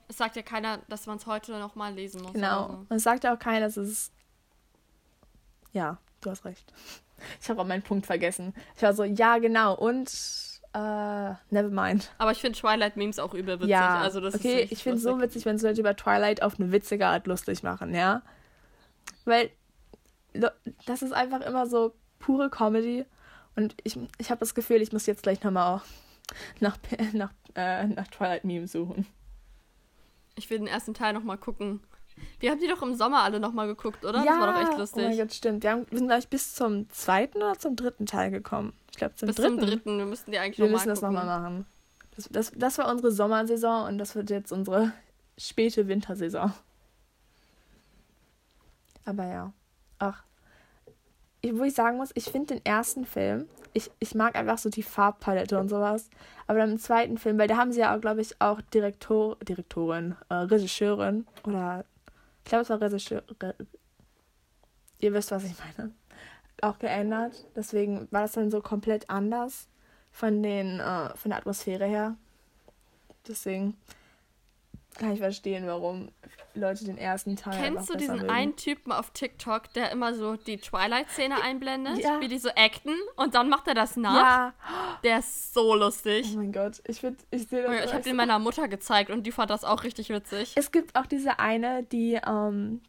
es 0.09 0.16
sagt 0.16 0.37
ja 0.37 0.42
keiner, 0.42 0.79
dass 0.88 1.07
man 1.07 1.18
es 1.18 1.27
heute 1.27 1.59
nochmal 1.59 1.94
lesen 1.94 2.23
muss. 2.23 2.33
Genau. 2.33 2.68
So. 2.68 2.75
Und 2.88 2.97
es 2.97 3.03
sagt 3.03 3.25
ja 3.25 3.35
auch 3.35 3.38
keiner, 3.38 3.66
dass 3.66 3.77
es. 3.77 4.12
Ja, 5.73 5.99
du 6.20 6.31
hast 6.31 6.44
recht. 6.44 6.73
Ich 7.40 7.49
habe 7.49 7.62
auch 7.62 7.66
meinen 7.66 7.83
Punkt 7.83 8.05
vergessen. 8.05 8.53
Ich 8.77 8.83
war 8.83 8.92
so, 8.92 9.05
ja, 9.05 9.38
genau. 9.38 9.75
Und. 9.75 10.12
Uh, 10.77 11.37
never 11.51 11.70
mind. 11.70 12.12
Aber 12.18 12.33
ich 12.33 12.40
finde 12.40 12.59
Twilight-Memes 12.59 13.20
auch 13.20 13.33
übel 13.33 13.61
witzig. 13.61 13.70
Ja, 13.70 14.01
also 14.01 14.20
das 14.20 14.35
okay, 14.35 14.66
ich 14.68 14.83
finde 14.83 14.99
es 14.99 15.05
so 15.05 15.20
witzig, 15.20 15.47
wenn 15.47 15.55
es 15.55 15.62
Leute 15.62 15.81
über 15.81 15.94
Twilight 15.94 16.42
auf 16.42 16.59
eine 16.59 16.73
witzige 16.73 17.07
Art 17.07 17.29
lustig 17.29 17.62
machen, 17.62 17.94
ja. 17.94 18.23
Weil 19.24 19.50
das 20.87 21.02
ist 21.02 21.12
einfach 21.12 21.40
immer 21.40 21.66
so 21.66 21.94
pure 22.18 22.50
Comedy. 22.50 23.04
Und 23.56 23.74
ich, 23.84 23.98
ich 24.18 24.30
habe 24.30 24.40
das 24.40 24.54
Gefühl, 24.54 24.82
ich 24.82 24.92
muss 24.92 25.06
jetzt 25.06 25.22
gleich 25.22 25.42
nochmal 25.42 25.80
nach, 26.60 26.76
nach, 27.12 27.32
äh, 27.54 27.87
nach 27.87 28.08
Twilight 28.08 28.44
Memes 28.44 28.72
suchen. 28.72 29.06
Ich 30.37 30.50
will 30.50 30.58
den 30.58 30.66
ersten 30.66 30.94
Teil 30.94 31.12
nochmal 31.12 31.38
gucken. 31.38 31.80
Wir 32.38 32.50
haben 32.50 32.60
die 32.60 32.68
doch 32.68 32.82
im 32.82 32.94
Sommer 32.94 33.22
alle 33.22 33.40
nochmal 33.40 33.66
geguckt, 33.66 34.04
oder? 34.04 34.18
Ja, 34.18 34.24
das 34.24 34.38
war 34.38 34.52
doch 34.52 34.68
echt 34.68 34.78
lustig. 34.78 35.04
Oh 35.04 35.08
mein 35.08 35.18
Gott, 35.18 35.32
stimmt. 35.32 35.62
Wir, 35.62 35.70
haben, 35.70 35.87
wir 35.90 35.98
sind, 35.98 36.06
glaube 36.06 36.20
ich, 36.20 36.28
bis 36.28 36.54
zum 36.54 36.88
zweiten 36.90 37.38
oder 37.38 37.58
zum 37.58 37.76
dritten 37.76 38.06
Teil 38.06 38.30
gekommen. 38.30 38.72
Ich 38.90 38.98
glaube, 38.98 39.14
zum 39.16 39.26
bis 39.26 39.37
dritten. 39.37 39.56
Bis 39.56 39.64
zum 39.64 39.70
dritten. 39.70 39.98
Wir 39.98 40.06
müssten 40.06 40.30
die 40.30 40.38
eigentlich 40.38 40.58
nochmal 40.58 40.70
Wir 40.70 40.74
müssen 40.74 40.88
das 40.88 41.02
nochmal 41.02 41.26
machen. 41.26 41.66
Das, 42.14 42.28
das, 42.30 42.52
das 42.54 42.78
war 42.78 42.88
unsere 42.88 43.10
Sommersaison 43.10 43.88
und 43.88 43.98
das 43.98 44.14
wird 44.14 44.30
jetzt 44.30 44.52
unsere 44.52 44.92
späte 45.37 45.88
Wintersaison. 45.88 46.52
Aber 49.04 49.26
ja. 49.26 49.52
Ach. 49.98 50.24
Ich, 51.40 51.56
wo 51.56 51.64
ich 51.64 51.74
sagen 51.74 51.98
muss, 51.98 52.10
ich 52.14 52.24
finde 52.24 52.54
den 52.54 52.64
ersten 52.64 53.04
Film, 53.04 53.46
ich, 53.74 53.90
ich 53.98 54.14
mag 54.14 54.36
einfach 54.36 54.56
so 54.56 54.70
die 54.70 54.82
Farbpalette 54.82 55.58
und 55.58 55.68
sowas. 55.68 56.08
Aber 56.46 56.60
dann 56.60 56.72
im 56.72 56.78
zweiten 56.78 57.18
Film, 57.18 57.38
weil 57.38 57.48
da 57.48 57.56
haben 57.56 57.72
sie 57.72 57.80
ja 57.80 57.94
auch, 57.94 58.00
glaube 58.00 58.22
ich, 58.22 58.40
auch 58.40 58.60
Direktor, 58.60 59.36
Direktorin, 59.42 60.16
äh, 60.30 60.34
Regisseurin 60.34 61.26
oder 61.44 61.84
ich 62.44 62.50
glaube, 62.50 62.62
es 62.62 62.70
war 62.70 62.80
Regisseur. 62.80 63.22
Re, 63.42 63.54
ihr 65.00 65.12
wisst, 65.12 65.30
was 65.30 65.44
ich 65.44 65.54
meine. 65.58 65.92
Auch 66.60 66.78
geändert. 66.78 67.46
Deswegen 67.56 68.06
war 68.10 68.22
das 68.22 68.32
dann 68.32 68.50
so 68.50 68.60
komplett 68.60 69.08
anders 69.10 69.68
von, 70.10 70.42
den, 70.42 70.78
äh, 70.78 71.16
von 71.16 71.30
der 71.30 71.38
Atmosphäre 71.38 71.86
her. 71.86 72.16
Deswegen 73.26 73.76
kann 74.98 75.12
ich 75.12 75.18
verstehen, 75.18 75.66
warum 75.66 76.11
Leute 76.54 76.85
den 76.85 76.98
ersten 76.98 77.37
Teil. 77.37 77.61
Kennst 77.61 77.90
du 77.90 77.96
diesen 77.96 78.18
mögen. 78.18 78.30
einen 78.30 78.57
Typen 78.57 78.92
auf 78.92 79.11
TikTok, 79.11 79.72
der 79.72 79.90
immer 79.90 80.14
so 80.14 80.37
die 80.37 80.59
Twilight-Szene 80.59 81.42
einblendet, 81.42 81.98
ja. 81.98 82.20
wie 82.20 82.28
die 82.28 82.38
so 82.38 82.48
acten 82.50 82.94
und 83.16 83.35
dann 83.35 83.48
macht 83.48 83.66
er 83.66 83.74
das 83.74 83.96
nach? 83.96 84.14
Ja. 84.14 84.54
Der 85.02 85.18
ist 85.18 85.52
so 85.52 85.74
lustig. 85.74 86.30
Oh 86.33 86.38
mein 86.38 86.52
Gott, 86.52 86.80
ich 86.87 87.00
finde, 87.00 87.18
ich 87.30 87.48
sehe 87.48 87.62
das. 87.62 87.87
Ich 87.87 87.92
habe 87.92 88.04
den 88.04 88.16
meiner 88.16 88.38
Mutter 88.38 88.68
gezeigt 88.68 89.11
und 89.11 89.24
die 89.24 89.33
fand 89.33 89.50
das 89.50 89.64
auch 89.64 89.83
richtig 89.83 90.11
witzig. 90.11 90.52
Es 90.54 90.70
gibt 90.70 90.94
auch 90.96 91.07
diese 91.07 91.40
eine, 91.40 91.83
die, 91.83 92.20
ähm, 92.26 92.80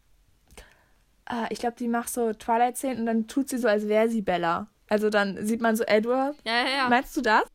äh, 1.29 1.47
ich 1.49 1.59
glaube, 1.59 1.75
die 1.77 1.87
macht 1.87 2.09
so 2.09 2.33
Twilight-Szenen 2.33 2.99
und 2.99 3.05
dann 3.07 3.27
tut 3.27 3.49
sie 3.49 3.57
so, 3.57 3.67
als 3.67 3.87
wäre 3.87 4.09
sie 4.09 4.21
Bella. 4.21 4.67
Also 4.87 5.09
dann 5.09 5.43
sieht 5.45 5.61
man 5.61 5.75
so 5.75 5.83
Edward. 5.83 6.35
Ja, 6.45 6.53
ja, 6.53 6.77
ja. 6.77 6.89
Meinst 6.89 7.17
du 7.17 7.21
das? 7.21 7.45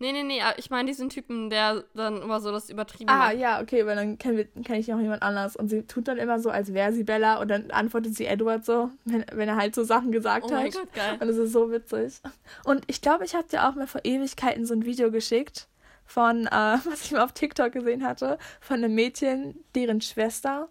Nee, 0.00 0.12
nee, 0.12 0.22
nee, 0.22 0.40
ich 0.58 0.70
meine 0.70 0.86
diesen 0.88 1.08
Typen, 1.08 1.50
der 1.50 1.82
dann 1.94 2.22
immer 2.22 2.40
so 2.40 2.52
das 2.52 2.70
übertrieben 2.70 3.10
Ah, 3.10 3.16
macht. 3.30 3.38
ja, 3.38 3.60
okay, 3.60 3.84
weil 3.84 3.96
dann 3.96 4.16
kenne 4.16 4.44
kenn 4.44 4.76
ich 4.76 4.86
noch 4.88 5.00
jemand 5.00 5.22
anders. 5.22 5.56
Und 5.56 5.68
sie 5.68 5.82
tut 5.86 6.06
dann 6.06 6.18
immer 6.18 6.38
so, 6.38 6.50
als 6.50 6.72
wäre 6.72 6.92
sie 6.92 7.02
Bella 7.02 7.40
und 7.40 7.48
dann 7.48 7.70
antwortet 7.72 8.14
sie 8.14 8.26
Edward 8.26 8.64
so, 8.64 8.90
wenn, 9.04 9.24
wenn 9.32 9.48
er 9.48 9.56
halt 9.56 9.74
so 9.74 9.82
Sachen 9.82 10.12
gesagt 10.12 10.44
Oh 10.46 10.50
hat. 10.54 10.62
mein 10.62 10.70
Gott, 10.70 10.92
geil. 10.94 11.18
Und 11.20 11.28
es 11.28 11.36
ist 11.36 11.52
so 11.52 11.70
witzig. 11.72 12.20
Und 12.64 12.84
ich 12.86 13.00
glaube, 13.02 13.24
ich 13.24 13.34
habe 13.34 13.48
dir 13.48 13.68
auch 13.68 13.74
mal 13.74 13.88
vor 13.88 14.02
Ewigkeiten 14.04 14.66
so 14.66 14.74
ein 14.74 14.84
Video 14.84 15.10
geschickt 15.10 15.66
von, 16.06 16.46
äh, 16.46 16.50
was 16.84 17.02
ich 17.04 17.10
mal 17.12 17.22
auf 17.22 17.32
TikTok 17.32 17.72
gesehen 17.72 18.04
hatte, 18.06 18.38
von 18.60 18.76
einem 18.76 18.94
Mädchen, 18.94 19.64
deren 19.74 20.00
Schwester 20.00 20.68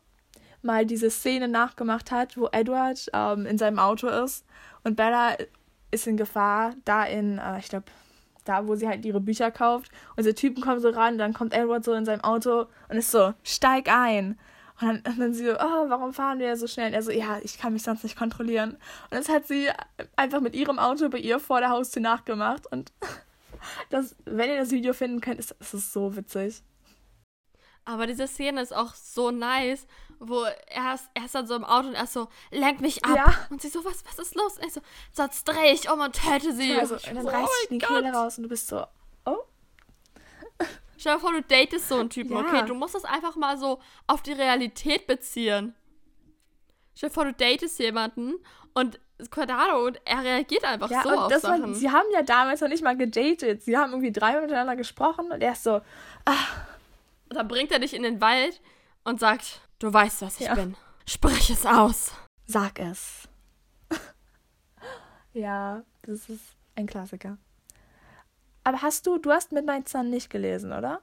mal 0.62 0.86
diese 0.86 1.10
Szene 1.10 1.48
nachgemacht 1.50 2.12
hat, 2.12 2.38
wo 2.38 2.48
Edward 2.52 3.06
ähm, 3.13 3.46
in 3.46 3.58
seinem 3.58 3.78
Auto 3.80 4.08
ist 4.08 4.46
und 4.86 4.96
Bella 4.96 5.36
ist 5.92 6.08
in 6.08 6.16
Gefahr, 6.18 6.74
da 6.86 7.04
in, 7.04 7.38
äh, 7.40 7.60
ich 7.60 7.68
glaube, 7.70 7.86
da, 8.47 8.67
wo 8.67 8.75
sie 8.75 8.88
halt 8.88 9.05
ihre 9.05 9.19
Bücher 9.19 9.51
kauft. 9.51 9.91
Und 10.15 10.19
diese 10.19 10.36
Typen 10.36 10.62
kommen 10.62 10.79
so 10.79 10.89
ran, 10.89 11.17
dann 11.17 11.33
kommt 11.33 11.53
Edward 11.53 11.83
so 11.83 11.93
in 11.93 12.05
seinem 12.05 12.21
Auto 12.21 12.65
und 12.89 12.97
ist 12.97 13.12
so, 13.12 13.33
steig 13.43 13.89
ein. 13.89 14.38
Und 14.79 14.88
dann, 14.88 14.97
und 14.97 15.19
dann 15.19 15.33
sie 15.33 15.45
so, 15.45 15.53
oh, 15.53 15.89
warum 15.89 16.13
fahren 16.13 16.39
wir 16.39 16.55
so 16.55 16.67
schnell? 16.67 16.88
Und 16.88 16.93
er 16.93 17.01
so, 17.01 17.12
ja, 17.12 17.39
ich 17.43 17.57
kann 17.57 17.73
mich 17.73 17.83
sonst 17.83 18.03
nicht 18.03 18.17
kontrollieren. 18.17 18.71
Und 18.71 19.12
das 19.12 19.29
hat 19.29 19.47
sie 19.47 19.69
einfach 20.15 20.39
mit 20.39 20.55
ihrem 20.55 20.77
Auto 20.77 21.10
bei 21.10 21.17
ihr 21.17 21.39
vor 21.39 21.60
der 21.60 21.69
Haustür 21.69 22.01
nachgemacht. 22.01 22.71
Und 22.71 22.91
das, 23.89 24.15
wenn 24.25 24.49
ihr 24.49 24.57
das 24.57 24.71
Video 24.71 24.93
finden 24.93 25.21
könnt, 25.21 25.39
ist, 25.39 25.55
ist 25.60 25.73
es 25.73 25.93
so 25.93 26.15
witzig. 26.15 26.62
Aber 27.86 28.05
diese 28.05 28.27
Szene 28.27 28.62
ist 28.62 28.75
auch 28.75 28.93
so 28.93 29.31
nice, 29.31 29.88
wo 30.19 30.43
er 30.43 30.93
ist, 30.95 31.10
er 31.13 31.25
ist 31.25 31.36
dann 31.36 31.47
so 31.47 31.56
im 31.56 31.63
Auto 31.63 31.89
und 31.89 31.93
er 31.95 32.03
ist 32.06 32.13
so, 32.13 32.27
lenk 32.51 32.82
mich 32.82 33.03
ab. 33.06 33.15
Ja. 33.15 33.34
Und 33.49 33.62
sie 33.62 33.69
so, 33.69 33.84
was, 33.86 34.03
was 34.06 34.17
ist 34.19 34.36
los? 34.36 34.58
Und 34.58 34.63
er 34.63 34.69
so, 34.69 34.82
sonst 35.13 35.43
dreh 35.45 35.71
ich 35.71 35.89
um 35.89 35.99
und 35.99 36.13
töte 36.15 36.53
sie. 36.53 36.75
Also, 36.77 36.95
Und 36.95 37.03
ich 37.03 37.10
dann 37.13 37.21
so, 37.23 37.30
reißt 37.30 37.47
oh 37.47 37.67
die 37.69 37.77
Kehle 37.77 38.12
raus 38.13 38.38
und 38.38 38.43
du 38.43 38.49
bist 38.49 38.67
so, 38.67 38.86
oh. 39.25 39.38
Stell 40.97 41.13
dir 41.15 41.19
vor, 41.19 41.32
du 41.32 41.41
datest 41.43 41.88
so 41.89 41.99
einen 41.99 42.10
Typen, 42.10 42.32
Ja. 42.34 42.39
okay? 42.39 42.65
Du 42.65 42.73
musst 42.73 42.95
das 42.95 43.06
einfach 43.06 43.36
mal 43.36 43.58
so 43.58 43.80
auf 44.08 44.23
die 44.23 44.34
Realität 44.34 45.06
beziehen. 45.06 45.75
Stell 46.95 47.10
dir 47.10 47.13
vor, 47.13 47.25
du 47.25 47.34
datest 47.34 47.77
jemanden 47.80 48.36
und 48.73 48.99
Ahnung, 49.49 49.86
und 49.86 50.01
er 50.06 50.23
reagiert 50.23 50.63
einfach 50.63 50.91
Ja, 50.91 51.01
so 51.03 51.10
und 51.10 51.17
auf 51.17 51.27
das 51.32 51.43
war, 51.43 51.58
Sachen. 51.58 51.73
sie 51.73 51.89
haben 51.91 52.06
ja 52.13 52.21
damals 52.21 52.62
noch 52.62 52.67
nicht 52.67 52.84
mal 52.84 52.95
gedatet. 52.95 53.63
Sie 53.63 53.75
haben 53.77 53.91
irgendwie 53.91 54.12
dreimal 54.12 54.41
miteinander 54.43 54.75
gesprochen 54.75 55.32
und 55.32 55.41
er 55.41 55.53
ist 55.53 55.63
so, 55.63 55.82
Und 57.30 57.36
dann 57.36 57.47
bringt 57.47 57.71
er 57.71 57.80
dich 57.80 57.93
in 57.93 58.03
den 58.03 58.21
Wald 58.21 58.62
und 59.03 59.19
sagt, 59.19 59.62
du 59.80 59.92
weißt, 59.94 60.22
was 60.22 60.40
ich 60.40 60.48
Ja. 60.48 60.56
bin. 60.56 60.76
Sprich 61.06 61.50
es 61.50 61.66
aus. 61.66 62.12
sag 62.46 62.80
es. 62.80 63.28
ja, 65.34 65.84
das 66.04 66.30
ist 66.30 66.56
ein 66.76 66.88
Klassiker. 66.88 67.38
Aber 68.63 68.82
hast 68.82 69.08
du, 69.08 69.18
du 69.18 69.32
hast 69.32 69.52
Midnight 69.52 69.88
Sun 69.88 70.10
nicht 70.10 70.30
gelesen, 70.30 70.72
oder? 70.74 71.02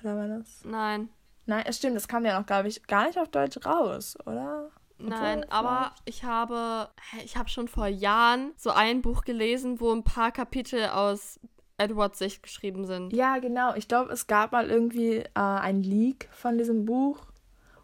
Oder 0.00 0.16
war 0.16 0.28
das? 0.28 0.64
Nein, 0.64 1.08
Nein, 1.44 1.64
es 1.66 1.78
stimmt, 1.78 1.96
das 1.96 2.06
kam 2.06 2.24
ja 2.24 2.38
noch, 2.38 2.46
glaube 2.46 2.68
ich, 2.68 2.86
gar 2.86 3.06
nicht 3.06 3.18
auf 3.18 3.28
Deutsch 3.28 3.58
raus, 3.66 4.16
oder? 4.26 4.70
nein, 4.98 5.44
aber 5.50 5.92
ich 6.04 6.22
habe, 6.22 6.88
ich 7.24 7.36
habe 7.36 7.48
schon 7.48 7.66
vor 7.66 7.88
Jahren 7.88 8.52
so 8.56 8.70
ein 8.70 9.02
Buch 9.02 9.22
gelesen, 9.22 9.80
wo 9.80 9.90
ein 9.92 10.04
paar 10.04 10.30
Kapitel 10.30 10.86
aus 10.86 11.40
Edwards 11.78 12.20
Sicht 12.20 12.44
geschrieben 12.44 12.86
sind. 12.86 13.12
Ja, 13.12 13.38
genau. 13.38 13.74
Ich 13.74 13.88
glaube, 13.88 14.12
es 14.12 14.28
gab 14.28 14.52
mal 14.52 14.70
irgendwie 14.70 15.16
äh, 15.16 15.28
ein 15.34 15.82
Leak 15.82 16.28
von 16.30 16.56
diesem 16.58 16.84
Buch 16.84 17.18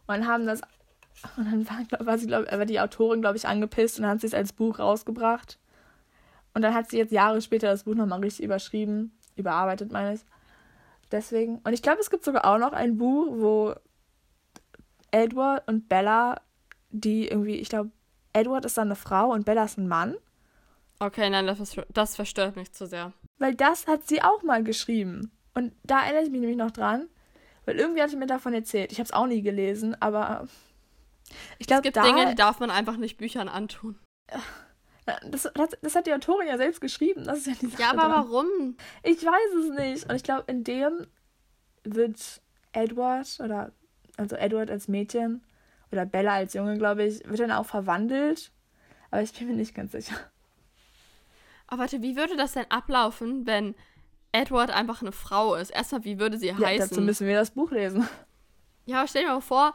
und 0.09 0.14
dann 0.14 0.27
haben 0.27 0.47
das 0.47 0.62
und 1.37 1.47
dann 1.51 1.68
war, 1.68 2.07
war 2.07 2.18
sie, 2.18 2.27
glaub, 2.27 2.51
war 2.51 2.66
die 2.66 2.81
Autorin, 2.81 3.21
glaube 3.21 3.37
ich, 3.37 3.47
angepisst 3.47 3.99
und 3.99 4.03
dann 4.03 4.12
hat 4.12 4.21
sie 4.21 4.27
es 4.27 4.35
als 4.35 4.53
Buch 4.53 4.79
rausgebracht. 4.79 5.59
Und 6.55 6.62
dann 6.62 6.75
hat 6.75 6.90
sie 6.90 6.99
jetzt 6.99 7.12
Jahre 7.12 7.40
später 7.40 7.68
das 7.68 7.85
Buch 7.85 7.94
nochmal 7.94 8.21
richtig 8.21 8.44
überschrieben, 8.44 9.12
überarbeitet, 9.37 9.92
meine 9.92 10.14
ich. 10.14 10.21
Deswegen. 11.11 11.59
Und 11.59 11.73
ich 11.73 11.83
glaube, 11.83 12.01
es 12.01 12.11
gibt 12.11 12.25
sogar 12.25 12.44
auch 12.44 12.59
noch 12.59 12.73
ein 12.73 12.99
Buch, 12.99 13.29
wo 13.31 13.75
Edward 15.11 15.66
und 15.68 15.88
Bella, 15.88 16.40
die 16.90 17.29
irgendwie, 17.29 17.57
ich 17.57 17.68
glaube, 17.68 17.90
Edward 18.33 18.64
ist 18.64 18.77
dann 18.77 18.88
eine 18.88 18.97
Frau 18.97 19.33
und 19.33 19.44
Bella 19.44 19.64
ist 19.64 19.79
ein 19.79 19.88
Mann. 19.88 20.16
Okay, 21.01 21.31
nein, 21.31 21.47
das, 21.47 21.77
das 21.90 22.16
verstört 22.16 22.57
mich 22.57 22.73
zu 22.73 22.87
sehr. 22.87 23.12
Weil 23.38 23.55
das 23.55 23.87
hat 23.87 24.07
sie 24.09 24.23
auch 24.23 24.42
mal 24.42 24.64
geschrieben. 24.64 25.31
Und 25.55 25.73
da 25.85 26.03
erinnere 26.03 26.25
ich 26.25 26.31
mich 26.31 26.40
nämlich 26.40 26.59
noch 26.59 26.71
dran. 26.71 27.09
Weil 27.68 27.78
irgendwie 27.78 28.00
hat 28.00 28.09
sie 28.09 28.16
mir 28.16 28.26
davon 28.26 28.54
erzählt. 28.54 28.92
Ich 28.92 28.98
habe 28.98 29.04
es 29.04 29.12
auch 29.12 29.26
nie 29.26 29.42
gelesen, 29.42 29.94
aber 30.00 30.48
ich 31.59 31.61
Es 31.61 31.66
glaube, 31.66 31.83
gibt 31.83 31.98
da, 31.98 32.02
Dinge, 32.02 32.26
die 32.31 32.35
darf 32.35 32.61
man 32.61 32.70
einfach 32.70 32.96
nicht 32.96 33.18
Büchern 33.18 33.46
antun. 33.50 33.98
das, 35.31 35.50
das, 35.54 35.70
das 35.83 35.94
hat 35.94 36.07
die 36.07 36.14
Autorin 36.14 36.48
ja 36.48 36.57
selbst 36.57 36.81
geschrieben. 36.81 37.24
Das 37.24 37.40
ist 37.40 37.46
ja 37.46 37.52
die 37.61 37.66
Sache 37.66 37.83
Ja, 37.83 37.90
aber 37.90 38.09
dran. 38.09 38.11
warum? 38.12 38.76
Ich 39.02 39.22
weiß 39.22 39.54
es 39.64 39.78
nicht. 39.78 40.09
Und 40.09 40.16
ich 40.16 40.22
glaube, 40.22 40.44
in 40.46 40.64
dem 40.64 41.07
wird 41.85 42.40
Edward 42.72 43.38
oder 43.40 43.72
also 44.16 44.35
Edward 44.37 44.70
als 44.70 44.88
Mädchen 44.88 45.44
oder 45.92 46.07
Bella 46.07 46.37
als 46.37 46.54
Junge, 46.54 46.78
glaube 46.78 47.04
ich, 47.04 47.22
wird 47.28 47.40
dann 47.40 47.52
auch 47.52 47.66
verwandelt. 47.66 48.50
Aber 49.11 49.20
ich 49.20 49.35
bin 49.35 49.46
mir 49.48 49.54
nicht 49.57 49.74
ganz 49.74 49.92
sicher. 49.92 50.16
Aber 51.66 51.83
warte, 51.83 52.00
wie 52.00 52.16
würde 52.16 52.35
das 52.37 52.52
denn 52.52 52.70
ablaufen, 52.70 53.46
wenn 53.46 53.74
Edward 54.40 54.70
einfach 54.70 55.03
eine 55.03 55.12
Frau 55.12 55.55
ist? 55.55 55.70
Erstmal, 55.70 56.05
wie 56.05 56.18
würde 56.18 56.38
sie 56.38 56.48
Ja, 56.48 56.59
heißen? 56.59 56.88
dazu 56.88 57.01
müssen 57.01 57.27
wir 57.27 57.35
das 57.37 57.51
Buch 57.51 57.70
lesen. 57.70 58.09
Ja, 58.87 58.98
aber 59.01 59.09
stell 59.09 59.22
dir 59.24 59.29
mal 59.31 59.40
vor, 59.40 59.74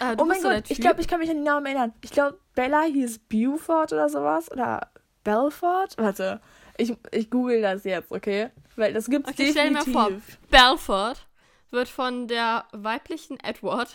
äh, 0.00 0.16
du 0.16 0.22
oh 0.22 0.26
mein 0.26 0.42
Gott, 0.42 0.64
ich 0.70 0.80
glaube, 0.80 1.00
ich 1.00 1.08
kann 1.08 1.20
mich 1.20 1.28
an 1.30 1.36
den 1.36 1.44
Namen 1.44 1.66
erinnern. 1.66 1.92
Ich 2.02 2.10
glaube, 2.10 2.38
Bella 2.54 2.82
hieß 2.82 3.18
Beaufort 3.28 3.92
oder 3.92 4.08
sowas. 4.08 4.50
Oder 4.50 4.90
Belfort. 5.24 5.96
Warte, 5.98 6.40
ich, 6.78 6.94
ich 7.10 7.30
google 7.30 7.60
das 7.60 7.84
jetzt, 7.84 8.12
okay? 8.12 8.50
Weil 8.76 8.92
das 8.92 9.10
gibt's 9.10 9.30
Okay, 9.30 9.50
stell 9.50 9.68
dir 9.68 9.74
mal 9.74 9.84
definitiv. 9.84 10.38
vor, 10.40 10.48
Belfort 10.50 11.26
wird 11.70 11.88
von 11.88 12.28
der 12.28 12.64
weiblichen 12.72 13.38
Edward 13.40 13.92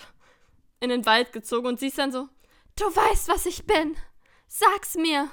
in 0.80 0.90
den 0.90 1.06
Wald 1.06 1.32
gezogen 1.32 1.68
und 1.68 1.80
sie 1.80 1.88
ist 1.88 1.98
dann 1.98 2.12
so, 2.12 2.28
du 2.76 2.86
weißt, 2.86 3.30
was 3.30 3.46
ich 3.46 3.66
bin. 3.66 3.96
Sag's 4.48 4.96
mir. 4.96 5.30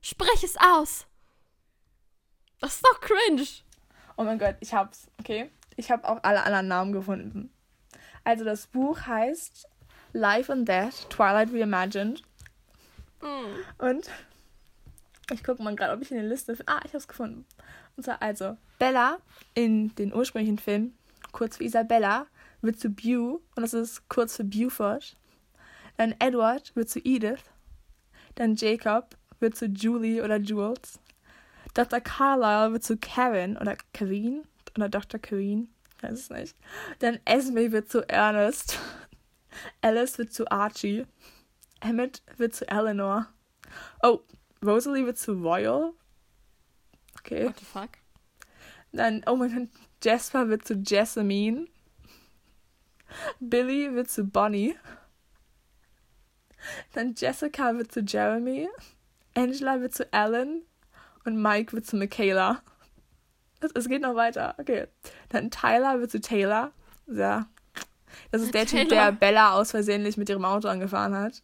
Sprich 0.00 0.42
es 0.42 0.56
aus. 0.56 1.06
Das 2.60 2.74
ist 2.76 2.84
doch 2.86 3.00
cringe. 3.00 3.46
Oh 4.20 4.22
mein 4.22 4.38
Gott, 4.38 4.56
ich 4.60 4.74
hab's, 4.74 5.10
okay? 5.18 5.48
Ich 5.76 5.90
habe 5.90 6.06
auch 6.06 6.18
alle 6.22 6.42
anderen 6.42 6.68
Namen 6.68 6.92
gefunden. 6.92 7.50
Also 8.22 8.44
das 8.44 8.66
Buch 8.66 9.06
heißt 9.06 9.66
Life 10.12 10.52
and 10.52 10.68
Death, 10.68 11.08
Twilight 11.08 11.48
Reimagined. 11.54 12.22
Hm. 13.20 13.64
Und 13.78 14.10
ich 15.32 15.42
gucke 15.42 15.62
mal 15.62 15.74
gerade, 15.74 15.94
ob 15.94 16.02
ich 16.02 16.10
in 16.10 16.18
der 16.18 16.26
Liste. 16.26 16.54
Ah, 16.66 16.80
ich 16.84 16.90
habe 16.90 16.98
es 16.98 17.08
gefunden. 17.08 17.46
Und 17.96 18.02
zwar 18.02 18.20
also, 18.20 18.58
Bella 18.78 19.20
in 19.54 19.94
den 19.94 20.12
ursprünglichen 20.12 20.58
Film, 20.58 20.92
kurz 21.32 21.56
für 21.56 21.64
Isabella, 21.64 22.26
wird 22.60 22.78
zu 22.78 22.90
Bew 22.90 23.40
und 23.56 23.62
das 23.62 23.72
ist 23.72 24.06
kurz 24.10 24.36
für 24.36 24.44
Beaufort. 24.44 25.16
Dann 25.96 26.14
Edward 26.18 26.76
wird 26.76 26.90
zu 26.90 26.98
Edith. 26.98 27.44
Dann 28.34 28.54
Jacob 28.54 29.16
wird 29.38 29.56
zu 29.56 29.64
Julie 29.64 30.22
oder 30.22 30.36
Jules. 30.36 31.00
Dr. 31.80 32.00
Carlyle 32.02 32.74
wird 32.74 32.84
zu 32.84 32.98
Kevin 32.98 33.56
oder 33.56 33.74
Kevin 33.94 34.42
oder 34.76 34.90
Dr. 34.90 35.18
Kevin. 35.18 35.70
Weiß 36.02 36.12
es 36.12 36.28
nicht. 36.28 36.56
Dann 36.98 37.20
Esme 37.24 37.72
wird 37.72 37.90
zu 37.90 38.06
Ernest. 38.06 38.78
Alice 39.80 40.18
wird 40.18 40.30
zu 40.30 40.50
Archie. 40.50 41.06
Emmett 41.80 42.22
wird 42.36 42.54
zu 42.54 42.68
Eleanor. 42.68 43.28
Oh, 44.02 44.20
Rosalie 44.62 45.06
wird 45.06 45.16
zu 45.16 45.32
Royal. 45.32 45.94
Okay. 47.18 47.46
What 47.46 47.58
the 47.58 47.64
fuck? 47.64 47.90
Dann, 48.92 49.22
oh 49.26 49.36
mein 49.36 49.54
Gott, 49.54 49.68
Jasper 50.02 50.50
wird 50.50 50.66
zu 50.66 50.74
Jessamine. 50.74 51.66
Billy 53.40 53.94
wird 53.94 54.10
zu 54.10 54.24
Bonnie. 54.24 54.76
Dann 56.92 57.14
Jessica 57.16 57.74
wird 57.78 57.90
zu 57.90 58.00
Jeremy. 58.00 58.68
Angela 59.34 59.80
wird 59.80 59.94
zu 59.94 60.12
Alan. 60.12 60.62
Und 61.24 61.40
Mike 61.40 61.72
wird 61.72 61.86
zu 61.86 61.96
Michaela. 61.96 62.62
Es, 63.60 63.72
es 63.74 63.88
geht 63.88 64.02
noch 64.02 64.14
weiter. 64.14 64.54
Okay. 64.58 64.86
Dann 65.28 65.50
Tyler 65.50 66.00
wird 66.00 66.10
zu 66.10 66.20
Taylor. 66.20 66.72
Ja. 67.06 67.46
Das 68.30 68.42
ist 68.42 68.54
der 68.54 68.66
Typ, 68.66 68.88
Taylor. 68.88 69.04
der 69.06 69.12
Bella 69.12 69.54
aus 69.54 69.70
versehentlich 69.70 70.16
mit 70.16 70.28
ihrem 70.28 70.44
Auto 70.44 70.68
angefahren 70.68 71.14
hat. 71.14 71.42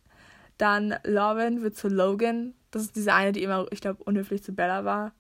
Dann 0.59 0.95
Lauren 1.05 1.63
wird 1.63 1.77
zu 1.77 1.89
Logan. 1.89 2.55
Das 2.71 2.83
ist 2.83 2.97
diese 2.97 3.13
eine, 3.13 3.33
die 3.33 3.43
immer, 3.43 3.67
ich 3.71 3.81
glaube, 3.81 4.03
unhöflich 4.05 4.43
zu 4.43 4.53
Bella 4.53 4.85
war. 4.85 5.13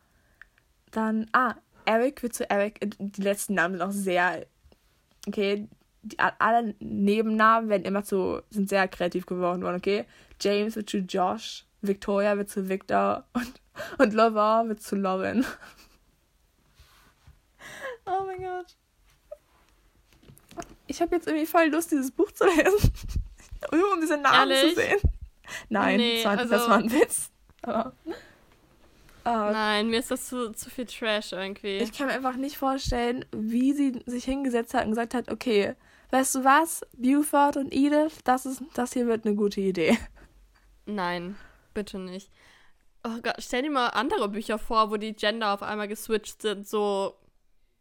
Dann, 0.90 1.28
ah, 1.32 1.54
Eric 1.84 2.22
wird 2.22 2.34
zu 2.34 2.48
Eric. 2.48 2.80
Die 2.98 3.22
letzten 3.22 3.54
Namen 3.54 3.74
sind 3.74 3.82
auch 3.82 3.92
sehr, 3.92 4.46
okay. 5.26 5.68
Die, 6.02 6.18
alle 6.18 6.74
Nebennamen 6.78 7.68
werden 7.68 7.84
immer 7.84 8.04
zu, 8.04 8.40
sind 8.50 8.68
sehr 8.68 8.86
kreativ 8.88 9.26
geworden 9.26 9.62
worden, 9.62 9.76
okay. 9.76 10.06
James 10.40 10.76
wird 10.76 10.88
zu 10.88 10.98
Josh. 10.98 11.64
Victoria 11.86 12.36
wird 12.36 12.48
zu 12.50 12.68
Victor. 12.68 13.24
Und, 13.32 13.60
und 13.98 14.14
Lavar 14.14 14.68
wird 14.68 14.82
zu 14.82 14.96
Lauren. 14.96 15.44
Oh 18.08 18.24
mein 18.24 18.40
Gott. 18.40 18.76
Ich 20.86 21.00
habe 21.02 21.16
jetzt 21.16 21.26
irgendwie 21.26 21.46
voll 21.46 21.66
Lust, 21.66 21.90
dieses 21.90 22.12
Buch 22.12 22.30
zu 22.30 22.44
lesen. 22.44 22.92
Nur 23.72 23.92
um 23.94 24.00
diese 24.00 24.16
Namen 24.16 24.52
Ehrlich? 24.52 24.74
zu 24.76 24.80
sehen. 24.80 24.98
Nein, 25.68 25.96
Nee, 25.96 26.22
das, 26.22 26.24
war, 26.24 26.36
das 26.36 26.52
also- 26.52 26.70
war 26.70 26.78
ein 26.78 26.92
Witz. 26.92 27.30
Aber 27.62 27.92
Oh, 29.24 29.50
Nein, 29.50 29.88
mir 29.88 29.98
ist 29.98 30.12
das 30.12 30.28
zu, 30.28 30.52
zu 30.52 30.70
viel 30.70 30.86
Trash 30.86 31.32
irgendwie. 31.32 31.78
Ich 31.78 31.90
kann 31.92 32.06
mir 32.06 32.12
einfach 32.12 32.36
nicht 32.36 32.56
vorstellen, 32.56 33.24
wie 33.32 33.72
sie 33.72 34.00
sich 34.06 34.24
hingesetzt 34.24 34.72
hat 34.72 34.84
und 34.84 34.90
gesagt 34.90 35.14
hat, 35.14 35.32
okay, 35.32 35.74
weißt 36.12 36.36
du 36.36 36.44
was, 36.44 36.86
Buford 36.96 37.56
und 37.56 37.74
Edith, 37.74 38.18
das 38.22 38.46
ist, 38.46 38.62
das 38.74 38.92
hier 38.92 39.08
wird 39.08 39.26
eine 39.26 39.34
gute 39.34 39.60
Idee. 39.60 39.98
Nein, 40.84 41.34
bitte 41.76 41.98
nicht. 41.98 42.30
Oh 43.04 43.20
Gott, 43.22 43.36
stell 43.38 43.62
dir 43.62 43.70
mal 43.70 43.88
andere 43.88 44.28
Bücher 44.28 44.58
vor, 44.58 44.90
wo 44.90 44.96
die 44.96 45.12
Gender 45.14 45.54
auf 45.54 45.62
einmal 45.62 45.86
geswitcht 45.86 46.42
sind, 46.42 46.66
so 46.66 47.14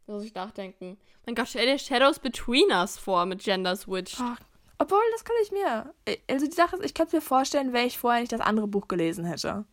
muss 0.06 0.22
ich 0.22 0.34
nachdenken. 0.34 0.98
Mein 1.24 1.34
Gott, 1.34 1.48
stell 1.48 1.66
dir 1.66 1.78
Shadows 1.78 2.20
Between 2.20 2.70
Us 2.70 2.96
vor 2.96 3.26
mit 3.26 3.42
Gender 3.42 3.74
Switch. 3.74 4.20
Oh, 4.20 4.34
obwohl, 4.78 5.00
das 5.12 5.24
kann 5.24 5.34
ich 5.42 5.50
mir. 5.50 5.92
Also 6.30 6.46
die 6.46 6.52
Sache 6.52 6.76
ist, 6.76 6.84
ich 6.84 6.94
könnte 6.94 7.16
mir 7.16 7.22
vorstellen, 7.22 7.72
wenn 7.72 7.86
ich 7.86 7.98
vorher 7.98 8.20
nicht 8.20 8.32
das 8.32 8.40
andere 8.40 8.68
Buch 8.68 8.86
gelesen 8.86 9.24
hätte. 9.24 9.64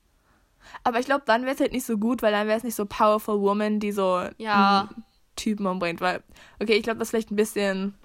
Aber 0.84 1.00
ich 1.00 1.06
glaube, 1.06 1.24
dann 1.26 1.44
wäre 1.44 1.54
es 1.54 1.60
halt 1.60 1.74
nicht 1.74 1.86
so 1.86 1.98
gut, 1.98 2.22
weil 2.24 2.32
dann 2.32 2.48
wäre 2.48 2.58
es 2.58 2.64
nicht 2.64 2.76
so 2.76 2.86
Powerful 2.86 3.40
Woman, 3.42 3.80
die 3.80 3.92
so 3.92 4.24
Ja. 4.38 4.90
Typen 5.36 5.68
umbringt. 5.68 6.02
Weil, 6.02 6.24
okay, 6.60 6.78
ich 6.78 6.84
glaube, 6.84 7.00
das 7.00 7.08
ist 7.08 7.12
vielleicht 7.12 7.32
ein 7.32 7.36
bisschen. 7.36 7.96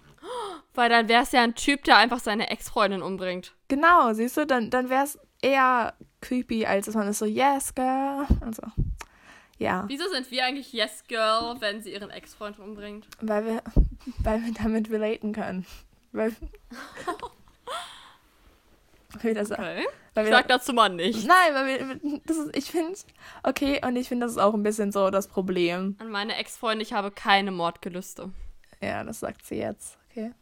Weil 0.75 0.91
dann 0.91 1.09
wäre 1.09 1.23
es 1.23 1.33
ja 1.33 1.43
ein 1.43 1.55
Typ, 1.55 1.85
der 1.85 1.97
einfach 1.97 2.19
seine 2.19 2.51
Ex-Freundin 2.51 3.01
umbringt. 3.01 3.55
Genau, 3.69 4.12
siehst 4.12 4.37
du, 4.37 4.47
dann, 4.47 4.71
dann 4.71 4.91
wäre 4.91 5.05
es 5.05 5.19
eher 5.43 5.95
creepy, 6.20 6.66
als 6.66 6.86
dass 6.86 6.95
man 6.95 7.09
ist 7.09 7.18
so, 7.18 7.24
yes, 7.24 7.74
girl. 7.74 8.26
Also, 8.41 8.62
ja. 9.59 9.84
Wieso 9.89 10.09
sind 10.09 10.30
wir 10.30 10.45
eigentlich 10.45 10.72
Yes 10.72 11.05
Girl, 11.09 11.57
wenn 11.61 11.82
sie 11.82 11.93
ihren 11.93 12.11
Ex-Freund 12.11 12.59
umbringt? 12.61 13.07
Weil 13.20 13.45
wir, 13.45 13.62
weil 14.18 14.43
wir 14.45 14.55
damit 14.55 14.89
relaten 14.91 15.32
können. 15.32 15.66
Weil, 16.12 16.34
weil 19.22 19.34
das, 19.34 19.51
Okay. 19.51 19.84
weil 20.14 20.26
Ich 20.26 20.30
sag 20.30 20.47
dazu 20.49 20.72
mal 20.72 20.89
nicht. 20.89 21.26
Nein, 21.26 21.55
weil 21.55 21.66
wir, 21.66 22.20
das 22.24 22.36
ist, 22.36 22.57
ich 22.57 22.70
finde, 22.70 22.97
okay, 23.43 23.84
und 23.84 23.97
ich 23.97 24.09
finde, 24.09 24.26
das 24.26 24.32
ist 24.32 24.39
auch 24.39 24.55
ein 24.55 24.62
bisschen 24.62 24.93
so 24.93 25.11
das 25.11 25.26
Problem. 25.26 25.97
An 25.99 26.11
meine 26.11 26.36
Ex-Freunde, 26.36 26.82
ich 26.84 26.93
habe 26.93 27.11
keine 27.11 27.51
Mordgelüste. 27.51 28.30
Ja, 28.80 29.03
das 29.03 29.18
sagt 29.20 29.45
sie 29.45 29.57
jetzt, 29.57 29.99
okay. 30.11 30.32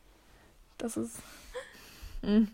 Das 0.76 0.98
ist. 0.98 1.16
Hm. 2.20 2.48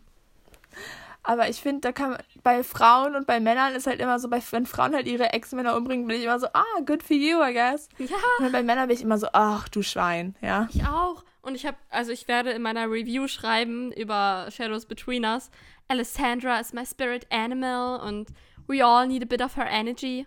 Aber 1.25 1.49
ich 1.49 1.61
finde, 1.61 1.83
da 1.83 1.93
kann 1.93 2.11
man, 2.11 2.19
bei 2.43 2.65
Frauen 2.65 3.15
und 3.15 3.27
bei 3.27 3.39
Männern 3.39 3.75
ist 3.75 3.87
halt 3.87 4.01
immer 4.01 4.19
so, 4.19 4.29
bei, 4.29 4.43
wenn 4.51 4.67
Frauen 4.67 4.95
halt 4.95 5.07
ihre 5.07 5.33
Ex-Männer 5.33 5.77
umbringen, 5.77 6.07
bin 6.07 6.17
ich 6.17 6.25
immer 6.25 6.41
so, 6.41 6.49
ah, 6.53 6.81
good 6.85 7.03
for 7.03 7.17
you, 7.17 7.41
I 7.43 7.53
guess. 7.53 7.89
Ja, 7.99 8.17
Und 8.39 8.51
bei 8.51 8.63
Männern 8.63 8.89
bin 8.89 8.97
ich 8.97 9.03
immer 9.03 9.19
so, 9.19 9.29
ach, 9.33 9.69
du 9.69 9.83
Schwein, 9.83 10.35
ja. 10.41 10.69
ich 10.73 10.85
auch. 10.85 11.25
Und 11.43 11.55
ich 11.55 11.65
habe, 11.67 11.77
also 11.91 12.11
ich 12.13 12.27
werde 12.29 12.51
in 12.51 12.63
meiner 12.63 12.91
Review 12.91 13.29
schreiben 13.29 13.93
über 13.93 14.49
Shadows 14.51 14.87
Between 14.87 15.25
Us. 15.25 15.51
Alessandra 15.89 16.59
is 16.59 16.73
my 16.73 16.87
spirit 16.87 17.27
animal 17.31 18.01
und 18.01 18.31
we 18.67 18.85
all 18.85 19.07
need 19.07 19.23
a 19.23 19.27
bit 19.27 19.43
of 19.43 19.57
her 19.57 19.69
energy. 19.69 20.27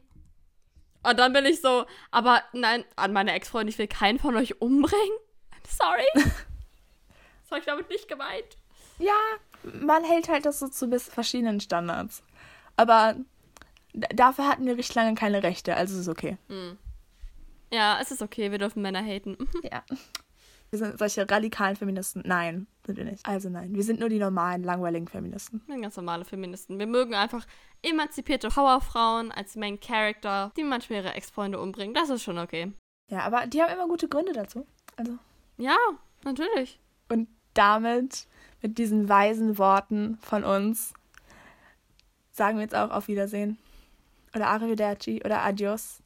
Und 1.03 1.19
dann 1.19 1.33
bin 1.33 1.45
ich 1.45 1.61
so, 1.61 1.85
aber 2.11 2.41
nein, 2.53 2.83
an 2.95 3.13
meine 3.13 3.33
Ex-Freunde, 3.33 3.69
ich 3.69 3.77
will 3.77 3.87
keinen 3.87 4.19
von 4.19 4.35
euch 4.35 4.59
umbringen. 4.61 5.17
I'm 5.51 5.67
sorry. 5.67 6.05
das 6.13 7.51
habe 7.51 7.59
ich 7.59 7.65
damit 7.65 7.89
nicht 7.89 8.07
gemeint. 8.07 8.57
Ja, 8.97 9.13
man 9.81 10.03
hält 10.03 10.29
halt 10.29 10.45
das 10.45 10.59
so 10.59 10.67
zu 10.67 10.87
bis 10.87 11.07
verschiedenen 11.07 11.59
Standards. 11.59 12.23
Aber 12.75 13.15
dafür 13.93 14.47
hatten 14.47 14.65
wir 14.65 14.77
richtig 14.77 14.95
lange 14.95 15.15
keine 15.15 15.43
Rechte, 15.43 15.75
also 15.75 15.99
ist 15.99 16.09
okay. 16.09 16.37
Ja, 17.71 17.99
es 18.01 18.11
ist 18.11 18.21
okay, 18.21 18.51
wir 18.51 18.57
dürfen 18.57 18.81
Männer 18.81 19.03
haten. 19.03 19.37
Ja. 19.63 19.83
Wir 20.71 20.79
sind 20.79 20.97
solche 20.97 21.29
radikalen 21.29 21.75
Feministen. 21.75 22.23
Nein, 22.25 22.67
sind 22.85 22.97
wir 22.97 23.05
nicht. 23.05 23.25
Also 23.25 23.49
nein, 23.49 23.73
wir 23.75 23.83
sind 23.83 23.99
nur 23.99 24.09
die 24.09 24.17
normalen, 24.17 24.63
langweiligen 24.63 25.07
Feministen. 25.07 25.61
Wir 25.67 25.75
sind 25.75 25.83
ganz 25.83 25.95
normale 25.95 26.25
Feministen. 26.25 26.79
Wir 26.79 26.87
mögen 26.87 27.13
einfach 27.13 27.45
emanzipierte 27.81 28.49
Powerfrauen 28.49 29.31
als 29.31 29.55
Main 29.55 29.79
Character, 29.79 30.51
die 30.57 30.63
manchmal 30.63 30.99
ihre 30.99 31.13
Ex-Freunde 31.13 31.61
umbringen. 31.61 31.93
Das 31.93 32.09
ist 32.09 32.23
schon 32.23 32.39
okay. 32.39 32.73
Ja, 33.09 33.19
aber 33.19 33.45
die 33.47 33.61
haben 33.61 33.71
immer 33.71 33.87
gute 33.87 34.09
Gründe 34.09 34.33
dazu. 34.33 34.65
Also. 34.97 35.17
Ja, 35.57 35.77
natürlich. 36.23 36.79
Und 37.09 37.29
damit, 37.53 38.27
mit 38.65 38.79
diesen 38.79 39.07
weisen 39.07 39.59
Worten 39.59 40.17
von 40.21 40.43
uns, 40.43 40.91
sagen 42.31 42.57
wir 42.57 42.63
jetzt 42.63 42.73
auch 42.73 42.89
auf 42.89 43.07
Wiedersehen. 43.07 43.59
Oder 44.35 44.47
Arrivederci 44.47 45.21
oder 45.23 45.43
Adios, 45.43 46.01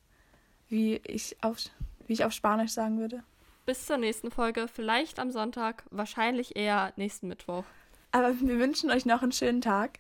wie 0.68 0.98
ich 1.06 1.38
auf, 1.42 1.56
wie 2.06 2.12
ich 2.14 2.26
auf 2.26 2.34
Spanisch 2.34 2.72
sagen 2.72 3.00
würde. 3.00 3.24
Bis 3.66 3.86
zur 3.86 3.96
nächsten 3.96 4.30
Folge, 4.30 4.68
vielleicht 4.68 5.20
am 5.20 5.32
Sonntag, 5.32 5.86
wahrscheinlich 5.90 6.58
eher 6.58 6.92
nächsten 6.98 7.30
Mittwoch. 7.30 7.64
Aber 8.12 8.38
wir 8.42 8.60
wünschen 8.60 8.92
euch 8.92 9.06
noch 9.06 9.22
einen 9.22 9.32
schönen 9.32 9.62
Tag 9.62 10.00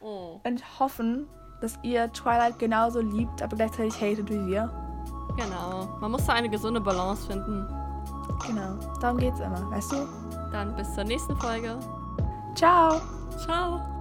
Oh. 0.00 0.40
und 0.44 0.80
hoffen, 0.80 1.28
dass 1.60 1.78
ihr 1.84 2.12
Twilight 2.12 2.58
genauso 2.58 3.00
liebt, 3.00 3.42
aber 3.42 3.54
gleichzeitig 3.56 3.94
hatet 3.94 4.28
wie 4.28 4.44
wir. 4.44 4.72
Genau. 5.36 5.86
Man 6.00 6.10
muss 6.10 6.26
da 6.26 6.32
eine 6.32 6.50
gesunde 6.50 6.80
Balance 6.80 7.28
finden. 7.28 7.64
Genau, 8.44 8.74
darum 9.00 9.18
geht's 9.18 9.38
immer, 9.38 9.70
weißt 9.70 9.92
du? 9.92 10.45
Dann 10.56 10.74
bis 10.74 10.94
zur 10.94 11.04
nächsten 11.04 11.36
Folge. 11.36 11.78
Ciao! 12.54 13.02
Ciao. 13.44 13.95